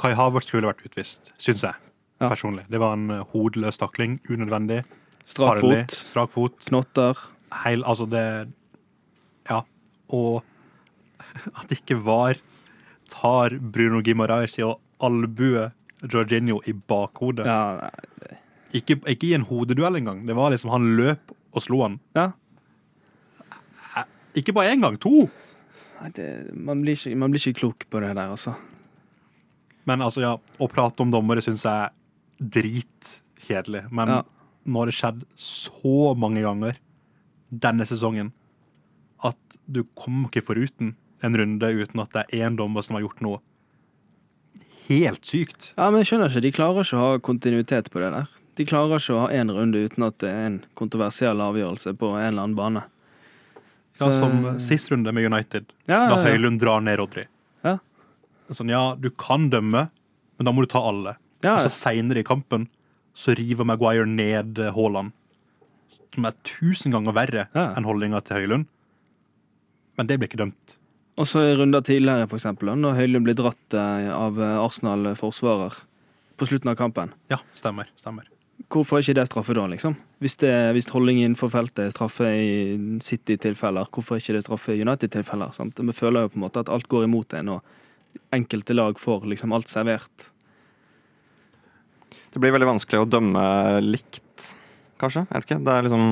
Kai 0.00 0.12
Havertz 0.16 0.50
skulle 0.50 0.68
vært 0.68 0.84
utvist, 0.86 1.32
syns 1.42 1.64
jeg. 1.66 1.78
Ja. 2.20 2.30
Personlig. 2.30 2.64
Det 2.72 2.80
var 2.80 2.96
en 2.96 3.10
eh, 3.12 3.24
hodeløs 3.32 3.78
takling. 3.80 4.20
Unødvendig. 4.30 4.82
Strak 5.26 5.58
fot, 5.60 5.90
Strak 6.06 6.30
fot. 6.34 6.58
knotter. 6.68 7.18
Heil, 7.64 7.82
altså 7.84 8.06
det 8.10 8.24
Ja. 9.50 9.62
Og 10.14 10.42
at 11.60 11.72
ikke 11.74 11.98
VAR 12.02 12.38
tar 13.10 13.56
Bruno 13.60 14.00
Gimarais 14.02 14.54
i 14.58 14.64
å 14.66 14.76
albue 15.04 15.68
Jorginho 16.06 16.60
i 16.66 16.72
bakhodet. 16.72 17.46
Ja, 17.46 17.90
Ikke, 18.74 18.96
ikke 19.08 19.28
i 19.30 19.34
en 19.36 19.44
hodeduell 19.46 19.96
engang. 20.00 20.24
Det 20.26 20.34
var 20.36 20.50
liksom 20.52 20.70
Han 20.74 20.88
løp 20.98 21.32
og 21.52 21.62
slo 21.62 21.82
han. 21.86 22.00
ja. 22.16 22.32
Ikke 24.36 24.52
bare 24.52 24.74
én 24.74 24.82
gang, 24.84 24.98
to! 25.00 25.30
Nei, 25.96 26.10
det, 26.12 26.24
man, 26.52 26.82
blir 26.84 26.92
ikke, 26.92 27.14
man 27.16 27.32
blir 27.32 27.40
ikke 27.40 27.56
klok 27.62 27.86
på 27.88 28.02
det 28.04 28.10
der, 28.18 28.28
altså. 28.34 28.52
Men 29.88 30.02
altså, 30.04 30.20
ja, 30.20 30.32
å 30.60 30.68
prate 30.68 31.00
om 31.06 31.08
dommere 31.14 31.40
syns 31.40 31.62
jeg 31.64 31.86
er 31.86 31.94
dritkjedelig. 32.56 33.86
Men 33.96 34.12
Ja. 34.12 34.18
Nå 34.66 34.82
har 34.82 34.90
det 34.90 34.96
skjedd 34.98 35.24
så 35.38 36.12
mange 36.18 36.42
ganger 36.44 36.78
denne 37.50 37.86
sesongen 37.86 38.32
at 39.24 39.58
du 39.70 39.84
kommer 39.96 40.28
ikke 40.28 40.44
foruten 40.50 40.94
en 41.24 41.36
runde 41.38 41.68
uten 41.72 42.02
at 42.02 42.12
det 42.12 42.24
er 42.26 42.46
én 42.48 42.56
dommer 42.58 42.84
som 42.84 42.98
har 42.98 43.06
gjort 43.06 43.22
noe 43.24 43.38
helt 44.86 45.24
sykt. 45.26 45.72
Ja, 45.76 45.88
men 45.90 46.02
jeg 46.02 46.10
skjønner 46.12 46.30
ikke. 46.30 46.42
De 46.44 46.52
klarer 46.54 46.84
ikke 46.86 46.98
å 46.98 47.06
ha 47.06 47.22
kontinuitet 47.24 47.88
på 47.90 48.02
det 48.02 48.10
der. 48.14 48.28
De 48.56 48.66
klarer 48.68 49.00
ikke 49.00 49.16
å 49.16 49.22
ha 49.24 49.30
én 49.34 49.50
runde 49.52 49.80
uten 49.88 50.06
at 50.06 50.18
det 50.22 50.30
er 50.30 50.44
en 50.50 50.60
kontroversiell 50.78 51.42
avgjørelse 51.42 51.96
på 51.98 52.12
en 52.14 52.28
eller 52.28 52.44
annen 52.44 52.58
bane. 52.58 52.84
Ja, 53.96 54.10
Som 54.12 54.58
sist 54.60 54.90
runde 54.92 55.12
med 55.16 55.24
United, 55.24 55.70
Ja, 55.88 56.02
da 56.04 56.04
ja, 56.04 56.08
da 56.12 56.22
Høylund 56.28 56.60
drar 56.60 56.82
ned 56.84 56.98
Rodry. 57.00 57.24
Ja. 57.64 57.78
Sånn, 58.52 58.68
ja, 58.70 58.90
du 58.94 59.08
kan 59.10 59.48
dømme, 59.50 59.86
men 60.36 60.48
da 60.48 60.52
må 60.52 60.62
du 60.62 60.68
ta 60.70 60.82
alle. 60.84 61.16
Ja, 61.42 61.56
Og 61.56 61.64
så 61.66 61.72
seinere 61.72 62.20
i 62.20 62.26
kampen 62.26 62.68
så 63.16 63.34
river 63.38 63.64
Maguire 63.68 64.06
ned 64.08 64.58
eh, 64.60 64.72
Haaland, 64.76 65.14
som 66.14 66.28
er 66.28 66.36
tusen 66.46 66.92
ganger 66.94 67.16
verre 67.16 67.46
Ja. 67.56 67.70
enn 67.76 67.84
holdninga 67.88 68.20
til 68.24 68.36
Høylund. 68.42 68.66
Men 69.96 70.06
det 70.08 70.18
blir 70.20 70.28
ikke 70.28 70.42
dømt. 70.44 70.76
Og 71.16 71.24
så 71.24 71.40
i 71.48 71.54
runder 71.56 71.80
tidligere, 71.80 72.28
for 72.28 72.36
eksempel, 72.36 72.74
når 72.76 72.98
Høylund 72.98 73.24
blir 73.24 73.36
dratt 73.38 73.76
eh, 73.76 74.08
av 74.12 74.36
eh, 74.40 74.58
Arsenal-forsvarer 74.60 75.78
på 76.36 76.48
slutten 76.48 76.68
av 76.68 76.76
kampen. 76.76 77.14
Ja, 77.32 77.38
stemmer. 77.56 77.88
stemmer. 77.96 78.28
Hvorfor 78.72 78.98
er 78.98 79.04
ikke 79.04 79.14
det 79.18 79.26
straffe 79.28 79.54
da, 79.56 79.64
liksom? 79.68 79.96
Hvis, 80.20 80.36
det, 80.40 80.52
hvis 80.76 80.88
holdning 80.92 81.22
innenfor 81.22 81.48
feltet 81.52 81.86
er 81.86 81.92
straffe 81.92 82.28
i 82.28 82.76
City-tilfeller, 83.04 83.88
hvorfor 83.92 84.16
er 84.16 84.22
ikke 84.24 84.36
det 84.36 84.44
straffe 84.44 84.74
i 84.76 84.80
United-tilfeller? 84.84 85.52
Vi 85.80 85.96
føler 85.96 86.24
jo 86.26 86.32
på 86.32 86.40
en 86.40 86.44
måte 86.44 86.60
at 86.64 86.72
alt 86.72 86.88
går 86.92 87.04
imot 87.08 87.32
en, 87.36 87.52
og 87.56 88.24
enkelte 88.36 88.76
lag 88.76 88.98
får 89.00 89.24
liksom 89.32 89.52
alt 89.56 89.68
servert. 89.72 90.30
Det 92.36 92.40
blir 92.42 92.52
veldig 92.52 92.66
vanskelig 92.68 92.98
å 93.00 93.06
dømme 93.08 93.42
likt, 93.80 94.42
kanskje. 95.00 95.22
Jeg 95.22 95.32
vet 95.32 95.46
ikke. 95.46 95.56
Det 95.64 95.72
er 95.72 95.86
liksom 95.86 96.08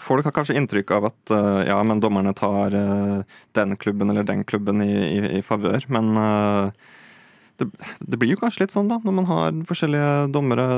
Folk 0.00 0.26
har 0.28 0.34
kanskje 0.36 0.58
inntrykk 0.60 0.92
av 0.92 1.06
at 1.08 1.32
uh, 1.32 1.62
ja, 1.64 1.78
men 1.88 2.02
dommerne 2.04 2.34
tar 2.36 2.76
uh, 2.76 3.38
den 3.56 3.72
klubben 3.80 4.12
eller 4.12 4.26
den 4.28 4.44
klubben 4.44 4.84
i, 4.84 4.92
i, 4.92 5.22
i 5.38 5.40
favør, 5.42 5.82
men 5.90 6.12
uh, 6.20 6.92
det, 7.58 7.66
det 8.04 8.20
blir 8.20 8.34
jo 8.34 8.42
kanskje 8.42 8.66
litt 8.66 8.76
sånn, 8.76 8.92
da, 8.92 9.00
når 9.02 9.16
man 9.16 9.30
har 9.32 9.58
forskjellige 9.72 10.12
dommere 10.36 10.68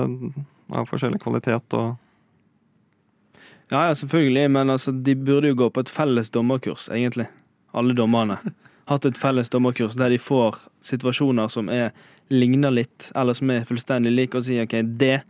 av 0.70 0.88
forskjellig 0.88 1.20
kvalitet 1.26 1.76
og 1.82 1.98
Ja, 3.74 3.88
ja, 3.90 3.92
selvfølgelig, 3.98 4.48
men 4.54 4.72
altså, 4.78 4.94
de 4.94 5.18
burde 5.18 5.50
jo 5.50 5.60
gå 5.66 5.72
på 5.74 5.82
et 5.82 5.92
felles 5.92 6.30
dommerkurs, 6.30 6.86
egentlig. 6.94 7.26
Alle 7.74 7.98
dommerne. 7.98 8.38
Hatt 8.90 9.06
et 9.06 9.18
felles 9.18 9.50
dommerkurs 9.52 9.94
der 9.98 10.10
de 10.10 10.18
får 10.18 10.58
situasjoner 10.84 11.50
som 11.52 11.68
er, 11.70 11.92
ligner 12.32 12.72
litt, 12.74 13.10
eller 13.14 13.36
som 13.36 13.50
er 13.54 13.66
fullstendig 13.68 14.12
like, 14.14 14.38
og 14.38 14.46
sier 14.46 14.66
OK, 14.66 14.78
det, 14.98 15.20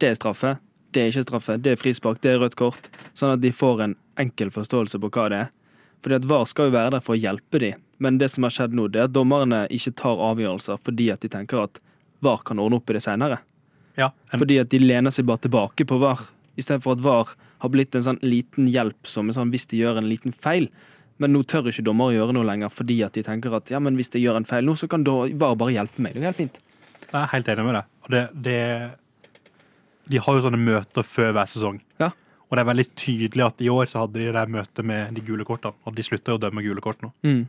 det 0.00 0.12
er 0.12 0.16
straffe, 0.18 0.54
det 0.94 1.02
er 1.02 1.12
ikke 1.12 1.26
straffe, 1.26 1.58
det 1.60 1.74
er 1.74 1.80
frispark, 1.80 2.22
det 2.22 2.32
er 2.32 2.40
rødt 2.42 2.56
kort. 2.58 2.88
Sånn 3.18 3.34
at 3.34 3.42
de 3.42 3.52
får 3.52 3.82
en 3.84 3.96
enkel 4.20 4.52
forståelse 4.54 5.00
på 5.02 5.10
hva 5.14 5.28
det 5.32 5.40
er. 5.46 5.50
Fordi 6.04 6.18
at 6.20 6.28
VAR 6.28 6.44
skal 6.48 6.68
jo 6.68 6.76
være 6.76 6.92
der 6.94 7.02
for 7.04 7.16
å 7.16 7.18
hjelpe 7.20 7.60
dem, 7.62 7.80
men 8.04 8.18
det 8.20 8.28
som 8.34 8.44
har 8.44 8.52
skjedd 8.52 8.74
nå, 8.76 8.90
det 8.92 9.00
er 9.00 9.08
at 9.08 9.14
dommerne 9.16 9.64
ikke 9.72 9.94
tar 9.96 10.20
avgjørelser 10.20 10.80
fordi 10.84 11.08
at 11.14 11.22
de 11.24 11.30
tenker 11.32 11.62
at 11.62 11.80
VAR 12.24 12.42
kan 12.44 12.60
ordne 12.60 12.80
opp 12.80 12.92
i 12.92 12.96
det 12.98 13.02
seinere. 13.04 13.40
Ja, 13.96 14.10
en, 14.32 14.40
Fordi 14.42 14.58
at 14.60 14.72
de 14.72 14.80
lener 14.82 15.14
seg 15.14 15.26
bare 15.28 15.44
tilbake 15.46 15.86
på 15.88 15.98
VAR, 16.02 16.20
istedenfor 16.60 16.96
at 16.96 17.04
VAR 17.04 17.32
har 17.62 17.72
blitt 17.72 17.96
en 17.96 18.04
sånn 18.04 18.20
liten 18.26 18.68
hjelp 18.68 19.08
som 19.08 19.30
en 19.30 19.36
sånn 19.36 19.52
hvis 19.54 19.68
de 19.70 19.80
gjør 19.80 20.02
en 20.02 20.10
liten 20.10 20.34
feil. 20.34 20.68
Men 21.22 21.30
nå 21.34 21.44
tør 21.46 21.68
ikke 21.70 21.84
dommer 21.86 22.10
å 22.10 22.14
gjøre 22.16 22.34
noe 22.34 22.46
lenger, 22.48 22.72
fordi 22.74 22.98
at 23.06 23.14
de 23.14 23.22
tenker 23.22 23.54
at 23.54 23.70
ja, 23.70 23.78
men 23.82 23.94
hvis 23.98 24.10
jeg 24.10 24.24
gjør 24.24 24.40
en 24.40 24.48
feil 24.48 24.66
nå, 24.66 24.74
så 24.74 24.88
kan 24.90 25.04
VAR 25.06 25.54
bare 25.60 25.76
hjelpe 25.76 26.02
meg. 26.02 26.16
Det 26.16 26.24
er 26.24 26.30
helt 26.32 26.40
fint. 26.40 26.60
jeg 27.04 27.20
er 27.20 27.32
helt 27.32 27.48
enig 27.52 27.64
med 27.68 27.76
deg. 27.78 27.90
Og 28.04 28.10
det, 28.14 28.22
det 28.44 28.60
De 30.10 30.20
har 30.20 30.36
jo 30.36 30.44
sånne 30.44 30.60
møter 30.60 31.06
før 31.06 31.32
hver 31.36 31.48
sesong. 31.48 31.78
Ja. 32.02 32.10
Og 32.48 32.56
det 32.58 32.64
er 32.64 32.70
veldig 32.70 32.88
tydelig 32.98 33.44
at 33.46 33.62
i 33.64 33.70
år 33.72 33.86
så 33.90 34.02
hadde 34.02 34.18
de 34.18 34.26
det 34.26 34.34
der 34.36 34.50
møtet 34.52 34.84
med 34.86 35.14
de 35.16 35.22
gule 35.24 35.46
kortene. 35.48 35.74
Og 35.86 35.94
de 35.96 36.04
slutter 36.06 36.34
jo 36.34 36.40
å 36.40 36.42
dømme 36.42 36.62
gule 36.66 36.82
kort 36.84 37.00
nå. 37.02 37.12
Mm. 37.24 37.44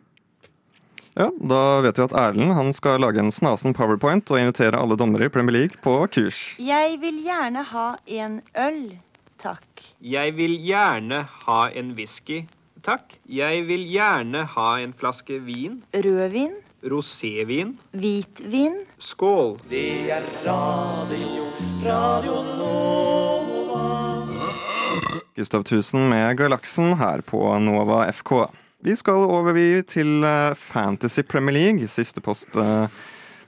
Ja, 1.16 1.30
da 1.40 1.60
vet 1.86 1.96
vi 2.00 2.04
at 2.04 2.16
Erlend 2.20 2.52
han 2.58 2.74
skal 2.76 3.00
lage 3.00 3.22
en 3.24 3.32
snasen 3.32 3.76
powerpoint 3.76 4.28
og 4.34 4.40
invitere 4.40 4.80
alle 4.80 4.98
dommere 5.00 5.30
i 5.30 5.32
Premier 5.32 5.56
League 5.56 5.80
på 5.84 5.94
kurs. 6.12 6.42
Jeg 6.60 6.98
vil 7.00 7.22
gjerne 7.24 7.64
ha 7.72 7.86
en 8.18 8.42
øl, 8.60 8.82
takk. 9.40 9.86
Jeg 10.04 10.36
vil 10.36 10.58
gjerne 10.60 11.22
ha 11.46 11.60
en 11.72 11.94
whisky, 11.96 12.42
takk. 12.86 13.16
Jeg 13.26 13.66
vil 13.70 13.86
gjerne 13.90 14.46
ha 14.56 14.70
en 14.84 14.94
flaske 14.94 15.40
vin. 15.42 15.82
Rødvin, 15.94 16.54
Rosévin. 16.86 17.76
hvitvin, 17.92 18.84
Skål. 19.00 19.58
Det 19.70 20.12
er 20.14 20.22
radio, 20.46 21.48
radio 21.86 22.36
Nova. 22.60 23.16
Gustav 25.36 25.66
Tusen 25.68 26.10
med 26.10 26.38
Galaksen 26.38 26.94
her 26.96 27.22
på 27.26 27.42
Nova 27.60 28.06
FK. 28.12 28.46
Vi 28.86 28.94
skal 28.96 29.26
over 29.34 29.58
til 29.90 30.24
eh, 30.24 30.54
Fantasy 30.56 31.26
Premier 31.26 31.56
League, 31.56 31.88
siste 31.88 32.22
post 32.22 32.56
eh, 32.56 32.88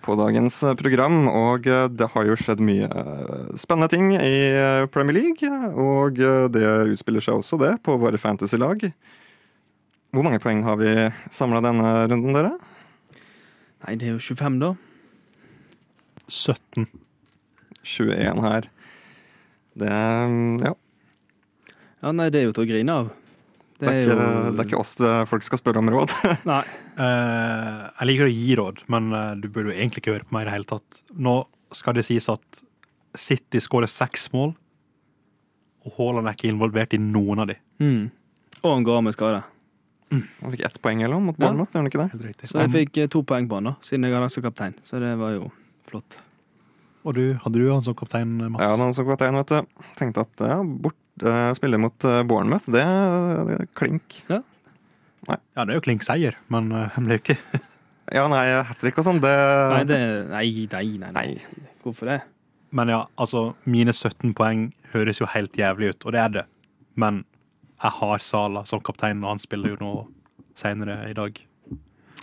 på 0.01 0.15
dagens 0.17 0.63
eh, 0.63 0.73
program. 0.75 1.27
Og 1.29 1.69
det 1.93 2.09
har 2.15 2.25
jo 2.25 2.35
skjedd 2.35 2.59
mye 2.59 2.89
spennende 3.55 3.91
ting 3.93 4.09
i 4.17 4.87
Premier 4.91 5.21
League. 5.21 5.61
Og 5.77 6.17
det 6.51 6.65
utspiller 6.89 7.21
seg 7.21 7.37
også, 7.37 7.61
det, 7.61 7.75
på 7.85 7.99
våre 8.01 8.17
fantasy-lag. 8.17 8.89
Hvor 10.15 10.23
mange 10.25 10.39
poeng 10.41 10.63
har 10.65 10.77
vi 10.79 10.93
samla 11.33 11.61
denne 11.65 11.91
runden, 12.07 12.35
dere? 12.35 12.55
Nei, 13.85 13.95
det 13.99 14.07
er 14.09 14.15
jo 14.15 14.23
25, 14.23 14.59
da. 14.63 14.73
17. 16.27 16.87
21 17.87 18.43
her. 18.43 18.69
Det 19.77 19.93
er, 19.93 20.35
Ja. 20.65 20.73
Ja, 21.97 22.11
nei, 22.13 22.27
det 22.29 22.39
er 22.39 22.45
jo 22.45 22.53
til 22.53 22.67
å 22.67 22.69
grine 22.69 22.93
av. 22.93 23.07
Det 23.77 23.89
er, 23.89 23.97
ikke, 24.03 24.15
det 24.53 24.61
er 24.61 24.67
ikke 24.69 24.79
oss 24.81 24.95
det, 24.97 25.09
folk 25.29 25.45
skal 25.45 25.59
spørre 25.59 25.81
om 25.81 25.89
råd. 25.93 26.13
Nei. 26.49 26.61
Eh, 26.97 27.81
jeg 27.99 28.07
liker 28.09 28.25
å 28.29 28.33
gi 28.33 28.55
råd, 28.57 28.79
men 28.93 29.09
eh, 29.13 29.33
du 29.37 29.47
burde 29.49 29.69
jo 29.69 29.75
egentlig 29.75 30.01
ikke 30.01 30.15
høre 30.15 30.25
på 30.29 30.33
meg 30.37 30.45
i 30.45 30.47
det 30.49 30.55
hele 30.55 30.69
tatt. 30.69 31.01
Nå 31.13 31.35
skal 31.77 31.97
det 31.97 32.05
sies 32.07 32.29
at 32.33 32.61
City 33.17 33.61
skårer 33.61 33.89
seks 33.89 34.31
mål, 34.33 34.55
og 35.85 35.97
Haaland 35.97 36.29
er 36.29 36.37
ikke 36.37 36.49
involvert 36.49 36.95
i 36.97 37.01
noen 37.01 37.43
av 37.43 37.51
de. 37.51 37.57
Mm. 37.81 38.07
Og 38.63 38.69
han 38.71 38.85
går 38.87 38.97
av 39.01 39.05
med 39.09 39.17
skade. 39.17 39.43
Han 40.11 40.53
fikk 40.53 40.63
ett 40.67 40.79
poeng 40.83 41.01
eller 41.03 41.17
noe 41.17 41.29
mot 41.29 41.37
Ja. 41.37 41.47
Bournemouth, 41.47 41.73
gjorde 41.73 41.83
han 41.83 41.89
ikke 41.91 42.29
det? 42.31 42.49
Så 42.49 42.61
jeg 42.61 42.73
fikk 42.73 42.99
eh, 43.03 43.09
to 43.11 43.23
poeng 43.27 43.49
på 43.49 43.59
han, 43.59 43.71
da, 43.71 43.75
siden 43.83 44.07
jeg 44.07 44.15
hadde 44.15 44.29
som 44.31 44.45
kaptein. 44.45 44.77
Så 44.87 45.01
det 45.03 45.13
var 45.19 45.33
jo 45.35 45.49
flott. 45.89 46.19
Og 47.07 47.15
du, 47.15 47.23
hadde 47.43 47.59
du 47.59 47.67
han 47.71 47.83
som 47.83 47.95
kaptein, 47.95 48.37
Mats? 48.51 48.63
Ja, 48.63 48.77
han 48.79 48.95
som 48.95 49.07
kaptein, 49.07 49.35
vet 49.39 49.51
du. 49.51 49.83
Tenkte 49.99 50.23
at 50.27 50.43
ja, 50.43 50.59
bort, 50.63 50.99
uh, 51.23 51.51
spille 51.57 51.79
mot 51.81 52.07
eh, 52.07 52.21
Bournemouth, 52.27 52.69
det, 52.71 52.83
det 52.83 53.59
er 53.61 53.69
klink. 53.77 54.21
Ja, 54.31 54.41
det 55.27 55.67
er 55.67 55.75
jo 55.75 55.83
klink 55.83 56.07
seier, 56.07 56.39
men 56.53 56.71
uh, 56.71 56.87
han 56.95 57.07
ble 57.07 57.19
jo 57.19 57.23
ikke 57.25 57.39
Ja, 58.15 58.23
nei, 58.31 58.45
hat 58.63 58.79
trick 58.79 58.99
og 59.01 59.03
sånn, 59.03 59.17
det 59.19 59.33
Nei, 59.35 59.83
det, 59.87 59.99
nei, 60.31 60.45
nei, 60.71 60.83
nei, 61.01 61.09
nei. 61.11 61.25
Nei. 61.35 61.71
Hvorfor 61.83 62.07
det? 62.07 62.21
Men 62.75 62.91
ja, 62.91 63.01
altså, 63.19 63.49
mine 63.67 63.91
17 63.91 64.31
poeng 64.35 64.69
høres 64.93 65.19
jo 65.19 65.27
helt 65.31 65.55
jævlig 65.59 65.91
ut, 65.91 66.05
og 66.07 66.15
det 66.15 66.21
er 66.21 66.31
det. 66.37 66.43
Men 66.99 67.25
jeg 67.83 67.91
har 67.99 68.23
Sala 68.25 68.63
som 68.65 68.81
kaptein, 68.81 69.19
og 69.23 69.29
han 69.35 69.41
spiller 69.41 69.75
jo 69.75 69.79
nå 69.81 69.91
seinere 70.57 71.03
i 71.09 71.13
dag. 71.17 71.37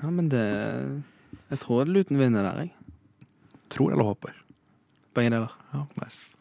Ja, 0.02 0.10
men 0.10 0.28
det 0.32 0.42
Jeg 1.50 1.60
tror 1.62 1.86
Luton 1.86 2.18
vinner 2.18 2.42
der, 2.42 2.64
jeg. 2.64 2.72
Tror 3.70 3.92
eller 3.94 4.04
håper. 4.10 4.34
Begge 5.14 5.30
deler. 5.30 5.52
Ja, 5.72 5.84
nice. 6.02 6.34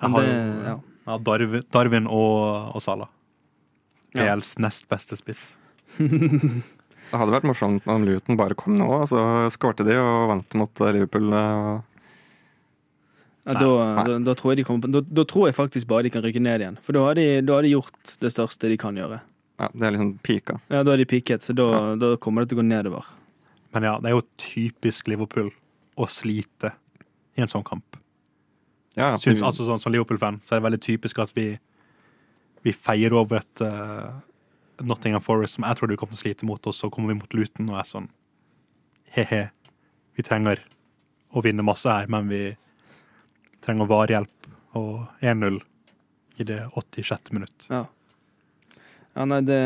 Jeg 0.00 0.08
Men 0.08 0.12
har 0.14 0.22
det, 0.22 0.32
jo 0.32 0.64
ja. 0.68 0.74
ja, 1.08 1.18
Darwin, 1.18 1.62
Darwin 1.74 2.06
og, 2.06 2.74
og 2.76 2.82
Sala. 2.84 3.08
Ja. 4.16 4.34
PLs 4.34 4.54
nest 4.62 4.86
beste 4.88 5.16
spiss. 5.20 5.56
Det 5.98 7.16
hadde 7.16 7.32
vært 7.32 7.46
morsomt 7.48 7.86
om 7.88 8.04
Luton 8.04 8.36
bare 8.36 8.56
kom 8.58 8.76
nå, 8.78 8.86
og 9.00 9.06
så 9.08 9.20
skårte 9.52 9.84
de 9.88 9.96
og 10.00 10.28
vant 10.32 10.56
mot 10.60 10.82
Liverpool. 10.92 11.28
eh, 11.32 11.97
Ja, 13.48 13.54
da, 13.56 14.04
da, 14.04 14.18
da, 14.26 14.34
tror 14.36 14.52
jeg 14.52 14.60
de 14.60 14.64
kommer 14.68 14.90
da, 14.92 15.00
da 15.00 15.24
tror 15.24 15.46
jeg 15.48 15.56
faktisk 15.56 15.88
bare 15.88 16.04
de 16.04 16.12
kan 16.12 16.24
rykke 16.24 16.40
ned 16.44 16.60
igjen. 16.60 16.74
For 16.84 16.96
da 16.96 17.06
har, 17.06 17.16
de, 17.16 17.26
da 17.48 17.54
har 17.56 17.64
de 17.64 17.70
gjort 17.72 18.16
det 18.20 18.30
største 18.34 18.68
de 18.68 18.76
kan 18.80 18.98
gjøre. 18.98 19.22
Ja, 19.58 19.70
det 19.72 19.86
er 19.86 19.94
liksom 19.94 20.10
pika. 20.22 20.58
Ja, 20.68 20.82
Da 20.84 20.92
har 20.92 21.00
de 21.00 21.06
piket, 21.08 21.42
så 21.42 21.54
da, 21.56 21.96
da 21.98 22.12
kommer 22.22 22.44
det 22.44 22.52
til 22.52 22.58
å 22.58 22.60
gå 22.60 22.66
nedover. 22.68 23.08
Men 23.74 23.88
ja, 23.88 23.96
det 24.02 24.10
er 24.10 24.18
jo 24.18 24.26
typisk 24.38 25.08
Liverpool 25.10 25.48
å 25.98 26.06
slite 26.12 26.74
i 27.38 27.42
en 27.42 27.50
sånn 27.50 27.66
kamp. 27.66 27.98
Ja, 28.94 29.14
ja. 29.14 29.16
Synes, 29.22 29.42
altså 29.46 29.66
sånn, 29.66 29.80
Som 29.82 29.94
Liverpool-fan 29.94 30.40
så 30.44 30.54
er 30.54 30.60
det 30.60 30.66
veldig 30.68 30.82
typisk 30.84 31.20
at 31.22 31.34
vi, 31.36 31.52
vi 32.66 32.74
feier 32.74 33.14
over 33.14 33.40
et 33.40 33.62
uh, 33.62 34.14
Nottingham 34.82 35.22
Forest 35.22 35.56
som 35.56 35.66
jeg 35.66 35.78
tror 35.78 35.90
du 35.90 35.96
kommer 35.96 36.14
til 36.14 36.20
å 36.20 36.24
slite 36.26 36.48
mot, 36.48 36.66
og 36.66 36.74
så 36.74 36.90
kommer 36.90 37.12
vi 37.14 37.20
mot 37.20 37.36
Luton 37.36 37.70
og 37.72 37.80
er 37.80 37.88
sånn 37.88 38.08
he-he, 39.14 39.46
vi 40.18 40.24
trenger 40.26 40.60
å 41.34 41.42
vinne 41.44 41.66
masse 41.66 41.90
her, 41.90 42.10
men 42.10 42.28
vi 42.30 42.42
trenger 43.68 43.88
varehjelp 43.90 44.48
og 44.78 45.06
1-0 45.20 45.60
i 46.40 46.46
det 46.48 46.62
86. 46.72 47.32
minutt. 47.34 47.66
Ja. 47.68 47.84
ja, 49.16 49.24
nei, 49.26 49.40
det 49.46 49.58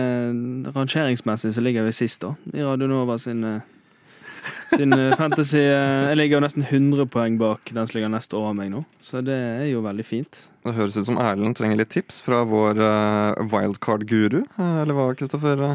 Rangeringsmessig 0.75 1.53
så 1.55 1.63
ligger 1.65 1.85
vi 1.87 1.93
sist, 1.95 2.23
da. 2.25 2.35
I 2.57 2.65
Radio 2.65 2.89
Nova 2.91 3.19
sin, 3.21 3.43
eh, 3.45 3.61
sin 4.73 4.93
eh, 4.97 5.13
fantasy. 5.21 5.61
eh, 5.61 6.09
Jeg 6.11 6.17
ligger 6.19 6.39
jo 6.39 6.45
nesten 6.47 6.65
100 6.65 7.07
poeng 7.13 7.37
bak 7.41 7.73
den 7.77 7.87
som 7.87 7.99
ligger 7.99 8.13
nest 8.15 8.33
over 8.39 8.57
meg 8.57 8.73
nå, 8.73 8.85
så 9.05 9.21
det 9.25 9.37
er 9.37 9.67
jo 9.69 9.83
veldig 9.85 10.07
fint. 10.09 10.47
Det 10.65 10.75
høres 10.79 10.97
ut 10.97 11.07
som 11.11 11.21
Erlend 11.21 11.59
trenger 11.61 11.77
litt 11.83 11.93
tips 11.93 12.23
fra 12.25 12.41
vår 12.49 12.81
wildcard-guru. 13.53 14.43
eller 14.59 14.97
hva, 14.97 15.11
Kristoffer? 15.19 15.67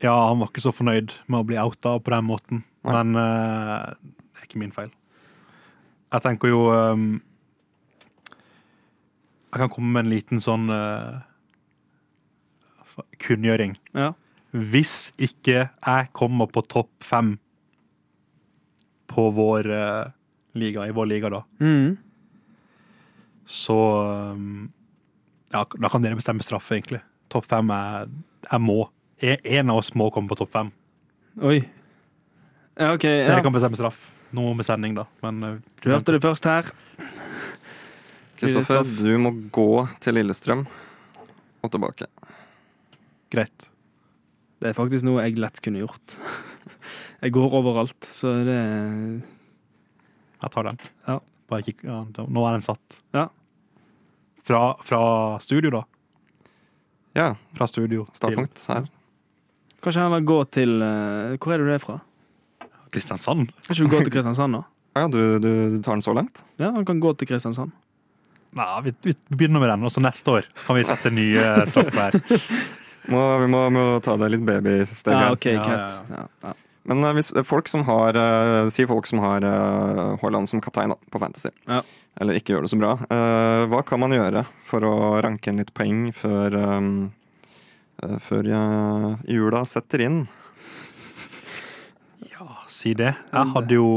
Ja, 0.00 0.14
han 0.28 0.40
var 0.40 0.48
ikke 0.52 0.62
så 0.64 0.72
fornøyd 0.72 1.12
med 1.28 1.40
å 1.42 1.46
bli 1.48 1.58
outa 1.60 1.96
på 2.00 2.12
den 2.12 2.24
måten, 2.28 2.62
Nei. 2.88 2.92
men 2.94 3.16
uh, 3.20 3.90
det 3.92 4.40
er 4.40 4.46
ikke 4.48 4.60
min 4.62 4.72
feil. 4.72 4.88
Jeg 6.10 6.24
tenker 6.24 6.48
jo 6.50 6.62
ehm, 6.74 7.20
Jeg 9.50 9.58
kan 9.64 9.70
komme 9.72 9.90
med 9.96 10.04
en 10.06 10.12
liten 10.12 10.40
sånn 10.44 10.68
uh, 10.70 11.20
kunngjøring. 13.22 13.76
Ja. 13.96 14.12
Hvis 14.54 15.10
ikke 15.22 15.68
jeg 15.70 16.10
kommer 16.16 16.50
på 16.50 16.62
topp 16.66 16.90
fem 17.06 17.36
på 19.10 19.28
vår 19.34 19.66
uh, 19.70 20.10
liga, 20.58 20.86
i 20.86 20.94
vår 20.94 21.06
liga, 21.10 21.30
da, 21.30 21.42
Mm. 21.62 21.96
så 23.46 23.76
um, 24.34 24.70
Ja, 25.50 25.64
da 25.66 25.88
kan 25.90 26.02
dere 26.02 26.14
bestemme 26.18 26.42
straffe, 26.46 26.76
egentlig. 26.78 27.00
Topp 27.30 27.46
fem 27.50 27.70
er 27.74 28.06
Jeg 28.50 28.60
må. 28.62 28.88
En 29.20 29.70
av 29.70 29.76
oss 29.82 29.90
må 29.94 30.06
komme 30.14 30.30
på 30.30 30.36
topp 30.38 30.52
fem. 30.54 30.70
Oi. 31.42 31.58
Ja, 32.78 32.92
OK. 32.94 33.04
Ja. 33.04 33.26
Dere 33.34 33.42
kan 33.44 33.52
bestemme 33.52 33.76
straff. 33.76 33.98
Noe 34.32 34.54
med 34.54 34.64
sending, 34.66 34.94
da. 34.94 35.04
Men 35.22 35.42
uh, 35.42 35.56
Du 35.82 35.90
hørte 35.90 36.14
det 36.14 36.22
først 36.22 36.46
her. 36.46 36.70
Kristoffer, 38.40 38.84
du 39.04 39.18
må 39.20 39.32
gå 39.52 39.66
til 40.00 40.16
Lillestrøm 40.16 40.64
og 41.60 41.72
tilbake. 41.74 42.06
greit. 43.30 43.66
Det 44.60 44.70
er 44.70 44.76
faktisk 44.76 45.04
noe 45.06 45.22
jeg 45.24 45.38
lett 45.40 45.60
kunne 45.64 45.82
gjort. 45.84 46.16
Jeg 47.20 47.34
går 47.36 47.52
overalt, 47.52 48.06
så 48.08 48.30
det 48.48 48.56
Jeg 50.40 50.50
tar 50.54 50.64
den. 50.70 50.78
Ja. 51.04 51.18
Bare 51.52 51.64
kikk, 51.66 51.82
ja, 51.84 51.98
nå 52.16 52.44
er 52.48 52.54
den 52.56 52.64
satt. 52.64 53.00
Ja. 53.12 53.26
Fra, 54.46 54.60
fra 54.80 55.00
studio, 55.44 55.70
da. 55.74 55.82
Ja, 57.18 57.26
Fra 57.58 57.66
studio 57.68 58.06
startpunkt 58.16 58.62
her. 58.70 58.86
Kanskje 59.84 60.04
heller 60.04 60.24
gå 60.24 60.38
til 60.52 60.76
eh, 60.84 61.36
Hvor 61.40 61.52
er 61.54 61.58
du 61.60 61.68
det 61.68 61.80
fra? 61.82 61.98
Kristiansand. 62.94 63.50
Kan 63.66 63.74
ikke 63.74 63.84
du 63.88 63.92
gå 63.96 64.00
til 64.06 64.14
Kristiansand, 64.16 64.56
da? 64.60 64.62
Ja, 65.00 65.04
du, 65.06 65.38
du, 65.38 65.50
du 65.76 65.82
tar 65.86 65.94
den 65.98 66.02
så 66.02 66.12
langt? 66.16 66.40
Ja, 66.58 66.72
han 66.74 66.84
kan 66.88 66.98
gå 67.02 67.12
til 67.20 67.28
Kristiansand. 67.30 67.70
Nei, 68.58 68.66
vi, 68.82 68.92
vi 69.06 69.12
begynner 69.30 69.62
med 69.62 69.70
den, 69.70 69.84
og 69.86 69.92
så 69.94 70.02
neste 70.02 70.32
år 70.40 70.46
så 70.58 70.64
kan 70.66 70.76
vi 70.80 70.86
sette 70.88 71.12
nye 71.14 71.44
straffer. 71.70 72.16
Må, 73.10 73.20
vi 73.40 73.46
må, 73.48 73.60
må 73.72 73.82
ta 74.04 74.12
det 74.20 74.26
litt 74.34 74.42
babysteg 74.44 75.14
Ja, 75.14 75.20
her. 75.22 75.30
Ja, 75.32 75.38
greit. 75.40 75.70
ja, 75.70 76.18
Ja, 76.18 76.24
ja. 76.44 76.52
Men 76.90 77.04
uh, 77.04 77.10
hvis 77.16 77.30
det 77.32 77.40
er 77.42 77.46
folk 77.48 77.68
som 77.70 77.82
har 77.88 78.16
uh, 78.16 78.68
Si 78.72 78.84
folk 78.88 79.06
som 79.08 79.20
har 79.24 79.44
eh, 79.44 80.00
Haaland 80.20 80.48
som 80.50 80.60
kaptein 80.64 80.92
da, 80.92 80.96
på 81.12 81.20
Fantasy, 81.22 81.50
Ja. 81.68 81.80
eller 82.20 82.36
ikke 82.38 82.54
gjør 82.54 82.66
det 82.66 82.70
så 82.72 82.78
bra. 82.80 82.92
Uh, 83.08 83.64
hva 83.72 83.80
kan 83.88 84.00
man 84.04 84.12
gjøre 84.14 84.44
for 84.68 84.84
å 84.86 84.92
ranke 85.24 85.48
inn 85.52 85.60
litt 85.62 85.72
poeng 85.76 86.10
før 86.16 86.56
um, 86.60 86.90
eh, 88.04 88.16
før 88.24 88.48
eh, 88.52 89.08
jula 89.32 89.64
setter 89.68 90.04
inn? 90.06 90.20
Ja, 92.32 92.46
si 92.70 92.92
det. 92.98 93.14
Jeg 93.32 93.52
hadde 93.54 93.76
jo 93.80 93.88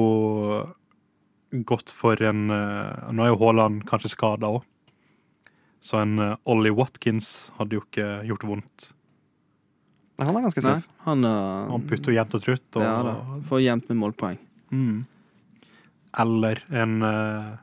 gått 1.62 1.94
for 1.94 2.18
en 2.26 2.50
eh, 2.50 3.12
Nå 3.14 3.26
er 3.26 3.34
jo 3.34 3.40
Haaland 3.44 3.84
kanskje 3.90 4.14
skada 4.16 4.50
òg, 4.58 4.66
så 5.84 6.02
en 6.02 6.18
eh, 6.20 6.36
Ollie 6.50 6.74
Watkins 6.74 7.52
hadde 7.60 7.78
jo 7.78 7.86
ikke 7.86 8.24
gjort 8.30 8.46
vondt. 8.50 8.90
Han 10.22 10.38
er 10.38 10.46
ganske 10.46 10.62
Nei, 10.62 10.76
safe. 10.78 10.90
han, 11.08 11.26
uh, 11.26 11.72
Han 11.74 11.86
putter 11.90 12.14
jevnt 12.14 12.36
og 12.38 12.44
trutt. 12.44 12.68
Og, 12.78 12.84
ja. 12.86 13.14
Får 13.50 13.62
jevnt 13.64 13.88
med 13.90 13.98
målpoeng. 13.98 14.38
Mm. 14.70 15.00
Eller 16.22 16.62
en 16.70 16.94
uh, 17.02 17.56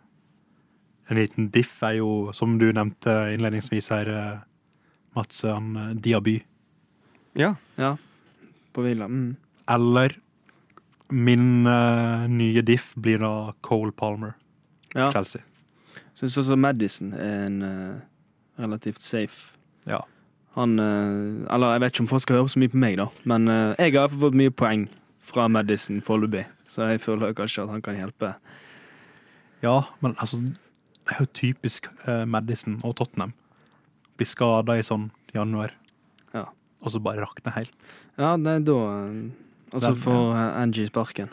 En 1.11 1.18
liten 1.18 1.47
diff 1.55 1.78
er 1.86 2.01
jo, 2.01 2.09
som 2.34 2.59
du 2.59 2.68
nevnte 2.74 3.14
innledningsvis 3.34 3.91
her, 3.95 4.11
uh, 4.11 4.43
Mats, 5.16 5.41
han 5.47 5.99
Diaby. 6.03 6.36
Ja. 7.38 7.55
Ja, 7.78 7.97
på 8.74 8.82
Villa. 8.84 9.09
Mm. 9.11 9.36
Eller 9.70 10.14
min 11.13 11.67
uh, 11.67 12.27
nye 12.31 12.63
diff 12.63 12.93
blir 12.97 13.19
da 13.23 13.53
Cole 13.63 13.93
Palmer, 13.93 14.35
Ja. 14.95 15.11
Chelsea. 15.15 15.43
Syns 16.19 16.37
også 16.39 16.57
Madison 16.59 17.13
er 17.15 17.45
en 17.47 17.63
eh, 17.63 18.01
relativt 18.61 19.01
safe 19.03 19.55
Ja. 19.87 20.01
Han 20.57 20.75
eh, 20.83 21.47
Eller 21.55 21.73
jeg 21.77 21.81
vet 21.81 21.93
ikke 21.95 22.03
om 22.03 22.09
folk 22.11 22.23
skal 22.23 22.37
høre 22.41 22.49
så 22.53 22.59
mye 22.61 22.69
på 22.73 22.81
meg, 22.83 22.97
da, 22.99 23.07
men 23.25 23.47
eh, 23.49 23.75
jeg 23.79 23.95
har 23.97 24.11
fått 24.11 24.35
mye 24.37 24.51
poeng 24.51 24.89
fra 25.25 25.47
Madison 25.49 26.01
foreløpig, 26.03 26.43
så 26.67 26.89
jeg 26.91 27.01
føler 27.01 27.33
kanskje 27.39 27.63
at 27.63 27.71
han 27.71 27.83
kan 27.87 27.95
hjelpe. 27.97 28.33
Ja, 29.63 29.77
men 30.03 30.17
altså 30.19 30.41
Det 30.41 31.15
er 31.15 31.21
jo 31.25 31.31
typisk 31.35 31.87
eh, 32.07 32.25
Madison 32.27 32.81
og 32.85 32.97
Tottenham. 32.99 33.33
Blir 34.19 34.27
skada 34.29 34.77
i 34.79 34.83
sånn 34.85 35.11
januar, 35.35 35.71
Ja. 36.35 36.45
og 36.83 36.91
så 36.93 36.99
bare 37.01 37.23
rakner 37.23 37.55
helt. 37.55 37.75
Ja, 38.19 38.35
nei, 38.37 38.59
da 38.67 38.77
eh, 39.07 39.31
Og 39.71 39.83
så 39.83 39.93
får 39.99 40.25
eh, 40.35 40.61
Angie 40.62 40.91
sparken. 40.91 41.31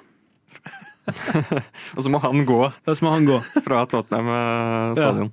Og 1.96 2.04
så 2.04 2.12
må 2.12 2.20
han 2.20 2.42
gå 2.44 2.58
Da 2.84 2.94
må 3.06 3.14
han 3.14 3.28
gå 3.30 3.38
fra 3.64 3.86
Tottenham 3.88 4.28
stadion. 4.28 4.98
stadion. 4.98 5.30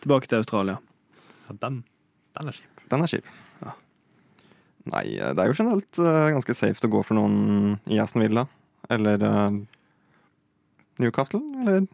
tilbake 0.00 0.30
til 0.30 0.40
Australia. 0.40 0.78
Ja, 1.46 1.56
den, 1.66 1.82
den 2.38 2.48
er 2.48 2.56
kjip. 2.56 2.86
Den 2.90 3.04
er 3.04 3.12
kjip. 3.12 3.28
Ja. 3.62 3.74
Nei, 4.94 5.04
eh, 5.18 5.34
det 5.34 5.42
er 5.42 5.50
jo 5.50 5.58
generelt 5.58 6.00
uh, 6.00 6.30
ganske 6.34 6.56
safe 6.56 6.86
å 6.86 6.92
gå 6.96 7.04
for 7.06 7.18
noen 7.18 7.76
i 7.90 8.00
Aston 8.02 8.24
Villa. 8.24 8.46
Eller 8.92 9.22
uh, 9.22 9.60
Newcastle, 11.02 11.42
eller 11.62 11.86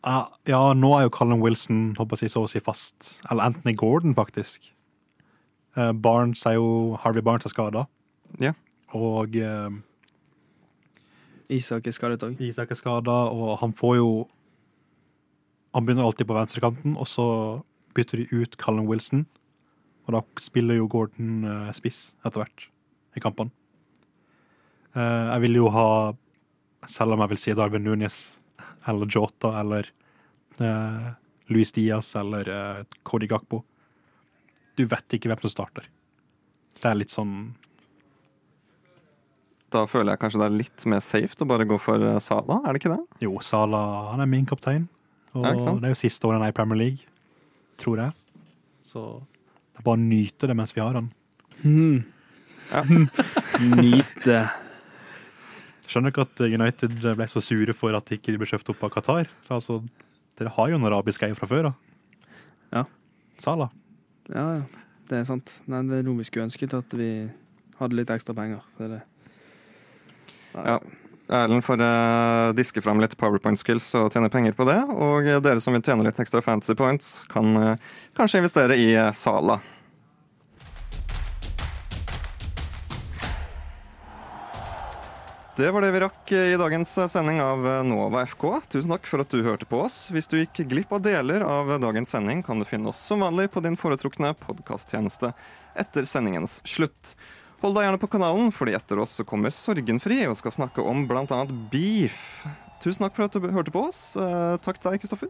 Ja, 0.00 0.30
ja, 0.48 0.60
nå 0.72 0.94
er 0.96 1.04
jo 1.04 1.12
Callum 1.12 1.42
Wilson 1.44 1.90
håper 1.98 2.22
jeg, 2.24 2.32
så 2.32 2.46
å 2.46 2.50
si 2.50 2.62
fast. 2.64 3.18
Eller 3.28 3.50
Anthony 3.50 3.74
Gordon, 3.76 4.16
faktisk. 4.16 4.70
Eh, 5.76 5.92
Barnes 5.92 6.42
er 6.48 6.56
jo 6.56 6.96
Harvey 7.02 7.22
Barnes 7.22 7.46
er 7.46 7.52
skada. 7.52 7.84
Ja. 8.42 8.54
Og 8.96 9.36
eh, 9.36 9.70
Isak 11.50 11.86
er 11.86 11.94
skadet 11.94 12.22
òg. 12.26 12.40
Isak 12.42 12.70
er 12.70 12.78
skada, 12.78 13.16
og 13.30 13.58
han 13.62 13.74
får 13.76 13.96
jo 14.00 14.10
Han 15.74 15.86
begynner 15.86 16.02
alltid 16.02 16.26
på 16.26 16.34
venstrekanten, 16.34 16.96
og 16.98 17.06
så 17.06 17.62
bytter 17.94 18.18
de 18.18 18.42
ut 18.42 18.56
Callum 18.58 18.88
Wilson. 18.90 19.26
Og 20.06 20.16
da 20.16 20.22
spiller 20.42 20.74
jo 20.74 20.88
Gordon 20.90 21.44
eh, 21.46 21.70
spiss 21.76 22.16
etter 22.24 22.42
hvert 22.42 22.66
i 23.14 23.22
kampene. 23.22 23.52
Eh, 24.96 25.26
jeg 25.30 25.44
vil 25.44 25.60
jo 25.60 25.70
ha, 25.70 25.86
selv 26.90 27.14
om 27.14 27.22
jeg 27.22 27.30
vil 27.34 27.42
si 27.44 27.54
Darwin 27.54 27.86
Nunes 27.86 28.18
eller 28.90 29.06
Jota 29.06 29.52
eller 29.60 29.86
eh, 30.58 31.08
Luis 31.54 31.72
Diaz 31.76 32.16
eller 32.18 32.50
eh, 32.50 32.84
Cody 33.02 33.28
Gakpo 33.30 33.62
Du 34.74 34.84
vet 34.88 35.14
ikke 35.14 35.30
hvem 35.30 35.42
som 35.44 35.54
starter. 35.54 35.86
Det 36.80 36.88
er 36.88 36.98
litt 36.98 37.14
sånn 37.14 37.52
Da 39.70 39.84
føler 39.86 40.12
jeg 40.14 40.20
kanskje 40.22 40.40
det 40.42 40.46
er 40.48 40.56
litt 40.56 40.86
mer 40.90 41.02
safe 41.04 41.36
å 41.38 41.46
bare 41.48 41.66
gå 41.68 41.76
for 41.78 42.02
eh, 42.02 42.18
Sala, 42.22 42.56
er 42.66 42.74
det 42.74 42.80
ikke 42.82 42.94
det? 42.96 43.02
Jo, 43.22 43.36
Sala 43.44 43.80
han 44.10 44.22
er 44.24 44.30
min 44.30 44.48
kaptein. 44.48 44.88
Og 45.34 45.44
Ja, 45.46 45.52
det 45.54 45.86
er 45.86 45.92
jo 45.94 45.98
siste 46.00 46.26
året 46.26 46.40
han 46.40 46.48
er 46.48 46.54
i 46.54 46.56
Premier 46.56 46.80
League, 46.80 47.06
tror 47.78 48.00
jeg. 48.02 48.16
Så 48.90 49.04
det 49.20 49.78
er 49.82 49.86
bare 49.86 50.00
å 50.00 50.02
nyte 50.02 50.50
det 50.50 50.56
mens 50.58 50.74
vi 50.74 50.82
har 50.82 50.98
han. 50.98 51.12
Mm. 51.62 52.00
Ja. 52.70 52.82
Nyte. 53.80 54.40
Skjønner 55.90 56.12
ikke 56.12 56.26
at 56.26 56.42
United 56.46 56.98
ble 57.02 57.26
så 57.30 57.42
sure 57.42 57.74
for 57.74 57.94
at 57.98 58.10
de 58.10 58.18
ikke 58.18 58.36
ble 58.38 58.48
kjøpt 58.50 58.72
opp 58.74 58.82
av 58.86 58.92
Qatar. 58.94 59.30
Altså, 59.50 59.80
dere 60.38 60.52
har 60.54 60.70
jo 60.70 60.78
en 60.78 60.86
arabisk 60.90 61.22
eier 61.26 61.38
fra 61.38 61.48
før 61.50 61.70
av. 61.70 61.78
Ja. 62.74 62.84
Sala. 63.42 63.70
Ja, 64.30 64.46
ja. 64.60 64.86
Det 65.10 65.18
er 65.18 65.24
sant. 65.26 65.56
Nei, 65.70 65.82
det 65.90 65.98
er 65.98 66.04
noe 66.06 66.20
vi 66.20 66.26
skulle 66.28 66.46
ønsket 66.46 66.74
at 66.78 66.92
vi 66.94 67.10
hadde 67.80 67.96
litt 67.98 68.10
ekstra 68.14 68.34
penger. 68.38 68.62
Så 68.76 68.86
er 68.86 68.92
det. 68.94 69.00
Ja. 70.54 70.80
Erlend 71.30 71.64
får 71.64 71.80
uh, 71.80 72.52
diske 72.58 72.82
fram 72.82 72.98
litt 72.98 73.14
powerpoint-skills 73.18 73.92
og 74.00 74.08
tjene 74.10 74.30
penger 74.32 74.56
på 74.58 74.66
det. 74.66 74.80
Og 74.90 75.28
eh, 75.28 75.38
dere 75.42 75.62
som 75.62 75.76
vil 75.76 75.84
tjene 75.86 76.02
litt 76.02 76.18
ekstra 76.18 76.42
fantasy 76.42 76.74
points, 76.74 77.20
kan 77.30 77.54
uh, 77.54 77.92
kanskje 78.18 78.42
investere 78.42 78.74
i 78.74 78.88
uh, 78.98 79.12
Sala. 79.14 79.60
Det 85.60 85.68
var 85.70 85.84
det 85.84 85.90
vi 85.92 86.00
rakk 86.00 86.30
i 86.32 86.58
dagens 86.58 86.92
sending 87.12 87.38
av 87.44 87.66
Nova 87.84 88.22
FK. 88.24 88.46
Tusen 88.72 88.94
takk 88.94 89.06
for 89.10 89.22
at 89.22 89.30
du 89.34 89.42
hørte 89.44 89.68
på 89.68 89.82
oss. 89.84 90.06
Hvis 90.10 90.30
du 90.30 90.38
gikk 90.38 90.62
glipp 90.70 90.94
av 90.96 91.02
deler 91.04 91.44
av 91.44 91.74
dagens 91.82 92.14
sending, 92.14 92.40
kan 92.42 92.62
du 92.62 92.66
finne 92.66 92.88
oss 92.90 93.02
som 93.10 93.20
vanlig 93.20 93.50
på 93.52 93.60
din 93.62 93.76
foretrukne 93.78 94.32
podkasttjeneste 94.40 95.34
etter 95.78 96.08
sendingens 96.08 96.62
slutt. 96.64 97.12
Hold 97.60 97.76
deg 97.76 97.84
gjerne 97.84 98.00
på 98.00 98.08
kanalen, 98.08 98.48
fordi 98.56 98.72
etter 98.72 99.02
oss 99.02 99.18
så 99.18 99.24
kommer 99.28 99.52
Sorgenfri 99.52 100.22
og 100.24 100.38
skal 100.40 100.54
snakke 100.54 100.80
om 100.80 101.04
bl.a. 101.08 101.40
beef. 101.72 102.40
Tusen 102.80 103.04
takk 103.04 103.18
for 103.18 103.26
at 103.26 103.36
du 103.36 103.50
hørte 103.52 103.74
på 103.74 103.82
oss. 103.90 104.16
Eh, 104.16 104.56
takk 104.64 104.80
til 104.80 104.94
deg, 104.94 105.02
Kristoffer. 105.02 105.28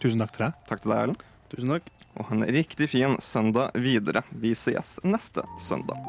Tusen 0.00 0.24
takk 0.24 0.32
til 0.32 0.46
deg. 0.46 0.56
Takk 0.70 0.80
til 0.80 0.94
deg, 0.94 1.02
Erlend. 1.02 1.26
Tusen 1.52 1.76
takk. 1.76 1.92
Og 2.16 2.32
en 2.32 2.48
riktig 2.48 2.88
fin 2.88 3.18
søndag 3.20 3.76
videre. 3.76 4.24
Vi 4.32 4.54
ses 4.56 4.96
neste 5.04 5.44
søndag. 5.60 6.00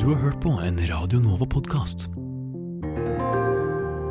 Du 0.00 0.08
har 0.08 0.20
hørt 0.24 0.40
på 0.40 0.56
en 0.64 0.80
Radio 0.88 1.20
Nova-podkast. 1.20 2.08